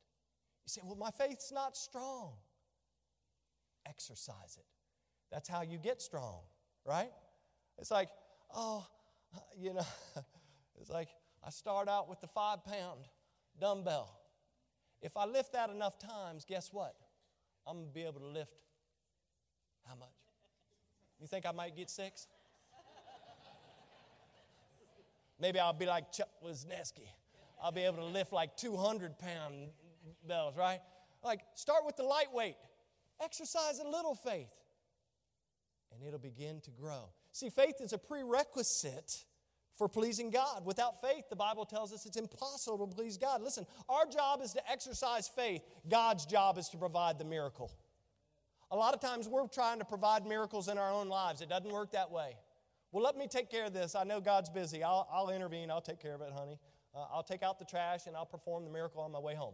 You 0.66 0.70
say, 0.70 0.82
Well, 0.84 0.96
my 0.96 1.12
faith's 1.12 1.52
not 1.52 1.78
strong. 1.78 2.34
Exercise 3.88 4.58
it. 4.58 4.66
That's 5.32 5.48
how 5.48 5.62
you 5.62 5.78
get 5.78 6.02
strong, 6.02 6.40
right? 6.86 7.12
It's 7.78 7.92
like, 7.92 8.10
oh, 8.56 8.86
you 9.58 9.74
know, 9.74 9.86
it's 10.80 10.90
like 10.90 11.10
I 11.46 11.50
start 11.50 11.88
out 11.88 12.10
with 12.10 12.22
the 12.22 12.28
five 12.28 12.64
pound 12.64 13.02
dumbbell. 13.60 14.18
If 15.06 15.16
I 15.16 15.26
lift 15.26 15.54
that 15.54 15.70
enough 15.70 16.00
times, 16.00 16.46
guess 16.46 16.74
what? 16.74 16.96
I'm 17.68 17.76
going 17.76 17.88
to 17.90 17.94
be 17.94 18.02
able 18.02 18.22
to 18.22 18.26
lift 18.26 18.64
how 19.88 19.94
much? 19.94 20.10
You 21.22 21.28
think 21.28 21.46
I 21.46 21.52
might 21.52 21.76
get 21.76 21.92
six? 21.92 22.26
Maybe 25.40 25.60
I'll 25.60 25.74
be 25.74 25.86
like 25.86 26.12
Chuck 26.12 26.30
Wisniewski. 26.44 27.08
I'll 27.62 27.72
be 27.72 27.82
able 27.82 27.98
to 27.98 28.06
lift 28.06 28.34
like 28.34 28.58
200 28.58 29.20
pound 29.20 29.68
bells, 30.28 30.58
right? 30.58 30.80
Like, 31.24 31.42
start 31.54 31.86
with 31.86 31.98
the 31.98 32.04
lightweight. 32.04 32.56
Exercise 33.22 33.78
a 33.78 33.88
little 33.88 34.16
faith, 34.16 34.50
and 35.94 36.04
it'll 36.06 36.18
begin 36.18 36.62
to 36.62 36.72
grow. 36.72 37.10
See, 37.32 37.52
faith 37.52 37.76
is 37.80 37.94
a 37.94 38.00
prerequisite 38.00 39.24
for 39.78 39.88
pleasing 39.88 40.30
God. 40.30 40.66
Without 40.66 41.02
faith, 41.02 41.26
the 41.30 41.36
Bible 41.36 41.66
tells 41.66 41.92
us 41.94 42.06
it's 42.06 42.18
impossible 42.18 42.88
to 42.88 42.96
please 42.96 43.18
God. 43.18 43.42
Listen, 43.42 43.66
our 43.90 44.06
job 44.06 44.42
is 44.42 44.54
to 44.54 44.72
exercise 44.72 45.28
faith, 45.28 45.62
God's 45.90 46.26
job 46.26 46.58
is 46.58 46.70
to 46.70 46.78
provide 46.78 47.20
the 47.20 47.26
miracle. 47.26 47.72
A 48.72 48.76
lot 48.76 48.94
of 48.94 49.00
times 49.00 49.28
we're 49.28 49.48
trying 49.48 49.80
to 49.80 49.86
provide 49.86 50.26
miracles 50.26 50.68
in 50.68 50.78
our 50.78 50.92
own 50.92 51.08
lives. 51.08 51.42
It 51.42 51.50
doesn't 51.50 51.72
work 51.72 51.92
that 51.92 52.12
way. 52.12 52.36
Well, 52.92 53.04
let 53.04 53.18
me 53.18 53.28
take 53.28 53.52
care 53.52 53.66
of 53.66 53.74
this. 53.74 53.94
I 53.94 54.04
know 54.06 54.22
God's 54.22 54.50
busy. 54.50 54.82
I'll, 54.82 55.08
I'll 55.12 55.30
intervene. 55.30 55.70
I'll 55.70 55.82
take 55.82 56.00
care 56.02 56.16
of 56.16 56.22
it, 56.22 56.32
honey. 56.34 56.58
Uh, 56.96 57.06
I'll 57.14 57.24
take 57.24 57.44
out 57.44 57.60
the 57.60 57.66
trash 57.66 58.08
and 58.08 58.16
I'll 58.16 58.26
perform 58.26 58.64
the 58.64 58.72
miracle 58.72 59.02
on 59.02 59.12
my 59.12 59.20
way 59.20 59.36
home. 59.36 59.54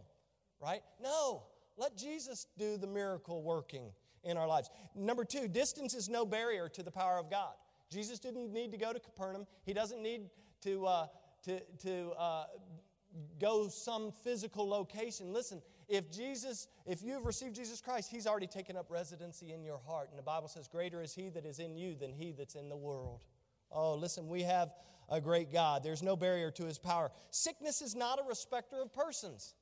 Right? 0.60 0.80
No. 1.02 1.42
Let 1.76 1.96
Jesus 1.96 2.46
do 2.56 2.76
the 2.76 2.86
miracle 2.86 3.42
working 3.42 3.90
in 4.24 4.36
our 4.36 4.46
lives. 4.46 4.70
Number 4.94 5.24
two, 5.24 5.48
distance 5.48 5.94
is 5.94 6.08
no 6.08 6.24
barrier 6.24 6.68
to 6.68 6.82
the 6.82 6.90
power 6.90 7.18
of 7.18 7.30
God. 7.30 7.54
Jesus 7.92 8.18
didn't 8.18 8.52
need 8.52 8.72
to 8.72 8.78
go 8.78 8.92
to 8.92 8.98
Capernaum. 8.98 9.46
He 9.64 9.74
doesn't 9.74 10.02
need 10.02 10.30
to, 10.62 10.86
uh, 10.86 11.06
to, 11.44 11.60
to 11.82 12.10
uh, 12.18 12.44
go 13.38 13.68
some 13.68 14.12
physical 14.24 14.66
location. 14.66 15.32
Listen, 15.32 15.60
if 15.88 16.10
Jesus, 16.10 16.68
if 16.86 17.02
you've 17.02 17.26
received 17.26 17.54
Jesus 17.54 17.80
Christ, 17.80 18.10
He's 18.10 18.26
already 18.26 18.46
taken 18.46 18.76
up 18.76 18.86
residency 18.90 19.52
in 19.52 19.62
your 19.62 19.78
heart. 19.86 20.08
And 20.10 20.18
the 20.18 20.22
Bible 20.22 20.48
says, 20.48 20.68
Greater 20.68 21.02
is 21.02 21.14
He 21.14 21.28
that 21.30 21.44
is 21.44 21.58
in 21.58 21.76
you 21.76 21.94
than 21.94 22.12
He 22.12 22.32
that's 22.32 22.54
in 22.54 22.68
the 22.68 22.76
world. 22.76 23.20
Oh, 23.70 23.94
listen, 23.94 24.28
we 24.28 24.42
have 24.42 24.72
a 25.08 25.20
great 25.20 25.52
God. 25.52 25.82
There's 25.82 26.02
no 26.02 26.16
barrier 26.16 26.50
to 26.52 26.64
His 26.64 26.78
power. 26.78 27.10
Sickness 27.30 27.82
is 27.82 27.94
not 27.94 28.18
a 28.18 28.22
respecter 28.26 28.80
of 28.80 28.94
persons. 28.94 29.54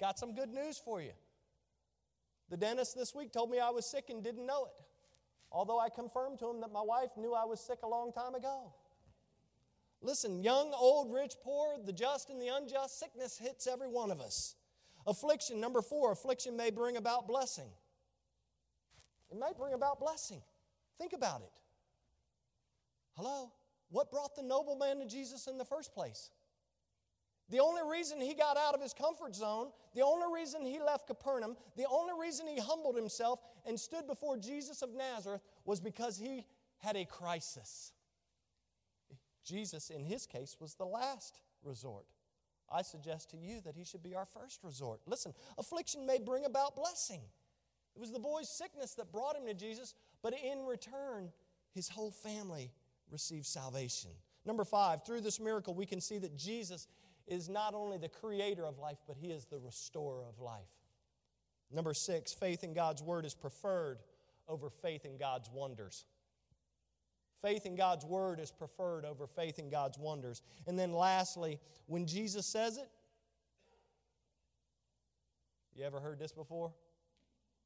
Got 0.00 0.18
some 0.18 0.34
good 0.34 0.50
news 0.50 0.80
for 0.84 1.00
you. 1.00 1.12
The 2.50 2.56
dentist 2.56 2.96
this 2.96 3.14
week 3.14 3.32
told 3.32 3.50
me 3.50 3.58
I 3.60 3.70
was 3.70 3.84
sick 3.84 4.06
and 4.08 4.22
didn't 4.22 4.46
know 4.46 4.64
it. 4.64 4.87
Although 5.50 5.80
I 5.80 5.88
confirmed 5.88 6.38
to 6.40 6.50
him 6.50 6.60
that 6.60 6.72
my 6.72 6.82
wife 6.82 7.10
knew 7.16 7.34
I 7.34 7.44
was 7.44 7.60
sick 7.60 7.78
a 7.82 7.88
long 7.88 8.12
time 8.12 8.34
ago. 8.34 8.72
Listen, 10.00 10.42
young, 10.42 10.72
old, 10.78 11.12
rich, 11.12 11.34
poor, 11.42 11.76
the 11.84 11.92
just 11.92 12.30
and 12.30 12.40
the 12.40 12.48
unjust, 12.48 13.00
sickness 13.00 13.38
hits 13.38 13.66
every 13.66 13.88
one 13.88 14.10
of 14.10 14.20
us. 14.20 14.54
Affliction, 15.06 15.60
number 15.60 15.82
four, 15.82 16.12
affliction 16.12 16.56
may 16.56 16.70
bring 16.70 16.96
about 16.96 17.26
blessing. 17.26 17.68
It 19.30 19.38
may 19.38 19.50
bring 19.56 19.74
about 19.74 19.98
blessing. 19.98 20.40
Think 20.98 21.12
about 21.12 21.40
it. 21.40 21.60
Hello? 23.16 23.50
What 23.90 24.10
brought 24.10 24.36
the 24.36 24.42
nobleman 24.42 25.00
to 25.00 25.06
Jesus 25.06 25.46
in 25.46 25.58
the 25.58 25.64
first 25.64 25.94
place? 25.94 26.30
The 27.50 27.60
only 27.60 27.82
reason 27.90 28.20
he 28.20 28.34
got 28.34 28.56
out 28.58 28.74
of 28.74 28.82
his 28.82 28.92
comfort 28.92 29.34
zone, 29.34 29.68
the 29.94 30.02
only 30.02 30.26
reason 30.32 30.66
he 30.66 30.80
left 30.80 31.06
Capernaum, 31.06 31.56
the 31.76 31.86
only 31.90 32.12
reason 32.20 32.46
he 32.46 32.60
humbled 32.60 32.94
himself 32.94 33.40
and 33.66 33.78
stood 33.80 34.06
before 34.06 34.36
Jesus 34.36 34.82
of 34.82 34.90
Nazareth 34.94 35.40
was 35.64 35.80
because 35.80 36.18
he 36.18 36.44
had 36.78 36.96
a 36.96 37.06
crisis. 37.06 37.92
Jesus, 39.44 39.88
in 39.88 40.04
his 40.04 40.26
case, 40.26 40.56
was 40.60 40.74
the 40.74 40.84
last 40.84 41.40
resort. 41.64 42.04
I 42.70 42.82
suggest 42.82 43.30
to 43.30 43.38
you 43.38 43.62
that 43.62 43.74
he 43.74 43.84
should 43.84 44.02
be 44.02 44.14
our 44.14 44.26
first 44.26 44.62
resort. 44.62 45.00
Listen, 45.06 45.32
affliction 45.56 46.06
may 46.06 46.18
bring 46.18 46.44
about 46.44 46.76
blessing. 46.76 47.22
It 47.96 48.00
was 48.00 48.12
the 48.12 48.18
boy's 48.18 48.50
sickness 48.50 48.94
that 48.94 49.10
brought 49.10 49.36
him 49.36 49.46
to 49.46 49.54
Jesus, 49.54 49.94
but 50.22 50.34
in 50.34 50.66
return, 50.66 51.32
his 51.72 51.88
whole 51.88 52.10
family 52.10 52.72
received 53.10 53.46
salvation. 53.46 54.10
Number 54.44 54.64
five, 54.64 55.04
through 55.04 55.22
this 55.22 55.40
miracle, 55.40 55.74
we 55.74 55.86
can 55.86 56.00
see 56.00 56.18
that 56.18 56.36
Jesus 56.36 56.86
is 57.28 57.48
not 57.48 57.74
only 57.74 57.98
the 57.98 58.08
creator 58.08 58.64
of 58.64 58.78
life, 58.78 58.98
but 59.06 59.16
he 59.20 59.28
is 59.28 59.46
the 59.46 59.58
restorer 59.58 60.24
of 60.28 60.40
life. 60.40 60.60
Number 61.70 61.92
six, 61.92 62.32
faith 62.32 62.64
in 62.64 62.72
God's 62.72 63.02
word 63.02 63.26
is 63.26 63.34
preferred 63.34 63.98
over 64.48 64.70
faith 64.70 65.04
in 65.04 65.18
God's 65.18 65.50
wonders. 65.50 66.06
Faith 67.42 67.66
in 67.66 67.76
God's 67.76 68.04
word 68.04 68.40
is 68.40 68.50
preferred 68.50 69.04
over 69.04 69.26
faith 69.26 69.58
in 69.58 69.70
God's 69.70 69.98
wonders. 69.98 70.42
And 70.66 70.78
then 70.78 70.92
lastly, 70.92 71.60
when 71.86 72.06
Jesus 72.06 72.46
says 72.46 72.78
it, 72.78 72.88
you 75.76 75.84
ever 75.84 76.00
heard 76.00 76.18
this 76.18 76.32
before? 76.32 76.72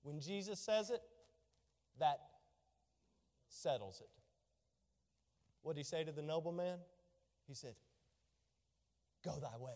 When 0.03 0.21
Jesus 0.21 0.61
says 0.61 0.91
it, 0.91 1.01
that 1.99 2.19
settles 3.49 4.03
it. 4.03 4.11
What 5.63 5.77
did 5.77 5.81
he 5.81 5.85
say 5.85 6.05
to 6.05 6.13
the 6.13 6.23
nobleman? 6.23 6.79
He 7.47 7.55
said, 7.55 7.75
Go 9.25 9.39
thy 9.41 9.57
way, 9.59 9.73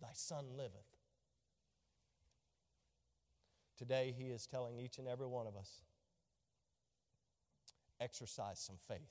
thy 0.00 0.10
son 0.12 0.44
liveth. 0.56 0.72
Today, 3.76 4.14
he 4.16 4.26
is 4.26 4.46
telling 4.46 4.78
each 4.78 4.98
and 4.98 5.08
every 5.08 5.26
one 5.26 5.46
of 5.46 5.56
us 5.56 5.80
exercise 8.00 8.60
some 8.60 8.76
faith. 8.88 9.10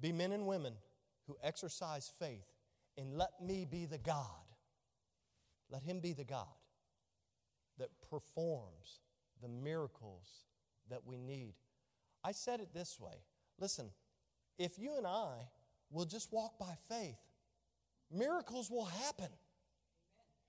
Be 0.00 0.12
men 0.12 0.32
and 0.32 0.46
women 0.46 0.74
who 1.26 1.36
exercise 1.42 2.10
faith, 2.18 2.46
and 2.96 3.16
let 3.16 3.32
me 3.42 3.66
be 3.70 3.84
the 3.84 3.98
God. 3.98 4.24
Let 5.70 5.82
him 5.82 6.00
be 6.00 6.12
the 6.12 6.24
God 6.24 6.46
that 7.78 7.88
performs 8.10 9.00
the 9.40 9.48
miracles 9.48 10.46
that 10.90 11.06
we 11.06 11.16
need. 11.16 11.54
I 12.24 12.32
said 12.32 12.60
it 12.60 12.68
this 12.74 12.98
way 13.00 13.24
listen, 13.58 13.90
if 14.58 14.78
you 14.78 14.96
and 14.96 15.06
I 15.06 15.48
will 15.92 16.06
just 16.06 16.32
walk 16.32 16.58
by 16.58 16.74
faith, 16.88 17.20
miracles 18.10 18.70
will 18.70 18.86
happen. 18.86 19.28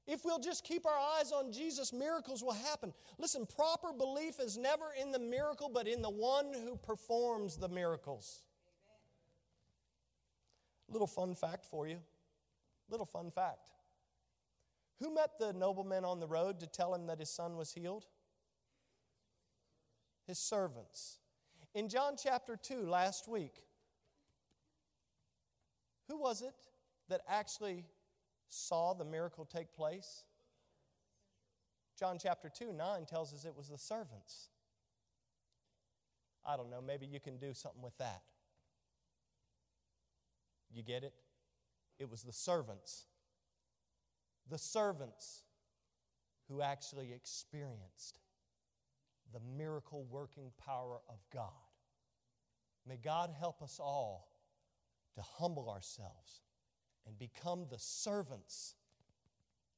If 0.06 0.26
we'll 0.26 0.40
just 0.40 0.66
keep 0.66 0.86
our 0.86 0.98
eyes 1.18 1.32
on 1.32 1.54
Jesus, 1.54 1.94
miracles 1.94 2.44
will 2.44 2.52
happen. 2.52 2.94
Listen, 3.18 3.46
proper 3.46 3.94
belief 3.94 4.40
is 4.40 4.58
never 4.58 4.86
in 5.00 5.12
the 5.12 5.20
miracle, 5.20 5.70
but 5.74 5.88
in 5.88 6.02
the 6.02 6.10
one 6.10 6.54
who 6.54 6.76
performs 6.76 7.56
the 7.56 7.70
miracles. 7.70 8.42
Little 10.90 11.08
fun 11.08 11.36
fact 11.36 11.66
for 11.66 11.88
you. 11.88 12.00
Little 12.90 13.06
fun 13.06 13.32
fact. 13.32 13.70
Who 15.00 15.14
met 15.14 15.40
the 15.40 15.54
nobleman 15.54 16.04
on 16.04 16.20
the 16.20 16.28
road 16.28 16.60
to 16.60 16.68
tell 16.68 16.94
him 16.94 17.08
that 17.08 17.20
his 17.20 17.30
son 17.30 17.56
was 17.56 17.72
healed? 17.72 18.06
His 20.28 20.38
servants. 20.38 21.20
In 21.74 21.88
John 21.90 22.16
chapter 22.22 22.56
2 22.56 22.86
last 22.86 23.28
week, 23.28 23.64
who 26.08 26.18
was 26.18 26.42
it 26.42 26.56
that 27.10 27.22
actually 27.28 27.86
saw 28.50 28.94
the 28.94 29.06
miracle 29.06 29.46
take 29.46 29.74
place? 29.74 30.24
John 31.98 32.18
chapter 32.22 32.50
2 32.50 32.74
9 32.74 33.06
tells 33.06 33.34
us 33.34 33.46
it 33.46 33.56
was 33.56 33.70
the 33.70 33.78
servants. 33.78 34.50
I 36.46 36.58
don't 36.58 36.70
know, 36.70 36.82
maybe 36.82 37.06
you 37.06 37.20
can 37.20 37.38
do 37.38 37.54
something 37.54 37.82
with 37.82 37.98
that. 38.00 38.22
You 40.74 40.84
get 40.84 41.04
it? 41.04 41.14
It 42.00 42.10
was 42.10 42.24
the 42.24 42.34
servants. 42.34 43.06
The 44.50 44.58
servants 44.58 45.44
who 46.50 46.62
actually 46.62 47.14
experienced 47.14 48.20
the 49.32 49.40
miracle 49.58 50.06
working 50.10 50.52
power 50.66 51.00
of 51.08 51.16
God. 51.34 51.50
May 52.88 52.98
God 52.98 53.34
help 53.40 53.62
us 53.62 53.80
all 53.80 54.33
to 55.16 55.22
humble 55.22 55.70
ourselves 55.70 56.42
and 57.06 57.18
become 57.18 57.66
the 57.70 57.80
servants 57.80 58.76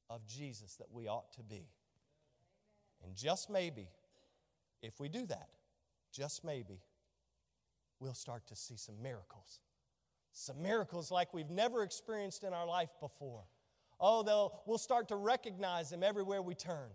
of 0.08 0.26
Jesus 0.26 0.76
that 0.76 0.86
we 0.92 1.08
ought 1.08 1.32
to 1.34 1.42
be. 1.42 1.68
And 3.04 3.14
just 3.14 3.50
maybe, 3.50 3.88
if 4.82 5.00
we 5.00 5.08
do 5.08 5.26
that, 5.26 5.48
just 6.12 6.44
maybe, 6.44 6.80
we'll 8.00 8.14
start 8.14 8.46
to 8.48 8.56
see 8.56 8.76
some 8.76 9.02
miracles. 9.02 9.60
Some 10.32 10.62
miracles 10.62 11.10
like 11.10 11.34
we've 11.34 11.50
never 11.50 11.82
experienced 11.82 12.44
in 12.44 12.52
our 12.52 12.66
life 12.66 12.90
before. 13.00 13.44
Oh, 13.98 14.22
they'll, 14.22 14.60
we'll 14.66 14.78
start 14.78 15.08
to 15.08 15.16
recognize 15.16 15.90
them 15.90 16.02
everywhere 16.02 16.42
we 16.42 16.54
turn 16.54 16.90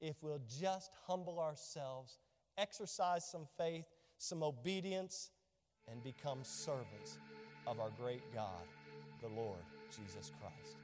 if 0.00 0.22
we'll 0.22 0.40
just 0.60 0.92
humble 1.06 1.40
ourselves, 1.40 2.18
exercise 2.56 3.28
some 3.28 3.46
faith, 3.56 3.86
some 4.18 4.44
obedience, 4.44 5.30
and 5.90 6.02
become 6.02 6.44
servants 6.44 7.18
of 7.68 7.80
our 7.80 7.90
great 8.00 8.22
God, 8.34 8.64
the 9.20 9.28
Lord 9.28 9.58
Jesus 9.90 10.32
Christ. 10.40 10.76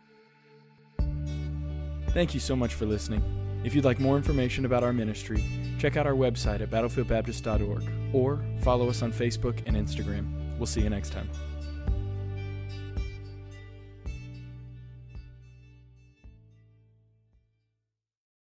Thank 2.11 2.35
you 2.35 2.41
so 2.41 2.55
much 2.55 2.74
for 2.74 2.87
listening. 2.87 3.22
If 3.64 3.74
you'd 3.74 3.85
like 3.85 3.99
more 3.99 4.16
information 4.16 4.66
about 4.66 4.85
our 4.85 4.93
ministry, 4.93 5.43
check 5.78 5.97
out 5.97 6.07
our 6.07 6.12
website 6.12 6.61
at 6.61 6.70
battlefieldbaptist.org 6.70 8.14
or 8.14 8.45
follow 8.61 8.89
us 8.91 9.03
on 9.03 9.12
Facebook 9.12 9.62
and 9.66 9.76
Instagram. 9.76 10.59
We'll 10.59 10.66
see 10.66 10.82
you 10.82 10.91
next 10.91 11.11
time. 11.11 11.28